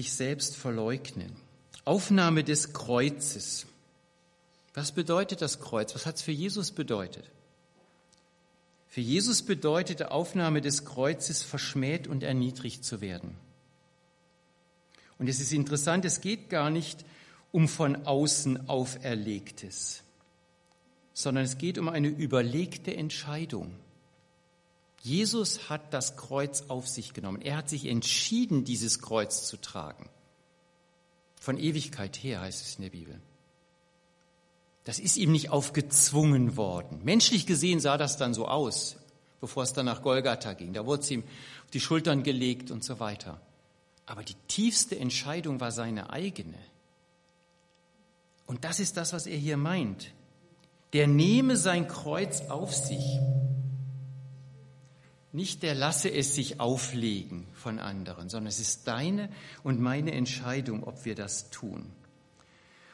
Sich 0.00 0.14
selbst 0.14 0.56
verleugnen. 0.56 1.30
Aufnahme 1.84 2.42
des 2.42 2.72
Kreuzes. 2.72 3.66
Was 4.72 4.92
bedeutet 4.92 5.42
das 5.42 5.60
Kreuz? 5.60 5.94
Was 5.94 6.06
hat 6.06 6.16
es 6.16 6.22
für 6.22 6.32
Jesus 6.32 6.70
bedeutet? 6.70 7.30
Für 8.88 9.02
Jesus 9.02 9.42
bedeutete 9.42 10.10
Aufnahme 10.10 10.62
des 10.62 10.86
Kreuzes, 10.86 11.42
verschmäht 11.42 12.06
und 12.06 12.22
erniedrigt 12.22 12.82
zu 12.82 13.02
werden. 13.02 13.36
Und 15.18 15.28
es 15.28 15.38
ist 15.38 15.52
interessant, 15.52 16.06
es 16.06 16.22
geht 16.22 16.48
gar 16.48 16.70
nicht 16.70 17.04
um 17.52 17.68
von 17.68 18.06
außen 18.06 18.70
auferlegtes, 18.70 20.02
sondern 21.12 21.44
es 21.44 21.58
geht 21.58 21.76
um 21.76 21.90
eine 21.90 22.08
überlegte 22.08 22.96
Entscheidung. 22.96 23.74
Jesus 25.00 25.70
hat 25.70 25.94
das 25.94 26.16
Kreuz 26.16 26.64
auf 26.68 26.86
sich 26.86 27.14
genommen. 27.14 27.40
Er 27.40 27.56
hat 27.56 27.68
sich 27.68 27.86
entschieden, 27.86 28.64
dieses 28.64 29.00
Kreuz 29.00 29.46
zu 29.46 29.56
tragen. 29.56 30.08
Von 31.40 31.58
Ewigkeit 31.58 32.16
her 32.22 32.42
heißt 32.42 32.62
es 32.62 32.76
in 32.76 32.82
der 32.82 32.90
Bibel. 32.90 33.20
Das 34.84 34.98
ist 34.98 35.16
ihm 35.16 35.32
nicht 35.32 35.50
aufgezwungen 35.50 36.56
worden. 36.56 37.00
Menschlich 37.02 37.46
gesehen 37.46 37.80
sah 37.80 37.96
das 37.96 38.18
dann 38.18 38.34
so 38.34 38.46
aus, 38.46 38.96
bevor 39.40 39.62
es 39.62 39.72
dann 39.72 39.86
nach 39.86 40.02
Golgatha 40.02 40.52
ging. 40.52 40.74
Da 40.74 40.84
wurde 40.84 41.02
es 41.02 41.10
ihm 41.10 41.22
auf 41.64 41.70
die 41.70 41.80
Schultern 41.80 42.22
gelegt 42.22 42.70
und 42.70 42.84
so 42.84 43.00
weiter. 43.00 43.40
Aber 44.04 44.22
die 44.22 44.36
tiefste 44.48 44.98
Entscheidung 44.98 45.60
war 45.60 45.72
seine 45.72 46.10
eigene. 46.10 46.58
Und 48.46 48.64
das 48.64 48.80
ist 48.80 48.96
das, 48.96 49.12
was 49.12 49.26
er 49.26 49.36
hier 49.36 49.56
meint. 49.56 50.12
Der 50.92 51.06
nehme 51.06 51.56
sein 51.56 51.86
Kreuz 51.86 52.42
auf 52.48 52.74
sich. 52.74 53.20
Nicht 55.32 55.62
der 55.62 55.74
lasse 55.74 56.10
es 56.10 56.34
sich 56.34 56.58
auflegen 56.58 57.46
von 57.54 57.78
anderen, 57.78 58.28
sondern 58.28 58.48
es 58.48 58.58
ist 58.58 58.88
deine 58.88 59.28
und 59.62 59.80
meine 59.80 60.12
Entscheidung, 60.12 60.82
ob 60.82 61.04
wir 61.04 61.14
das 61.14 61.50
tun. 61.50 61.86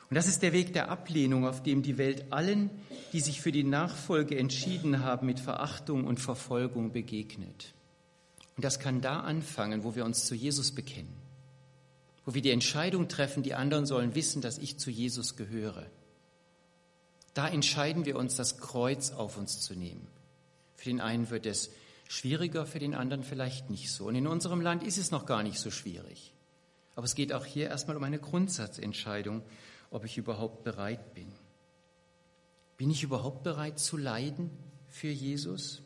Und 0.08 0.14
das 0.14 0.28
ist 0.28 0.42
der 0.42 0.52
Weg 0.52 0.72
der 0.72 0.88
Ablehnung, 0.90 1.46
auf 1.46 1.62
dem 1.62 1.82
die 1.82 1.98
Welt 1.98 2.30
allen, 2.30 2.70
die 3.12 3.20
sich 3.20 3.40
für 3.40 3.52
die 3.52 3.64
Nachfolge 3.64 4.38
entschieden 4.38 5.02
haben, 5.02 5.26
mit 5.26 5.40
Verachtung 5.40 6.04
und 6.04 6.20
Verfolgung 6.20 6.92
begegnet. 6.92 7.72
Und 8.56 8.64
das 8.64 8.78
kann 8.78 9.00
da 9.00 9.20
anfangen, 9.20 9.82
wo 9.82 9.96
wir 9.96 10.04
uns 10.04 10.26
zu 10.26 10.34
Jesus 10.34 10.72
bekennen, 10.72 11.12
wo 12.24 12.34
wir 12.34 12.42
die 12.42 12.50
Entscheidung 12.50 13.08
treffen, 13.08 13.42
die 13.42 13.54
anderen 13.54 13.86
sollen 13.86 14.14
wissen, 14.14 14.42
dass 14.42 14.58
ich 14.58 14.78
zu 14.78 14.90
Jesus 14.90 15.36
gehöre. 15.36 15.86
Da 17.34 17.48
entscheiden 17.48 18.06
wir 18.06 18.16
uns, 18.16 18.36
das 18.36 18.58
Kreuz 18.58 19.10
auf 19.10 19.36
uns 19.36 19.60
zu 19.60 19.74
nehmen. 19.74 20.06
Für 20.76 20.88
den 20.88 21.00
einen 21.00 21.30
wird 21.30 21.46
es 21.46 21.70
Schwieriger 22.08 22.66
für 22.66 22.78
den 22.78 22.94
anderen 22.94 23.22
vielleicht 23.22 23.70
nicht 23.70 23.90
so. 23.90 24.06
Und 24.06 24.14
in 24.14 24.26
unserem 24.26 24.60
Land 24.60 24.82
ist 24.82 24.98
es 24.98 25.10
noch 25.10 25.26
gar 25.26 25.42
nicht 25.42 25.58
so 25.58 25.70
schwierig. 25.70 26.32
Aber 26.94 27.04
es 27.04 27.14
geht 27.14 27.32
auch 27.32 27.44
hier 27.44 27.68
erstmal 27.68 27.96
um 27.96 28.04
eine 28.04 28.18
Grundsatzentscheidung, 28.18 29.42
ob 29.90 30.04
ich 30.04 30.16
überhaupt 30.16 30.64
bereit 30.64 31.14
bin. 31.14 31.32
Bin 32.76 32.90
ich 32.90 33.02
überhaupt 33.02 33.42
bereit 33.42 33.78
zu 33.78 33.96
leiden 33.96 34.50
für 34.88 35.08
Jesus? 35.08 35.82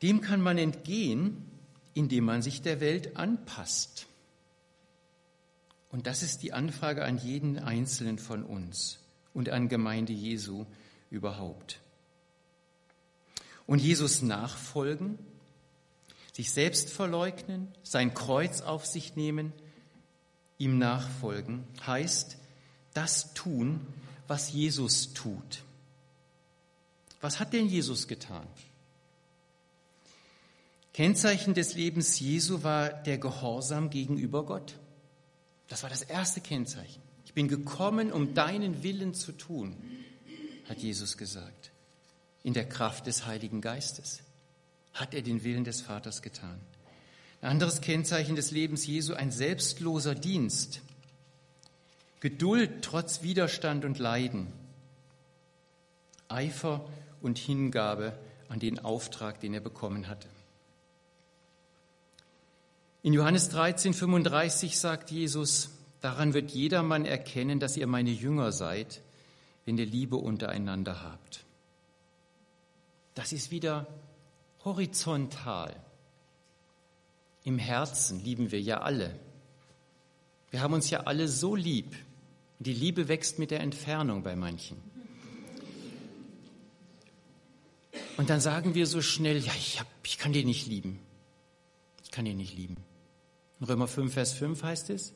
Dem 0.00 0.20
kann 0.20 0.40
man 0.40 0.58
entgehen, 0.58 1.48
indem 1.94 2.24
man 2.24 2.42
sich 2.42 2.62
der 2.62 2.80
Welt 2.80 3.16
anpasst. 3.16 4.06
Und 5.90 6.06
das 6.06 6.22
ist 6.22 6.42
die 6.42 6.52
Anfrage 6.52 7.04
an 7.04 7.18
jeden 7.18 7.58
Einzelnen 7.58 8.18
von 8.18 8.42
uns 8.42 8.98
und 9.34 9.50
an 9.50 9.68
Gemeinde 9.68 10.12
Jesu 10.12 10.64
überhaupt 11.10 11.81
und 13.66 13.80
Jesus 13.80 14.22
nachfolgen, 14.22 15.18
sich 16.32 16.50
selbst 16.50 16.90
verleugnen, 16.90 17.68
sein 17.82 18.14
Kreuz 18.14 18.60
auf 18.60 18.86
sich 18.86 19.16
nehmen, 19.16 19.52
ihm 20.58 20.78
nachfolgen, 20.78 21.64
heißt 21.86 22.36
das 22.94 23.34
tun, 23.34 23.80
was 24.28 24.52
Jesus 24.52 25.12
tut. 25.12 25.62
Was 27.20 27.38
hat 27.38 27.52
denn 27.52 27.66
Jesus 27.66 28.08
getan? 28.08 28.46
Kennzeichen 30.94 31.54
des 31.54 31.74
Lebens 31.74 32.20
Jesu 32.20 32.62
war 32.62 32.90
der 32.90 33.18
Gehorsam 33.18 33.90
gegenüber 33.90 34.44
Gott. 34.44 34.78
Das 35.68 35.82
war 35.82 35.90
das 35.90 36.02
erste 36.02 36.40
Kennzeichen. 36.40 37.00
Ich 37.24 37.32
bin 37.32 37.48
gekommen, 37.48 38.12
um 38.12 38.34
deinen 38.34 38.82
Willen 38.82 39.14
zu 39.14 39.32
tun, 39.32 39.76
hat 40.68 40.78
Jesus 40.78 41.16
gesagt 41.16 41.71
in 42.42 42.54
der 42.54 42.68
Kraft 42.68 43.06
des 43.06 43.26
Heiligen 43.26 43.60
Geistes 43.60 44.22
hat 44.94 45.14
er 45.14 45.22
den 45.22 45.42
Willen 45.44 45.64
des 45.64 45.80
Vaters 45.80 46.22
getan. 46.22 46.60
Ein 47.40 47.50
anderes 47.50 47.80
Kennzeichen 47.80 48.36
des 48.36 48.50
Lebens 48.50 48.86
Jesu, 48.86 49.14
ein 49.14 49.30
selbstloser 49.30 50.14
Dienst. 50.14 50.80
Geduld 52.20 52.82
trotz 52.82 53.22
Widerstand 53.22 53.84
und 53.84 53.98
Leiden. 53.98 54.46
Eifer 56.28 56.88
und 57.20 57.38
Hingabe 57.38 58.16
an 58.48 58.60
den 58.60 58.78
Auftrag, 58.78 59.40
den 59.40 59.54
er 59.54 59.60
bekommen 59.60 60.08
hatte. 60.08 60.28
In 63.02 63.12
Johannes 63.12 63.48
13, 63.48 63.94
35 63.94 64.78
sagt 64.78 65.10
Jesus, 65.10 65.70
daran 66.00 66.34
wird 66.34 66.52
jedermann 66.52 67.04
erkennen, 67.04 67.58
dass 67.58 67.76
ihr 67.76 67.88
meine 67.88 68.10
Jünger 68.10 68.52
seid, 68.52 69.00
wenn 69.64 69.76
ihr 69.78 69.86
Liebe 69.86 70.16
untereinander 70.16 71.02
habt. 71.02 71.44
Das 73.14 73.32
ist 73.32 73.50
wieder 73.50 73.86
horizontal. 74.64 75.74
Im 77.44 77.58
Herzen 77.58 78.22
lieben 78.22 78.50
wir 78.52 78.60
ja 78.60 78.80
alle. 78.80 79.18
Wir 80.50 80.60
haben 80.60 80.74
uns 80.74 80.90
ja 80.90 81.00
alle 81.00 81.28
so 81.28 81.56
lieb. 81.56 81.94
Die 82.58 82.72
Liebe 82.72 83.08
wächst 83.08 83.38
mit 83.38 83.50
der 83.50 83.60
Entfernung 83.60 84.22
bei 84.22 84.36
manchen. 84.36 84.76
Und 88.16 88.30
dann 88.30 88.40
sagen 88.40 88.74
wir 88.74 88.86
so 88.86 89.02
schnell, 89.02 89.38
ja, 89.38 89.52
ich, 89.56 89.80
hab, 89.80 89.86
ich 90.04 90.18
kann 90.18 90.32
den 90.32 90.46
nicht 90.46 90.66
lieben. 90.66 91.00
Ich 92.04 92.10
kann 92.10 92.24
den 92.24 92.36
nicht 92.36 92.54
lieben. 92.54 92.76
In 93.58 93.66
Römer 93.66 93.88
5, 93.88 94.12
Vers 94.12 94.32
5 94.34 94.62
heißt 94.62 94.90
es, 94.90 95.14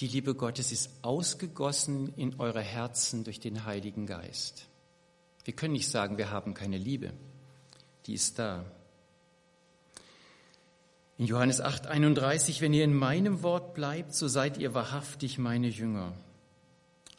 die 0.00 0.08
Liebe 0.08 0.34
Gottes 0.34 0.72
ist 0.72 0.90
ausgegossen 1.02 2.12
in 2.16 2.40
eure 2.40 2.62
Herzen 2.62 3.22
durch 3.22 3.38
den 3.38 3.64
Heiligen 3.64 4.06
Geist. 4.06 4.66
Wir 5.44 5.54
können 5.54 5.74
nicht 5.74 5.90
sagen, 5.90 6.18
wir 6.18 6.30
haben 6.30 6.54
keine 6.54 6.78
Liebe. 6.78 7.12
Die 8.06 8.14
ist 8.14 8.38
da. 8.38 8.64
In 11.16 11.26
Johannes 11.26 11.60
8, 11.60 11.86
31, 11.86 12.60
wenn 12.60 12.74
ihr 12.74 12.84
in 12.84 12.94
meinem 12.94 13.42
Wort 13.42 13.74
bleibt, 13.74 14.14
so 14.14 14.26
seid 14.26 14.58
ihr 14.58 14.74
wahrhaftig 14.74 15.38
meine 15.38 15.68
Jünger. 15.68 16.12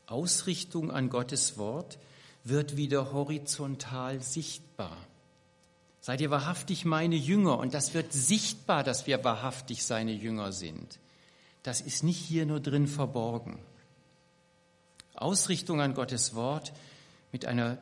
Ausrichtung 0.07 0.91
an 0.91 1.09
Gottes 1.09 1.57
Wort 1.57 1.97
wird 2.43 2.77
wieder 2.77 3.13
horizontal 3.13 4.21
sichtbar. 4.21 4.97
Seid 6.01 6.21
ihr 6.21 6.29
wahrhaftig 6.29 6.85
meine 6.85 7.15
Jünger 7.15 7.57
und 7.57 7.73
das 7.73 7.93
wird 7.93 8.13
sichtbar, 8.13 8.83
dass 8.83 9.07
wir 9.07 9.23
wahrhaftig 9.23 9.83
seine 9.83 10.11
Jünger 10.11 10.51
sind. 10.51 10.99
Das 11.63 11.81
ist 11.81 12.03
nicht 12.03 12.19
hier 12.19 12.45
nur 12.45 12.59
drin 12.59 12.85
verborgen. 12.85 13.57
Ausrichtung 15.15 15.81
an 15.81 15.95
Gottes 15.95 16.35
Wort 16.35 16.73
mit 17.31 17.45
einer 17.45 17.79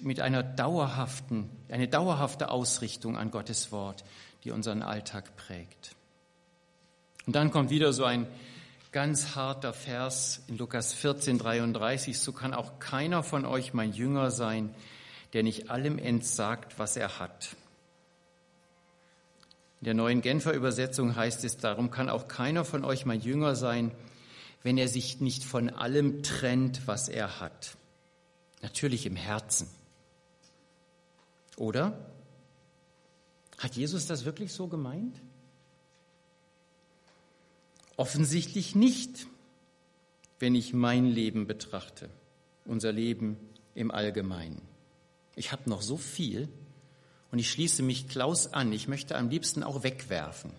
mit 0.00 0.20
einer 0.20 0.42
dauerhaften, 0.42 1.50
eine 1.68 1.88
dauerhafte 1.88 2.50
Ausrichtung 2.50 3.16
an 3.16 3.30
Gottes 3.30 3.72
Wort, 3.72 4.04
die 4.44 4.50
unseren 4.50 4.82
Alltag 4.82 5.36
prägt. 5.36 5.96
Und 7.26 7.34
dann 7.34 7.50
kommt 7.50 7.70
wieder 7.70 7.92
so 7.92 8.04
ein 8.04 8.26
ganz 8.92 9.34
harter 9.34 9.72
Vers 9.72 10.44
in 10.46 10.56
Lukas 10.56 10.94
14, 10.94 11.38
33. 11.38 12.18
So 12.18 12.32
kann 12.32 12.54
auch 12.54 12.78
keiner 12.78 13.22
von 13.22 13.44
euch 13.44 13.74
mein 13.74 13.92
Jünger 13.92 14.30
sein, 14.30 14.74
der 15.32 15.42
nicht 15.42 15.70
allem 15.70 15.98
entsagt, 15.98 16.78
was 16.78 16.96
er 16.96 17.18
hat. 17.18 17.56
In 19.80 19.86
der 19.86 19.94
neuen 19.94 20.22
Genfer 20.22 20.52
Übersetzung 20.54 21.16
heißt 21.16 21.44
es, 21.44 21.58
darum 21.58 21.90
kann 21.90 22.08
auch 22.08 22.28
keiner 22.28 22.64
von 22.64 22.84
euch 22.84 23.04
mein 23.04 23.20
Jünger 23.20 23.54
sein, 23.54 23.90
wenn 24.62 24.78
er 24.78 24.88
sich 24.88 25.20
nicht 25.20 25.44
von 25.44 25.68
allem 25.68 26.22
trennt, 26.22 26.86
was 26.86 27.08
er 27.08 27.40
hat. 27.40 27.75
Natürlich 28.62 29.06
im 29.06 29.16
Herzen. 29.16 29.68
Oder? 31.56 31.98
Hat 33.58 33.76
Jesus 33.76 34.06
das 34.06 34.24
wirklich 34.24 34.52
so 34.52 34.68
gemeint? 34.68 35.16
Offensichtlich 37.96 38.74
nicht, 38.74 39.26
wenn 40.38 40.54
ich 40.54 40.74
mein 40.74 41.06
Leben 41.06 41.46
betrachte, 41.46 42.10
unser 42.66 42.92
Leben 42.92 43.38
im 43.74 43.90
Allgemeinen. 43.90 44.60
Ich 45.34 45.52
habe 45.52 45.68
noch 45.68 45.80
so 45.80 45.96
viel 45.96 46.48
und 47.30 47.38
ich 47.38 47.50
schließe 47.50 47.82
mich 47.82 48.08
Klaus 48.08 48.52
an. 48.52 48.72
Ich 48.72 48.88
möchte 48.88 49.16
am 49.16 49.30
liebsten 49.30 49.62
auch 49.62 49.82
wegwerfen. 49.82 50.52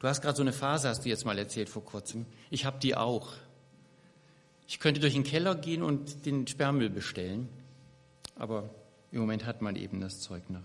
Du 0.00 0.08
hast 0.08 0.20
gerade 0.20 0.36
so 0.36 0.42
eine 0.42 0.52
Phase, 0.52 0.88
hast 0.88 1.04
du 1.04 1.08
jetzt 1.08 1.24
mal 1.24 1.38
erzählt 1.38 1.68
vor 1.68 1.84
kurzem. 1.84 2.26
Ich 2.50 2.64
habe 2.64 2.78
die 2.78 2.96
auch. 2.96 3.32
Ich 4.66 4.80
könnte 4.80 5.00
durch 5.00 5.14
den 5.14 5.24
Keller 5.24 5.54
gehen 5.54 5.82
und 5.82 6.26
den 6.26 6.46
Sperrmüll 6.46 6.90
bestellen, 6.90 7.48
aber 8.36 8.70
im 9.12 9.20
Moment 9.20 9.44
hat 9.46 9.62
man 9.62 9.76
eben 9.76 10.00
das 10.00 10.20
Zeug 10.20 10.48
noch. 10.50 10.60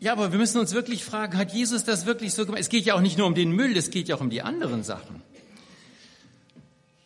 Ja, 0.00 0.12
aber 0.12 0.32
wir 0.32 0.38
müssen 0.38 0.58
uns 0.58 0.72
wirklich 0.72 1.04
fragen, 1.04 1.38
hat 1.38 1.52
Jesus 1.52 1.84
das 1.84 2.06
wirklich 2.06 2.34
so 2.34 2.44
gemacht? 2.44 2.60
Es 2.60 2.68
geht 2.68 2.84
ja 2.84 2.94
auch 2.94 3.00
nicht 3.00 3.18
nur 3.18 3.28
um 3.28 3.36
den 3.36 3.52
Müll, 3.52 3.76
es 3.76 3.90
geht 3.90 4.08
ja 4.08 4.16
auch 4.16 4.20
um 4.20 4.30
die 4.30 4.42
anderen 4.42 4.82
Sachen. 4.82 5.22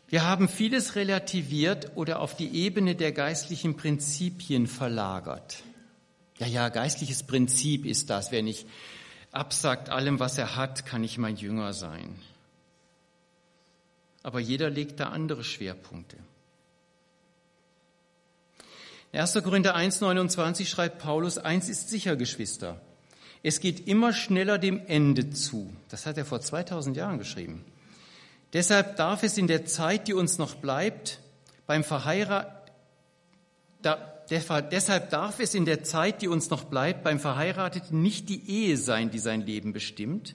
Wir 0.08 0.24
haben 0.24 0.48
vieles 0.48 0.94
relativiert 0.94 1.92
oder 1.96 2.20
auf 2.20 2.36
die 2.36 2.48
Ebene 2.48 2.94
der 2.94 3.12
geistlichen 3.12 3.76
Prinzipien 3.76 4.66
verlagert. 4.66 5.62
Ja, 6.38 6.46
ja, 6.46 6.68
geistliches 6.68 7.22
Prinzip 7.22 7.84
ist 7.84 8.08
das. 8.08 8.30
Wer 8.30 8.42
nicht 8.42 8.66
absagt 9.30 9.90
allem, 9.90 10.18
was 10.18 10.38
er 10.38 10.56
hat, 10.56 10.86
kann 10.86 11.02
nicht 11.02 11.18
mein 11.18 11.36
Jünger 11.36 11.72
sein. 11.72 12.16
Aber 14.26 14.40
jeder 14.40 14.70
legt 14.70 14.98
da 14.98 15.10
andere 15.10 15.44
Schwerpunkte. 15.44 16.16
1. 19.12 19.34
Korinther 19.34 19.76
1,29 19.76 20.66
schreibt 20.66 20.98
Paulus, 20.98 21.38
eins 21.38 21.68
ist 21.68 21.90
sicher, 21.90 22.16
Geschwister. 22.16 22.80
Es 23.44 23.60
geht 23.60 23.86
immer 23.86 24.12
schneller 24.12 24.58
dem 24.58 24.84
Ende 24.88 25.30
zu. 25.30 25.72
Das 25.90 26.06
hat 26.06 26.18
er 26.18 26.24
vor 26.24 26.40
2000 26.40 26.96
Jahren 26.96 27.18
geschrieben. 27.18 27.64
Deshalb 28.52 28.96
darf 28.96 29.22
es 29.22 29.38
in 29.38 29.46
der 29.46 29.64
Zeit, 29.64 30.08
die 30.08 30.14
uns 30.14 30.38
noch 30.38 30.56
bleibt, 30.56 31.20
beim 31.68 31.84
Verheirat, 31.84 32.72
da, 33.80 33.94
deshalb 34.28 35.10
darf 35.10 35.38
es 35.38 35.54
in 35.54 35.66
der 35.66 35.84
Zeit, 35.84 36.20
die 36.20 36.26
uns 36.26 36.50
noch 36.50 36.64
bleibt, 36.64 37.04
beim 37.04 37.20
Verheirateten 37.20 38.02
nicht 38.02 38.28
die 38.28 38.50
Ehe 38.50 38.76
sein, 38.76 39.12
die 39.12 39.20
sein 39.20 39.42
Leben 39.42 39.72
bestimmt. 39.72 40.34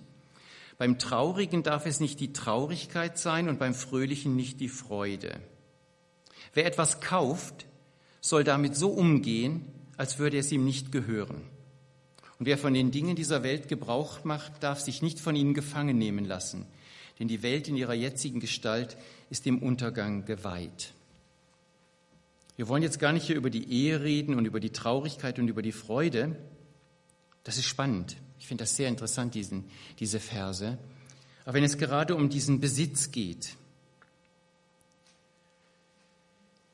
Beim 0.82 0.98
Traurigen 0.98 1.62
darf 1.62 1.86
es 1.86 2.00
nicht 2.00 2.20
die 2.20 2.34
Traurigkeit 2.34 3.20
sein 3.20 3.50
und 3.50 3.60
beim 3.60 3.76
Fröhlichen 3.76 4.36
nicht 4.36 4.60
die 4.60 4.68
Freude. 4.68 5.40
Wer 6.56 6.66
etwas 6.66 7.02
kauft, 7.02 7.68
soll 8.20 8.44
damit 8.44 8.76
so 8.76 8.90
umgehen, 8.90 9.68
als 9.96 10.18
würde 10.18 10.40
es 10.40 10.52
ihm 10.52 10.66
nicht 10.66 10.92
gehören. 10.92 11.44
Und 12.40 12.48
wer 12.48 12.58
von 12.58 12.74
den 12.74 12.90
Dingen 12.90 13.16
dieser 13.16 13.44
Welt 13.44 13.68
Gebrauch 13.68 14.24
macht, 14.24 14.64
darf 14.64 14.80
sich 14.80 15.04
nicht 15.04 15.20
von 15.20 15.36
ihnen 15.36 15.54
gefangen 15.54 16.00
nehmen 16.00 16.26
lassen, 16.26 16.66
denn 17.20 17.28
die 17.28 17.44
Welt 17.44 17.68
in 17.68 17.78
ihrer 17.78 17.94
jetzigen 17.94 18.40
Gestalt 18.40 18.98
ist 19.30 19.46
dem 19.46 19.60
Untergang 19.60 20.26
geweiht. 20.26 20.96
Wir 22.56 22.68
wollen 22.68 22.82
jetzt 22.82 22.98
gar 22.98 23.14
nicht 23.14 23.28
hier 23.28 23.36
über 23.36 23.52
die 23.52 23.72
Ehe 23.72 24.02
reden 24.02 24.34
und 24.34 24.46
über 24.46 24.60
die 24.60 24.72
Traurigkeit 24.72 25.38
und 25.38 25.48
über 25.48 25.62
die 25.62 25.74
Freude. 25.74 26.36
Das 27.44 27.58
ist 27.60 27.66
spannend. 27.66 28.18
Ich 28.42 28.48
finde 28.48 28.64
das 28.64 28.76
sehr 28.76 28.90
interessant, 28.90 29.36
diesen, 29.36 29.64
diese 30.00 30.20
Verse. 30.20 30.78
Aber 31.46 31.54
wenn 31.54 31.64
es 31.64 31.78
gerade 31.78 32.16
um 32.16 32.30
diesen 32.30 32.60
Besitz 32.60 33.12
geht, 33.12 33.56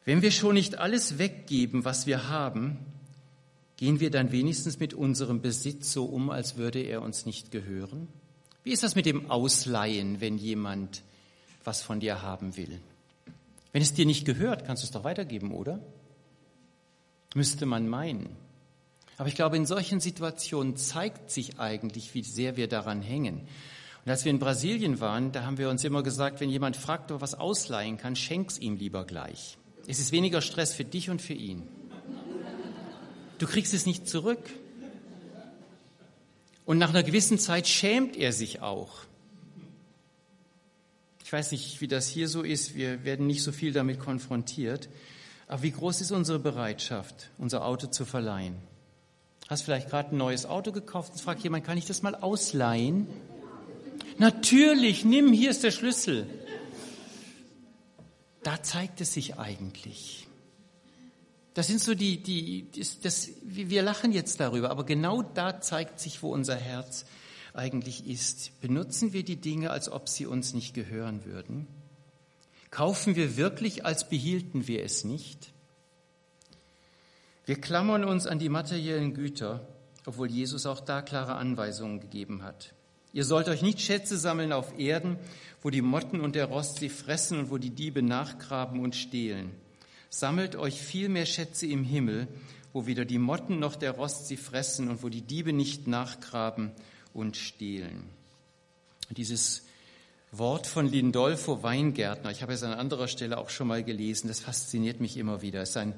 Wenn 0.07 0.21
wir 0.21 0.31
schon 0.31 0.53
nicht 0.53 0.77
alles 0.77 1.17
weggeben, 1.17 1.83
was 1.83 2.07
wir 2.07 2.29
haben, 2.29 2.77
gehen 3.75 3.99
wir 3.99 4.09
dann 4.09 4.31
wenigstens 4.31 4.79
mit 4.79 4.93
unserem 4.93 5.41
Besitz 5.41 5.91
so 5.91 6.05
um, 6.05 6.29
als 6.29 6.55
würde 6.55 6.79
er 6.79 7.01
uns 7.01 7.25
nicht 7.25 7.51
gehören? 7.51 8.07
Wie 8.63 8.71
ist 8.71 8.83
das 8.83 8.95
mit 8.95 9.05
dem 9.05 9.29
Ausleihen, 9.29 10.21
wenn 10.21 10.37
jemand 10.37 11.01
was 11.65 11.81
von 11.81 11.99
dir 11.99 12.21
haben 12.21 12.55
will? 12.55 12.79
Wenn 13.73 13.81
es 13.81 13.93
dir 13.93 14.05
nicht 14.05 14.23
gehört, 14.23 14.65
kannst 14.65 14.81
du 14.81 14.85
es 14.85 14.91
doch 14.91 15.03
weitergeben, 15.03 15.51
oder? 15.51 15.81
Müsste 17.35 17.65
man 17.65 17.89
meinen. 17.89 18.29
Aber 19.17 19.27
ich 19.27 19.35
glaube, 19.35 19.57
in 19.57 19.65
solchen 19.65 19.99
Situationen 19.99 20.77
zeigt 20.77 21.31
sich 21.31 21.59
eigentlich, 21.59 22.13
wie 22.13 22.23
sehr 22.23 22.55
wir 22.55 22.67
daran 22.67 23.01
hängen. 23.01 23.41
Und 24.05 24.11
als 24.11 24.23
wir 24.23 24.29
in 24.29 24.39
Brasilien 24.39 25.01
waren, 25.01 25.31
da 25.31 25.43
haben 25.43 25.57
wir 25.57 25.69
uns 25.69 25.83
immer 25.83 26.03
gesagt, 26.03 26.39
wenn 26.39 26.49
jemand 26.49 26.77
fragt, 26.77 27.11
ob 27.11 27.17
er 27.17 27.21
was 27.21 27.33
ausleihen 27.33 27.97
kann, 27.97 28.15
schenk's 28.15 28.57
ihm 28.59 28.77
lieber 28.77 29.05
gleich. 29.05 29.57
Es 29.87 29.99
ist 29.99 30.11
weniger 30.11 30.41
Stress 30.41 30.73
für 30.73 30.85
dich 30.85 31.09
und 31.09 31.21
für 31.21 31.33
ihn. 31.33 31.67
Du 33.39 33.47
kriegst 33.47 33.73
es 33.73 33.85
nicht 33.85 34.07
zurück. 34.07 34.39
Und 36.65 36.77
nach 36.77 36.89
einer 36.89 37.03
gewissen 37.03 37.39
Zeit 37.39 37.67
schämt 37.67 38.15
er 38.15 38.33
sich 38.33 38.61
auch. 38.61 38.99
Ich 41.23 41.33
weiß 41.33 41.51
nicht, 41.51 41.81
wie 41.81 41.87
das 41.87 42.07
hier 42.07 42.27
so 42.27 42.43
ist. 42.43 42.75
Wir 42.75 43.03
werden 43.03 43.27
nicht 43.27 43.43
so 43.43 43.51
viel 43.51 43.73
damit 43.73 43.99
konfrontiert. 43.99 44.89
Aber 45.47 45.63
wie 45.63 45.71
groß 45.71 46.01
ist 46.01 46.11
unsere 46.11 46.39
Bereitschaft, 46.39 47.29
unser 47.37 47.65
Auto 47.65 47.87
zu 47.87 48.05
verleihen? 48.05 48.55
Hast 49.49 49.63
vielleicht 49.63 49.89
gerade 49.89 50.15
ein 50.15 50.17
neues 50.17 50.45
Auto 50.45 50.71
gekauft 50.71 51.13
und 51.13 51.21
fragt 51.21 51.43
jemand, 51.43 51.65
kann 51.65 51.77
ich 51.77 51.85
das 51.85 52.01
mal 52.01 52.15
ausleihen? 52.15 53.07
Natürlich, 54.17 55.05
nimm, 55.05 55.31
hier 55.31 55.51
ist 55.51 55.63
der 55.63 55.71
Schlüssel 55.71 56.27
da 58.47 58.63
zeigt 58.63 59.01
es 59.01 59.13
sich 59.13 59.37
eigentlich. 59.37 60.25
Das 61.53 61.67
sind 61.67 61.81
so 61.81 61.93
die, 61.95 62.23
die, 62.23 62.71
das, 62.71 63.01
das, 63.01 63.29
wir 63.43 63.81
lachen 63.81 64.13
jetzt 64.13 64.39
darüber, 64.39 64.69
aber 64.69 64.85
genau 64.85 65.21
da 65.21 65.59
zeigt 65.59 65.99
sich, 65.99 66.23
wo 66.23 66.31
unser 66.31 66.55
Herz 66.55 67.03
eigentlich 67.53 68.07
ist. 68.07 68.57
Benutzen 68.61 69.11
wir 69.11 69.23
die 69.23 69.35
Dinge, 69.35 69.71
als 69.71 69.89
ob 69.89 70.07
sie 70.07 70.25
uns 70.25 70.53
nicht 70.53 70.73
gehören 70.73 71.25
würden? 71.25 71.67
Kaufen 72.71 73.17
wir 73.17 73.35
wirklich, 73.35 73.85
als 73.85 74.07
behielten 74.07 74.65
wir 74.65 74.81
es 74.81 75.03
nicht? 75.03 75.51
Wir 77.47 77.61
klammern 77.61 78.03
uns 78.03 78.27
an 78.27 78.39
die 78.39 78.49
materiellen 78.49 79.13
Güter, 79.13 79.65
obwohl 80.05 80.29
Jesus 80.29 80.65
auch 80.65 80.81
da 80.81 81.01
klare 81.01 81.35
Anweisungen 81.35 82.01
gegeben 82.01 82.43
hat. 82.43 82.73
Ihr 83.13 83.23
sollt 83.23 83.47
euch 83.47 83.61
nicht 83.61 83.79
Schätze 83.79 84.17
sammeln 84.17 84.51
auf 84.51 84.77
Erden, 84.77 85.17
wo 85.61 85.69
die 85.69 85.81
Motten 85.81 86.19
und 86.19 86.35
der 86.35 86.47
Rost 86.47 86.79
sie 86.79 86.89
fressen 86.89 87.39
und 87.39 87.49
wo 87.49 87.57
die 87.57 87.69
Diebe 87.69 88.01
nachgraben 88.01 88.81
und 88.81 88.97
stehlen. 88.97 89.51
Sammelt 90.09 90.57
euch 90.57 90.81
viel 90.81 91.07
mehr 91.07 91.25
Schätze 91.25 91.67
im 91.67 91.85
Himmel, 91.85 92.27
wo 92.73 92.85
weder 92.85 93.05
die 93.05 93.17
Motten 93.17 93.59
noch 93.59 93.77
der 93.77 93.91
Rost 93.91 94.27
sie 94.27 94.35
fressen 94.35 94.89
und 94.89 95.01
wo 95.01 95.07
die 95.07 95.21
Diebe 95.21 95.53
nicht 95.53 95.87
nachgraben 95.87 96.73
und 97.13 97.37
stehlen. 97.37 98.09
Dieses 99.09 99.65
Wort 100.33 100.67
von 100.67 100.85
Lindolfo 100.85 101.63
Weingärtner, 101.63 102.29
ich 102.29 102.41
habe 102.41 102.51
es 102.51 102.63
an 102.63 102.73
anderer 102.73 103.07
Stelle 103.07 103.37
auch 103.37 103.49
schon 103.49 103.67
mal 103.67 103.85
gelesen, 103.85 104.27
das 104.27 104.41
fasziniert 104.41 104.99
mich 104.99 105.15
immer 105.15 105.41
wieder. 105.41 105.61
Es 105.61 105.69
ist 105.69 105.77
ein 105.77 105.93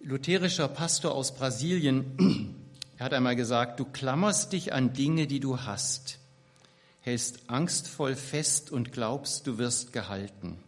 lutherischer 0.00 0.68
Pastor 0.68 1.14
aus 1.14 1.34
Brasilien. 1.34 2.56
Er 2.98 3.06
hat 3.06 3.14
einmal 3.14 3.36
gesagt, 3.36 3.80
du 3.80 3.86
klammerst 3.86 4.52
dich 4.52 4.74
an 4.74 4.92
Dinge, 4.92 5.26
die 5.26 5.40
du 5.40 5.60
hast 5.60 6.20
hältst 7.00 7.48
angstvoll 7.48 8.14
fest 8.14 8.70
und 8.70 8.92
glaubst, 8.92 9.46
du 9.46 9.58
wirst 9.58 9.92
gehalten. 9.92 10.58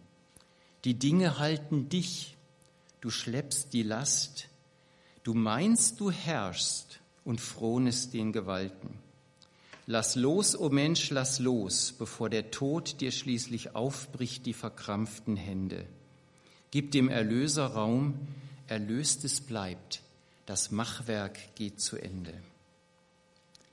Die 0.84 0.94
Dinge 0.94 1.38
halten 1.38 1.88
dich, 1.88 2.36
du 3.00 3.10
schleppst 3.10 3.72
die 3.72 3.82
Last, 3.82 4.48
du 5.22 5.34
meinst, 5.34 6.00
du 6.00 6.10
herrschst 6.10 7.00
und 7.24 7.40
frohnest 7.40 8.14
den 8.14 8.32
Gewalten. 8.32 8.98
Lass 9.86 10.16
los, 10.16 10.56
o 10.56 10.66
oh 10.66 10.70
Mensch, 10.70 11.10
lass 11.10 11.38
los, 11.38 11.92
bevor 11.92 12.30
der 12.30 12.50
Tod 12.50 13.00
dir 13.00 13.12
schließlich 13.12 13.74
aufbricht 13.74 14.46
die 14.46 14.54
verkrampften 14.54 15.36
Hände. 15.36 15.84
Gib 16.70 16.92
dem 16.92 17.08
Erlöser 17.08 17.66
Raum, 17.66 18.14
Erlöstes 18.72 19.42
bleibt, 19.42 20.00
das 20.46 20.70
Machwerk 20.70 21.54
geht 21.54 21.80
zu 21.80 21.98
Ende. 21.98 22.32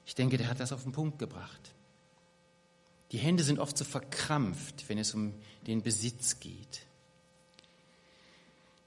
Ich 0.06 0.14
denke, 0.14 0.38
der 0.38 0.50
hat 0.50 0.60
das 0.60 0.74
auf 0.74 0.84
den 0.84 0.92
Punkt 0.92 1.20
gebracht. 1.20 1.72
Die 3.14 3.18
Hände 3.18 3.44
sind 3.44 3.60
oft 3.60 3.78
so 3.78 3.86
verkrampft, 3.86 4.90
wenn 4.90 4.98
es 4.98 5.14
um 5.14 5.34
den 5.68 5.82
Besitz 5.82 6.42
geht. 6.42 6.82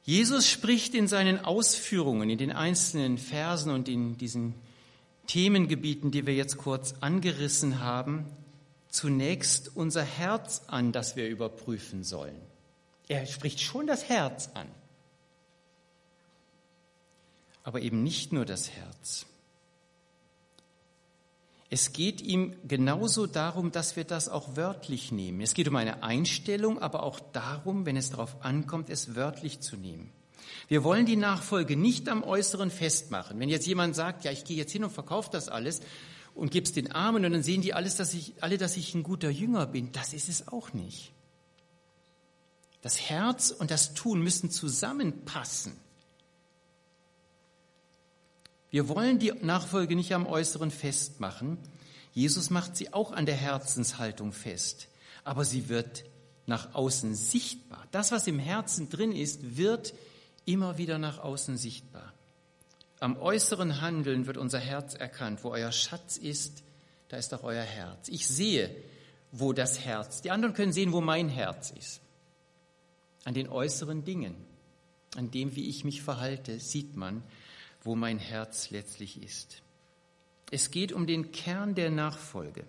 Jesus 0.05 0.49
spricht 0.49 0.95
in 0.95 1.09
seinen 1.09 1.45
Ausführungen, 1.45 2.29
in 2.29 2.39
den 2.39 2.53
einzelnen 2.53 3.17
Versen 3.17 3.73
und 3.73 3.89
in 3.89 4.19
diesen 4.19 4.55
Themengebieten, 5.29 6.11
die 6.11 6.27
wir 6.27 6.35
jetzt 6.35 6.59
kurz 6.59 6.95
angerissen 7.01 7.81
haben, 7.81 8.27
zunächst 8.91 9.75
unser 9.75 10.03
Herz 10.03 10.63
an, 10.67 10.93
das 10.93 11.17
wir 11.17 11.29
überprüfen 11.29 12.05
sollen. 12.05 12.37
Er 13.09 13.25
spricht 13.27 13.61
schon 13.61 13.87
das 13.87 14.09
Herz 14.09 14.51
an, 14.55 14.69
aber 17.65 17.81
eben 17.81 18.03
nicht 18.03 18.33
nur 18.33 18.45
das 18.45 18.71
Herz. 18.71 19.27
Es 21.71 21.95
geht 21.95 22.21
ihm 22.21 22.55
genauso 22.69 23.27
darum, 23.27 23.73
dass 23.73 23.97
wir 23.97 24.05
das 24.05 24.29
auch 24.29 24.57
wörtlich 24.57 25.11
nehmen. 25.11 25.41
Es 25.41 25.55
geht 25.55 25.69
um 25.69 25.77
eine 25.77 26.03
Einstellung, 26.03 26.83
aber 26.83 27.03
auch 27.03 27.19
darum, 27.33 27.87
wenn 27.87 27.97
es 27.97 28.11
darauf 28.11 28.45
ankommt, 28.45 28.91
es 28.91 29.15
wörtlich 29.15 29.61
zu 29.61 29.77
nehmen. 29.77 30.13
Wir 30.69 30.85
wollen 30.85 31.07
die 31.07 31.17
Nachfolge 31.17 31.77
nicht 31.77 32.11
am 32.11 32.25
Äußeren 32.25 32.71
festmachen. 32.71 33.41
Wenn 33.41 33.49
jetzt 33.49 33.67
jemand 33.67 33.97
sagt, 33.97 34.25
ja, 34.25 34.33
ich 34.33 34.45
gehe 34.45 34.57
jetzt 34.57 34.73
hin 34.73 34.85
und 34.85 34.91
verkaufe 34.91 35.31
das 35.33 35.49
alles 35.49 35.81
und 36.35 36.51
gebe 36.51 36.65
es 36.65 36.73
den 36.73 36.93
Armen 36.93 37.25
und 37.25 37.33
dann 37.33 37.43
sehen 37.43 37.63
die 37.63 37.73
alles, 37.73 37.97
dass 37.97 38.13
ich, 38.13 38.35
alle, 38.43 38.59
dass 38.59 38.77
ich 38.77 38.95
ein 38.95 39.03
guter 39.03 39.31
Jünger 39.31 39.67
bin, 39.67 39.93
das 39.93 40.13
ist 40.13 40.29
es 40.29 40.49
auch 40.49 40.75
nicht. 40.75 41.13
Das 42.83 43.01
Herz 43.01 43.51
und 43.51 43.71
das 43.71 43.95
Tun 43.95 44.21
müssen 44.21 44.51
zusammenpassen. 44.51 45.73
Wir 48.73 48.89
wollen 48.89 49.19
die 49.19 49.33
Nachfolge 49.43 49.95
nicht 49.95 50.15
am 50.15 50.27
Äußeren 50.27 50.71
festmachen. 50.71 51.59
Jesus 52.15 52.49
macht 52.49 52.75
sie 52.75 52.93
auch 52.95 53.13
an 53.13 53.27
der 53.27 53.37
Herzenshaltung 53.37 54.33
fest. 54.33 54.89
Aber 55.25 55.45
sie 55.45 55.69
wird 55.69 56.05
nach 56.47 56.75
außen 56.75 57.15
sichtbar. 57.15 57.87
Das, 57.91 58.13
was 58.13 58.27
im 58.27 58.39
Herzen 58.39 58.89
drin 58.89 59.13
ist, 59.13 59.59
wird 59.59 59.93
immer 60.47 60.79
wieder 60.79 60.97
nach 60.97 61.19
außen 61.19 61.59
sichtbar. 61.59 62.15
Am 62.99 63.19
äußeren 63.19 63.83
Handeln 63.83 64.27
wird 64.27 64.39
unser 64.39 64.59
Herz 64.59 64.95
erkannt. 64.95 65.45
Wo 65.45 65.51
euer 65.51 65.71
Schatz 65.71 66.17
ist, 66.17 66.63
da 67.09 67.19
ist 67.19 67.35
auch 67.35 67.43
euer 67.43 67.63
Herz. 67.63 68.09
Ich 68.09 68.27
sehe, 68.27 68.75
wo 69.33 69.53
das 69.53 69.81
Herz, 69.81 70.23
die 70.23 70.31
anderen 70.31 70.55
können 70.55 70.73
sehen, 70.73 70.93
wo 70.93 71.03
mein 71.03 71.29
Herz 71.29 71.73
ist. 71.79 72.01
An 73.25 73.35
den 73.35 73.51
äußeren 73.51 74.03
Dingen, 74.07 74.35
an 75.15 75.31
dem, 75.31 75.55
wie 75.57 75.69
ich 75.69 75.85
mich 75.85 76.01
verhalte, 76.01 76.59
sieht 76.59 76.97
man, 76.97 77.23
wo 77.83 77.95
mein 77.95 78.19
Herz 78.19 78.71
letztlich 78.71 79.23
ist. 79.23 79.63
Es 80.51 80.71
geht 80.71 80.93
um 80.93 81.07
den 81.07 81.33
Kern 81.33 81.75
der 81.75 81.91
Nachfolge. 81.91 82.65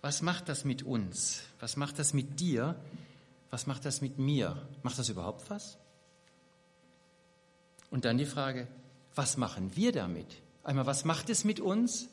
Was 0.00 0.22
macht 0.22 0.48
das 0.48 0.64
mit 0.64 0.82
uns? 0.82 1.42
Was 1.58 1.76
macht 1.76 1.98
das 1.98 2.12
mit 2.12 2.38
dir? 2.38 2.76
Was 3.50 3.66
macht 3.66 3.84
das 3.84 4.00
mit 4.00 4.18
mir? 4.18 4.66
Macht 4.82 4.98
das 4.98 5.08
überhaupt 5.08 5.48
was? 5.50 5.78
Und 7.90 8.04
dann 8.04 8.18
die 8.18 8.26
Frage, 8.26 8.68
was 9.14 9.36
machen 9.36 9.74
wir 9.74 9.92
damit? 9.92 10.26
Einmal, 10.62 10.86
was 10.86 11.04
macht 11.04 11.30
es 11.30 11.44
mit 11.44 11.60
uns? 11.60 12.08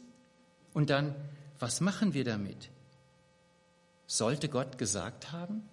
Und 0.73 0.89
dann, 0.89 1.13
was 1.59 1.81
machen 1.81 2.13
wir 2.13 2.23
damit? 2.23 2.69
Sollte 4.07 4.47
Gott 4.47 4.77
gesagt 4.77 5.31
haben? 5.31 5.67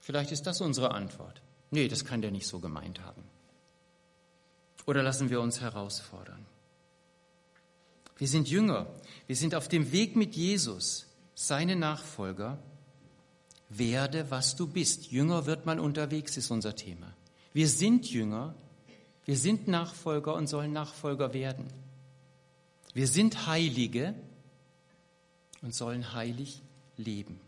Vielleicht 0.00 0.32
ist 0.32 0.46
das 0.46 0.60
unsere 0.60 0.92
Antwort. 0.92 1.42
Nee, 1.70 1.88
das 1.88 2.04
kann 2.04 2.22
der 2.22 2.30
nicht 2.30 2.46
so 2.46 2.60
gemeint 2.60 3.00
haben. 3.00 3.24
Oder 4.86 5.02
lassen 5.02 5.30
wir 5.30 5.40
uns 5.40 5.60
herausfordern? 5.60 6.44
Wir 8.16 8.28
sind 8.28 8.48
Jünger. 8.48 8.86
Wir 9.26 9.36
sind 9.36 9.54
auf 9.54 9.68
dem 9.68 9.92
Weg 9.92 10.16
mit 10.16 10.36
Jesus, 10.36 11.06
seine 11.34 11.76
Nachfolger. 11.76 12.58
Werde, 13.70 14.30
was 14.30 14.56
du 14.56 14.66
bist. 14.66 15.10
Jünger 15.10 15.46
wird 15.46 15.66
man 15.66 15.80
unterwegs, 15.80 16.36
ist 16.36 16.50
unser 16.50 16.76
Thema. 16.76 17.12
Wir 17.52 17.68
sind 17.68 18.10
Jünger. 18.10 18.54
Wir 19.24 19.36
sind 19.36 19.68
Nachfolger 19.68 20.34
und 20.34 20.46
sollen 20.46 20.72
Nachfolger 20.72 21.32
werden. 21.32 21.66
Wir 22.92 23.08
sind 23.08 23.46
Heilige 23.46 24.14
und 25.62 25.74
sollen 25.74 26.12
heilig 26.12 26.62
leben. 26.96 27.40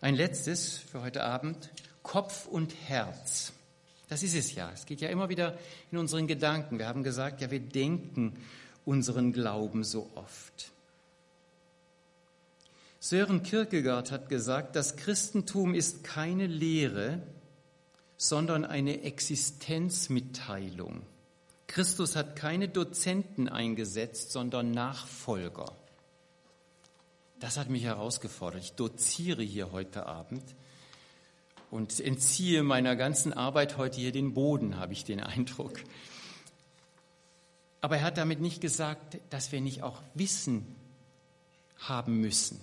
Ein 0.00 0.14
letztes 0.14 0.78
für 0.78 1.02
heute 1.02 1.22
Abend, 1.22 1.70
Kopf 2.02 2.46
und 2.46 2.74
Herz. 2.88 3.52
Das 4.10 4.22
ist 4.24 4.34
es 4.34 4.54
ja. 4.56 4.70
Es 4.74 4.84
geht 4.86 5.00
ja 5.00 5.08
immer 5.08 5.28
wieder 5.28 5.56
in 5.92 5.98
unseren 5.98 6.26
Gedanken. 6.26 6.78
Wir 6.80 6.88
haben 6.88 7.04
gesagt, 7.04 7.40
ja, 7.40 7.50
wir 7.50 7.60
denken 7.60 8.36
unseren 8.84 9.32
Glauben 9.32 9.84
so 9.84 10.10
oft. 10.16 10.72
Sören 12.98 13.44
Kierkegaard 13.44 14.10
hat 14.10 14.28
gesagt, 14.28 14.74
das 14.74 14.96
Christentum 14.96 15.74
ist 15.74 16.02
keine 16.02 16.48
Lehre, 16.48 17.22
sondern 18.16 18.64
eine 18.64 19.02
Existenzmitteilung. 19.04 21.02
Christus 21.68 22.16
hat 22.16 22.34
keine 22.34 22.68
Dozenten 22.68 23.48
eingesetzt, 23.48 24.32
sondern 24.32 24.72
Nachfolger. 24.72 25.72
Das 27.38 27.56
hat 27.58 27.70
mich 27.70 27.84
herausgefordert. 27.84 28.64
Ich 28.64 28.72
doziere 28.72 29.42
hier 29.42 29.70
heute 29.70 30.06
Abend 30.06 30.42
und 31.70 32.00
entziehe 32.00 32.62
meiner 32.62 32.96
ganzen 32.96 33.32
Arbeit 33.32 33.76
heute 33.76 34.00
hier 34.00 34.12
den 34.12 34.34
Boden, 34.34 34.78
habe 34.78 34.92
ich 34.92 35.04
den 35.04 35.20
Eindruck. 35.20 35.80
Aber 37.80 37.96
er 37.98 38.02
hat 38.02 38.18
damit 38.18 38.40
nicht 38.40 38.60
gesagt, 38.60 39.18
dass 39.30 39.52
wir 39.52 39.60
nicht 39.60 39.82
auch 39.82 40.02
Wissen 40.14 40.66
haben 41.78 42.20
müssen, 42.20 42.60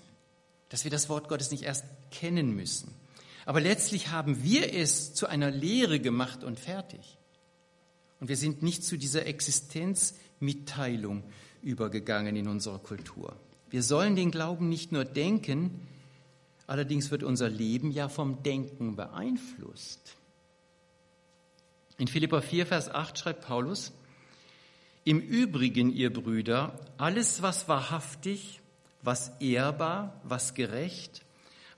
dass 0.69 0.83
wir 0.83 0.91
das 0.91 1.09
Wort 1.09 1.27
Gottes 1.27 1.51
nicht 1.51 1.63
erst 1.63 1.85
kennen 2.11 2.55
müssen. 2.55 2.93
Aber 3.45 3.61
letztlich 3.61 4.09
haben 4.09 4.43
wir 4.43 4.73
es 4.73 5.13
zu 5.13 5.27
einer 5.27 5.49
Lehre 5.49 5.99
gemacht 5.99 6.43
und 6.43 6.59
fertig. 6.59 7.17
Und 8.19 8.27
wir 8.27 8.37
sind 8.37 8.61
nicht 8.61 8.83
zu 8.83 8.97
dieser 8.97 9.25
Existenzmitteilung 9.25 11.23
übergegangen 11.61 12.35
in 12.35 12.47
unserer 12.47 12.79
Kultur. 12.79 13.35
Wir 13.69 13.83
sollen 13.83 14.15
den 14.15 14.31
Glauben 14.31 14.69
nicht 14.69 14.91
nur 14.91 15.05
denken, 15.05 15.87
Allerdings 16.67 17.11
wird 17.11 17.23
unser 17.23 17.49
Leben 17.49 17.91
ja 17.91 18.09
vom 18.09 18.43
Denken 18.43 18.97
beeinflusst. 18.97 20.17
In 21.97 22.07
Philippa 22.07 22.41
4, 22.41 22.67
Vers 22.67 22.93
8 22.93 23.17
schreibt 23.17 23.45
Paulus, 23.45 23.93
Im 25.05 25.19
Übrigen, 25.19 25.91
ihr 25.91 26.11
Brüder, 26.11 26.77
alles, 26.97 27.41
was 27.41 27.69
wahrhaftig, 27.69 28.59
was 29.01 29.31
ehrbar, 29.39 30.19
was 30.23 30.53
gerecht, 30.53 31.23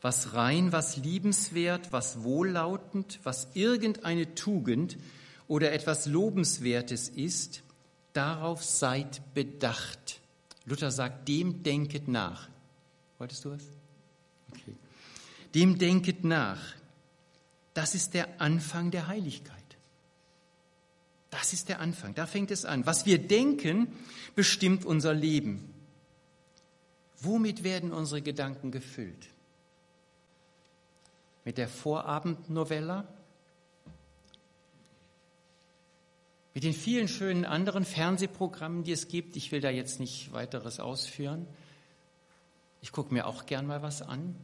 was 0.02 0.34
rein, 0.34 0.72
was 0.72 0.98
liebenswert, 0.98 1.94
was 1.94 2.24
wohllautend, 2.24 3.20
was 3.24 3.50
irgendeine 3.54 4.34
Tugend 4.34 4.98
oder 5.48 5.72
etwas 5.72 6.08
Lobenswertes 6.08 7.10
ist, 7.10 7.62
darauf 8.14 8.64
seid 8.64 9.22
bedacht. 9.36 10.20
Luther 10.66 10.90
sagt, 10.90 11.28
dem 11.28 11.62
denket 11.64 12.08
nach. 12.08 12.50
Wolltest 13.20 13.46
du 13.46 13.52
was? 13.52 13.79
Dem 15.56 15.78
denket 15.78 16.24
nach. 16.24 16.60
Das 17.74 17.96
ist 17.96 18.14
der 18.14 18.42
Anfang 18.42 18.92
der 18.92 19.08
Heiligkeit. 19.08 19.56
Das 21.30 21.54
ist 21.54 21.70
der 21.70 21.80
Anfang, 21.80 22.16
da 22.16 22.26
fängt 22.26 22.52
es 22.52 22.66
an. 22.66 22.86
Was 22.86 23.06
wir 23.06 23.20
denken, 23.20 23.94
bestimmt 24.36 24.84
unser 24.84 25.14
Leben. 25.14 25.74
Womit 27.22 27.64
werden 27.64 27.92
unsere 27.92 28.22
Gedanken 28.22 28.72
gefüllt? 28.72 29.30
Mit 31.46 31.58
der 31.58 31.68
Vorabendnovella? 31.68 33.08
Mit 36.54 36.64
den 36.64 36.74
vielen 36.74 37.08
schönen 37.08 37.46
anderen 37.46 37.86
Fernsehprogrammen, 37.86 38.84
die 38.84 38.92
es 38.92 39.08
gibt. 39.08 39.36
Ich 39.36 39.52
will 39.52 39.62
da 39.62 39.70
jetzt 39.70 40.00
nicht 40.00 40.32
weiteres 40.34 40.80
ausführen. 40.80 41.46
Ich 42.82 42.92
gucke 42.92 43.14
mir 43.14 43.28
auch 43.28 43.46
gern 43.46 43.68
mal 43.68 43.82
was 43.82 44.02
an. 44.02 44.36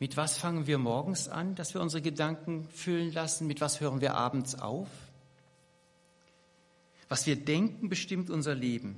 Mit 0.00 0.16
was 0.16 0.38
fangen 0.38 0.66
wir 0.66 0.78
morgens 0.78 1.28
an, 1.28 1.54
dass 1.54 1.74
wir 1.74 1.82
unsere 1.82 2.00
Gedanken 2.00 2.66
füllen 2.70 3.12
lassen? 3.12 3.46
Mit 3.46 3.60
was 3.60 3.80
hören 3.80 4.00
wir 4.00 4.14
abends 4.14 4.58
auf? 4.58 4.88
Was 7.10 7.26
wir 7.26 7.36
denken, 7.36 7.90
bestimmt 7.90 8.30
unser 8.30 8.54
Leben. 8.54 8.96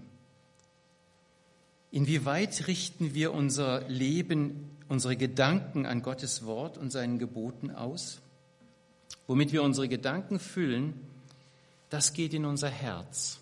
Inwieweit 1.91 2.69
richten 2.69 3.15
wir 3.15 3.35
unser 3.35 3.81
Leben, 3.89 4.71
unsere 4.89 5.17
Gedanken 5.17 5.87
an 5.87 6.03
Gottes 6.03 6.47
Wort 6.47 6.79
und 6.79 6.93
seinen 6.93 7.19
Geboten 7.19 7.73
aus? 7.73 8.21
Womit 9.27 9.53
wir 9.53 9.65
unsere 9.65 9.89
Gedanken 9.89 10.39
füllen, 10.39 10.95
das 11.91 12.13
geht 12.13 12.33
in 12.33 12.45
unser 12.45 12.71
Herz. 12.71 13.41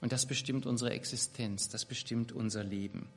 Und 0.00 0.12
das 0.12 0.24
bestimmt 0.24 0.66
unsere 0.66 0.90
Existenz, 0.90 1.68
das 1.68 1.84
bestimmt 1.84 2.30
unser 2.30 2.62
Leben. 2.62 3.08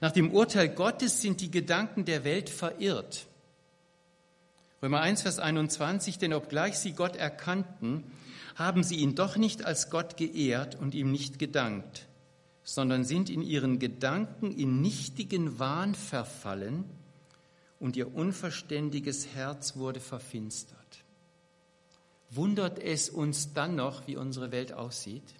Nach 0.00 0.12
dem 0.12 0.30
Urteil 0.30 0.68
Gottes 0.68 1.20
sind 1.22 1.40
die 1.40 1.50
Gedanken 1.50 2.04
der 2.04 2.24
Welt 2.24 2.50
verirrt. 2.50 3.26
Römer 4.82 5.00
1, 5.00 5.22
Vers 5.22 5.38
21, 5.38 6.18
denn 6.18 6.34
obgleich 6.34 6.78
sie 6.78 6.92
Gott 6.92 7.16
erkannten, 7.16 8.04
haben 8.54 8.82
sie 8.82 8.96
ihn 8.96 9.14
doch 9.14 9.36
nicht 9.36 9.64
als 9.64 9.90
Gott 9.90 10.16
geehrt 10.16 10.74
und 10.74 10.94
ihm 10.94 11.10
nicht 11.10 11.38
gedankt, 11.38 12.06
sondern 12.62 13.04
sind 13.04 13.30
in 13.30 13.42
ihren 13.42 13.78
Gedanken 13.78 14.50
in 14.50 14.80
nichtigen 14.80 15.58
Wahn 15.58 15.94
verfallen 15.94 16.84
und 17.80 17.96
ihr 17.96 18.14
unverständiges 18.14 19.28
Herz 19.34 19.76
wurde 19.76 20.00
verfinstert 20.00 20.76
wundert 22.30 22.78
es 22.78 23.08
uns 23.08 23.52
dann 23.52 23.76
noch, 23.76 24.06
wie 24.06 24.16
unsere 24.16 24.50
Welt 24.50 24.72
aussieht? 24.72 25.34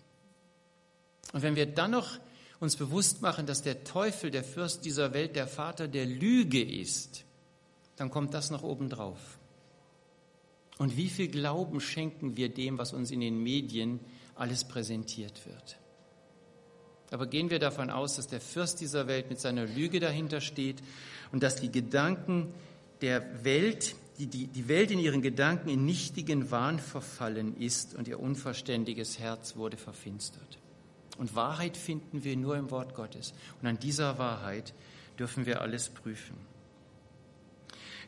Und 1.32 1.42
wenn 1.42 1.56
wir 1.56 1.66
dann 1.66 1.90
noch 1.92 2.18
uns 2.60 2.76
bewusst 2.76 3.22
machen, 3.22 3.46
dass 3.46 3.62
der 3.62 3.84
Teufel, 3.84 4.30
der 4.30 4.44
Fürst 4.44 4.84
dieser 4.84 5.12
Welt, 5.12 5.36
der 5.36 5.46
Vater 5.46 5.88
der 5.88 6.06
Lüge 6.06 6.62
ist, 6.62 7.24
dann 7.96 8.10
kommt 8.10 8.34
das 8.34 8.50
noch 8.50 8.62
obendrauf. 8.62 9.38
Und 10.78 10.96
wie 10.96 11.08
viel 11.08 11.28
Glauben 11.28 11.80
schenken 11.80 12.36
wir 12.36 12.48
dem, 12.48 12.78
was 12.78 12.92
uns 12.92 13.10
in 13.10 13.20
den 13.20 13.42
Medien 13.42 14.00
alles 14.34 14.64
präsentiert 14.64 15.46
wird? 15.46 15.78
Aber 17.10 17.26
gehen 17.26 17.50
wir 17.50 17.58
davon 17.58 17.88
aus, 17.88 18.16
dass 18.16 18.26
der 18.26 18.40
Fürst 18.40 18.80
dieser 18.80 19.06
Welt 19.06 19.30
mit 19.30 19.40
seiner 19.40 19.64
Lüge 19.64 20.00
dahinter 20.00 20.40
steht 20.40 20.82
und 21.32 21.42
dass 21.42 21.56
die 21.56 21.70
Gedanken 21.70 22.52
der 23.00 23.44
Welt, 23.44 23.94
die, 24.18 24.26
die, 24.26 24.48
die 24.48 24.68
Welt 24.68 24.90
in 24.90 24.98
ihren 24.98 25.22
Gedanken 25.22 25.68
in 25.68 25.84
nichtigen 25.84 26.50
Wahn 26.50 26.78
verfallen 26.78 27.56
ist 27.58 27.94
und 27.94 28.08
ihr 28.08 28.18
unverständiges 28.18 29.18
Herz 29.18 29.56
wurde 29.56 29.76
verfinstert. 29.76 30.58
Und 31.18 31.34
Wahrheit 31.34 31.76
finden 31.76 32.24
wir 32.24 32.36
nur 32.36 32.56
im 32.56 32.70
Wort 32.70 32.94
Gottes. 32.94 33.34
Und 33.60 33.68
an 33.68 33.78
dieser 33.78 34.18
Wahrheit 34.18 34.74
dürfen 35.18 35.46
wir 35.46 35.60
alles 35.60 35.88
prüfen. 35.88 36.36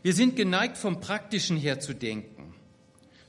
Wir 0.02 0.12
sind 0.14 0.36
geneigt, 0.36 0.78
vom 0.78 1.00
Praktischen 1.00 1.56
her 1.56 1.80
zu 1.80 1.94
denken. 1.94 2.54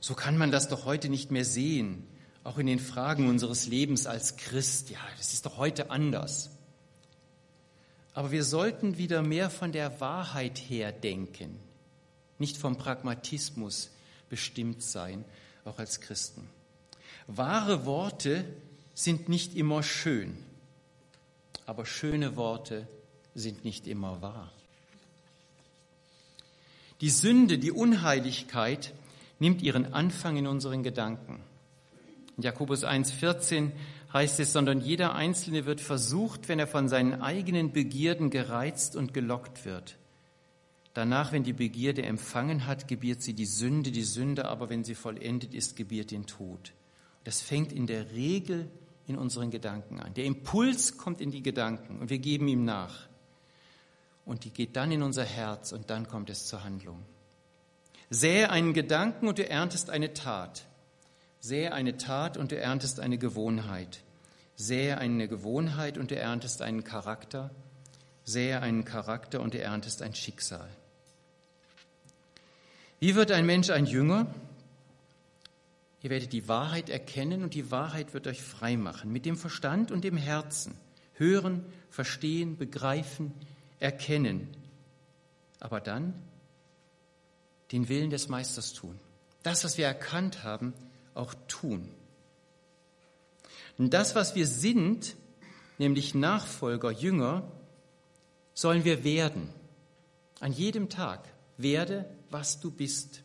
So 0.00 0.14
kann 0.14 0.38
man 0.38 0.50
das 0.50 0.68
doch 0.68 0.84
heute 0.84 1.08
nicht 1.08 1.30
mehr 1.30 1.44
sehen, 1.44 2.06
auch 2.44 2.58
in 2.58 2.66
den 2.66 2.78
Fragen 2.78 3.28
unseres 3.28 3.66
Lebens 3.66 4.06
als 4.06 4.36
Christ. 4.36 4.90
Ja, 4.90 4.98
das 5.18 5.32
ist 5.32 5.46
doch 5.46 5.56
heute 5.58 5.90
anders. 5.90 6.50
Aber 8.14 8.30
wir 8.30 8.44
sollten 8.44 8.98
wieder 8.98 9.22
mehr 9.22 9.50
von 9.50 9.72
der 9.72 10.00
Wahrheit 10.00 10.58
her 10.58 10.92
denken, 10.92 11.58
nicht 12.38 12.56
vom 12.56 12.76
Pragmatismus 12.76 13.90
bestimmt 14.28 14.82
sein, 14.82 15.24
auch 15.64 15.78
als 15.78 16.00
Christen. 16.00 16.48
Wahre 17.26 17.84
Worte 17.86 18.44
sind 19.04 19.28
nicht 19.28 19.54
immer 19.54 19.82
schön, 19.82 20.36
aber 21.66 21.86
schöne 21.86 22.36
Worte 22.36 22.86
sind 23.34 23.64
nicht 23.64 23.86
immer 23.86 24.20
wahr. 24.22 24.52
Die 27.00 27.10
Sünde, 27.10 27.58
die 27.58 27.72
Unheiligkeit 27.72 28.92
nimmt 29.38 29.62
ihren 29.62 29.94
Anfang 29.94 30.36
in 30.36 30.46
unseren 30.46 30.82
Gedanken. 30.82 31.40
In 32.36 32.42
Jakobus 32.42 32.84
1,14 32.84 33.70
heißt 34.12 34.40
es, 34.40 34.52
sondern 34.52 34.80
jeder 34.80 35.14
Einzelne 35.14 35.64
wird 35.64 35.80
versucht, 35.80 36.48
wenn 36.48 36.58
er 36.58 36.66
von 36.66 36.88
seinen 36.88 37.22
eigenen 37.22 37.72
Begierden 37.72 38.28
gereizt 38.28 38.96
und 38.96 39.14
gelockt 39.14 39.64
wird. 39.64 39.96
Danach, 40.92 41.32
wenn 41.32 41.44
die 41.44 41.52
Begierde 41.52 42.02
empfangen 42.02 42.66
hat, 42.66 42.88
gebiert 42.88 43.22
sie 43.22 43.32
die 43.32 43.46
Sünde, 43.46 43.92
die 43.92 44.02
Sünde 44.02 44.48
aber, 44.48 44.68
wenn 44.68 44.84
sie 44.84 44.96
vollendet 44.96 45.54
ist, 45.54 45.76
gebiert 45.76 46.10
den 46.10 46.26
Tod. 46.26 46.72
Das 47.24 47.40
fängt 47.40 47.72
in 47.72 47.86
der 47.86 48.10
Regel 48.10 48.68
in 49.10 49.18
unseren 49.18 49.50
Gedanken 49.50 50.00
an. 50.00 50.14
Der 50.14 50.24
Impuls 50.24 50.96
kommt 50.96 51.20
in 51.20 51.30
die 51.30 51.42
Gedanken 51.42 51.98
und 51.98 52.10
wir 52.10 52.18
geben 52.18 52.48
ihm 52.48 52.64
nach. 52.64 53.08
Und 54.24 54.44
die 54.44 54.50
geht 54.50 54.76
dann 54.76 54.92
in 54.92 55.02
unser 55.02 55.24
Herz 55.24 55.72
und 55.72 55.90
dann 55.90 56.08
kommt 56.08 56.30
es 56.30 56.46
zur 56.46 56.62
Handlung. 56.64 57.02
Sähe 58.08 58.50
einen 58.50 58.72
Gedanken 58.72 59.28
und 59.28 59.38
du 59.38 59.48
erntest 59.48 59.90
eine 59.90 60.14
Tat. 60.14 60.64
Sähe 61.40 61.72
eine 61.72 61.96
Tat 61.96 62.36
und 62.36 62.52
du 62.52 62.56
erntest 62.56 63.00
eine 63.00 63.18
Gewohnheit. 63.18 64.02
Sähe 64.54 64.98
eine 64.98 65.26
Gewohnheit 65.26 65.98
und 65.98 66.10
du 66.10 66.16
erntest 66.16 66.62
einen 66.62 66.84
Charakter. 66.84 67.50
Sähe 68.24 68.60
einen 68.60 68.84
Charakter 68.84 69.40
und 69.40 69.54
du 69.54 69.60
erntest 69.60 70.02
ein 70.02 70.14
Schicksal. 70.14 70.68
Wie 73.00 73.14
wird 73.14 73.32
ein 73.32 73.46
Mensch 73.46 73.70
ein 73.70 73.86
Jünger? 73.86 74.26
Ihr 76.02 76.10
werdet 76.10 76.32
die 76.32 76.48
Wahrheit 76.48 76.88
erkennen 76.88 77.42
und 77.42 77.54
die 77.54 77.70
Wahrheit 77.70 78.14
wird 78.14 78.26
euch 78.26 78.40
frei 78.40 78.76
machen. 78.76 79.12
Mit 79.12 79.26
dem 79.26 79.36
Verstand 79.36 79.90
und 79.90 80.02
dem 80.02 80.16
Herzen. 80.16 80.74
Hören, 81.14 81.64
verstehen, 81.90 82.56
begreifen, 82.56 83.32
erkennen. 83.78 84.48
Aber 85.58 85.80
dann 85.80 86.14
den 87.72 87.88
Willen 87.88 88.10
des 88.10 88.28
Meisters 88.28 88.72
tun. 88.72 88.98
Das, 89.42 89.64
was 89.64 89.76
wir 89.76 89.86
erkannt 89.86 90.42
haben, 90.42 90.72
auch 91.14 91.34
tun. 91.48 91.88
Und 93.78 93.94
das, 93.94 94.14
was 94.14 94.34
wir 94.34 94.46
sind, 94.46 95.16
nämlich 95.78 96.14
Nachfolger, 96.14 96.90
Jünger, 96.90 97.50
sollen 98.54 98.84
wir 98.84 99.04
werden. 99.04 99.48
An 100.40 100.52
jedem 100.52 100.88
Tag. 100.88 101.28
Werde, 101.56 102.06
was 102.30 102.60
du 102.60 102.70
bist. 102.70 103.22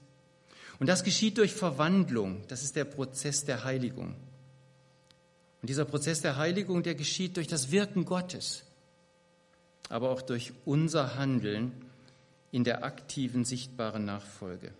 Und 0.80 0.88
das 0.88 1.04
geschieht 1.04 1.38
durch 1.38 1.54
Verwandlung. 1.54 2.44
Das 2.48 2.64
ist 2.64 2.76
der 2.76 2.86
Prozess 2.86 3.46
der 3.46 3.64
Heiligung. 3.64 4.16
Und 5.62 5.70
dieser 5.70 5.86
Prozess 5.86 6.22
der 6.22 6.38
Heiligung, 6.38 6.84
der 6.84 6.96
geschieht 6.96 7.38
durch 7.38 7.48
das 7.48 7.72
Wirken 7.72 8.06
Gottes, 8.06 8.64
aber 9.90 10.12
auch 10.12 10.22
durch 10.22 10.54
unser 10.64 11.16
Handeln 11.16 11.72
in 12.52 12.64
der 12.64 12.84
aktiven, 12.84 13.46
sichtbaren 13.46 14.06
Nachfolge. 14.06 14.72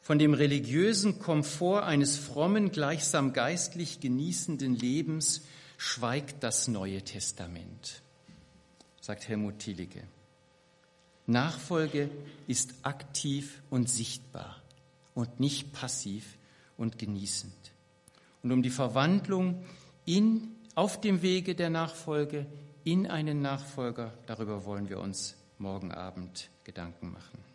Von 0.00 0.18
dem 0.18 0.32
religiösen 0.32 1.18
Komfort 1.18 1.82
eines 1.82 2.16
frommen, 2.16 2.72
gleichsam 2.72 3.34
geistlich 3.34 4.00
genießenden 4.00 4.74
Lebens 4.74 5.42
schweigt 5.76 6.42
das 6.42 6.66
Neue 6.66 7.02
Testament, 7.02 8.00
sagt 9.02 9.28
Helmut 9.28 9.58
Thielicke. 9.58 10.02
Nachfolge 11.28 12.10
ist 12.46 12.74
aktiv 12.82 13.62
und 13.68 13.88
sichtbar 13.88 14.62
und 15.14 15.40
nicht 15.40 15.72
passiv 15.72 16.38
und 16.78 16.98
genießend. 16.98 17.52
Und 18.42 18.52
um 18.52 18.62
die 18.62 18.70
Verwandlung 18.70 19.62
in, 20.06 20.48
auf 20.74 21.00
dem 21.00 21.20
Wege 21.20 21.54
der 21.54 21.70
Nachfolge 21.70 22.46
in 22.82 23.06
einen 23.06 23.42
Nachfolger, 23.42 24.14
darüber 24.26 24.64
wollen 24.64 24.88
wir 24.88 25.00
uns 25.00 25.36
morgen 25.58 25.92
Abend 25.92 26.48
Gedanken 26.64 27.12
machen. 27.12 27.47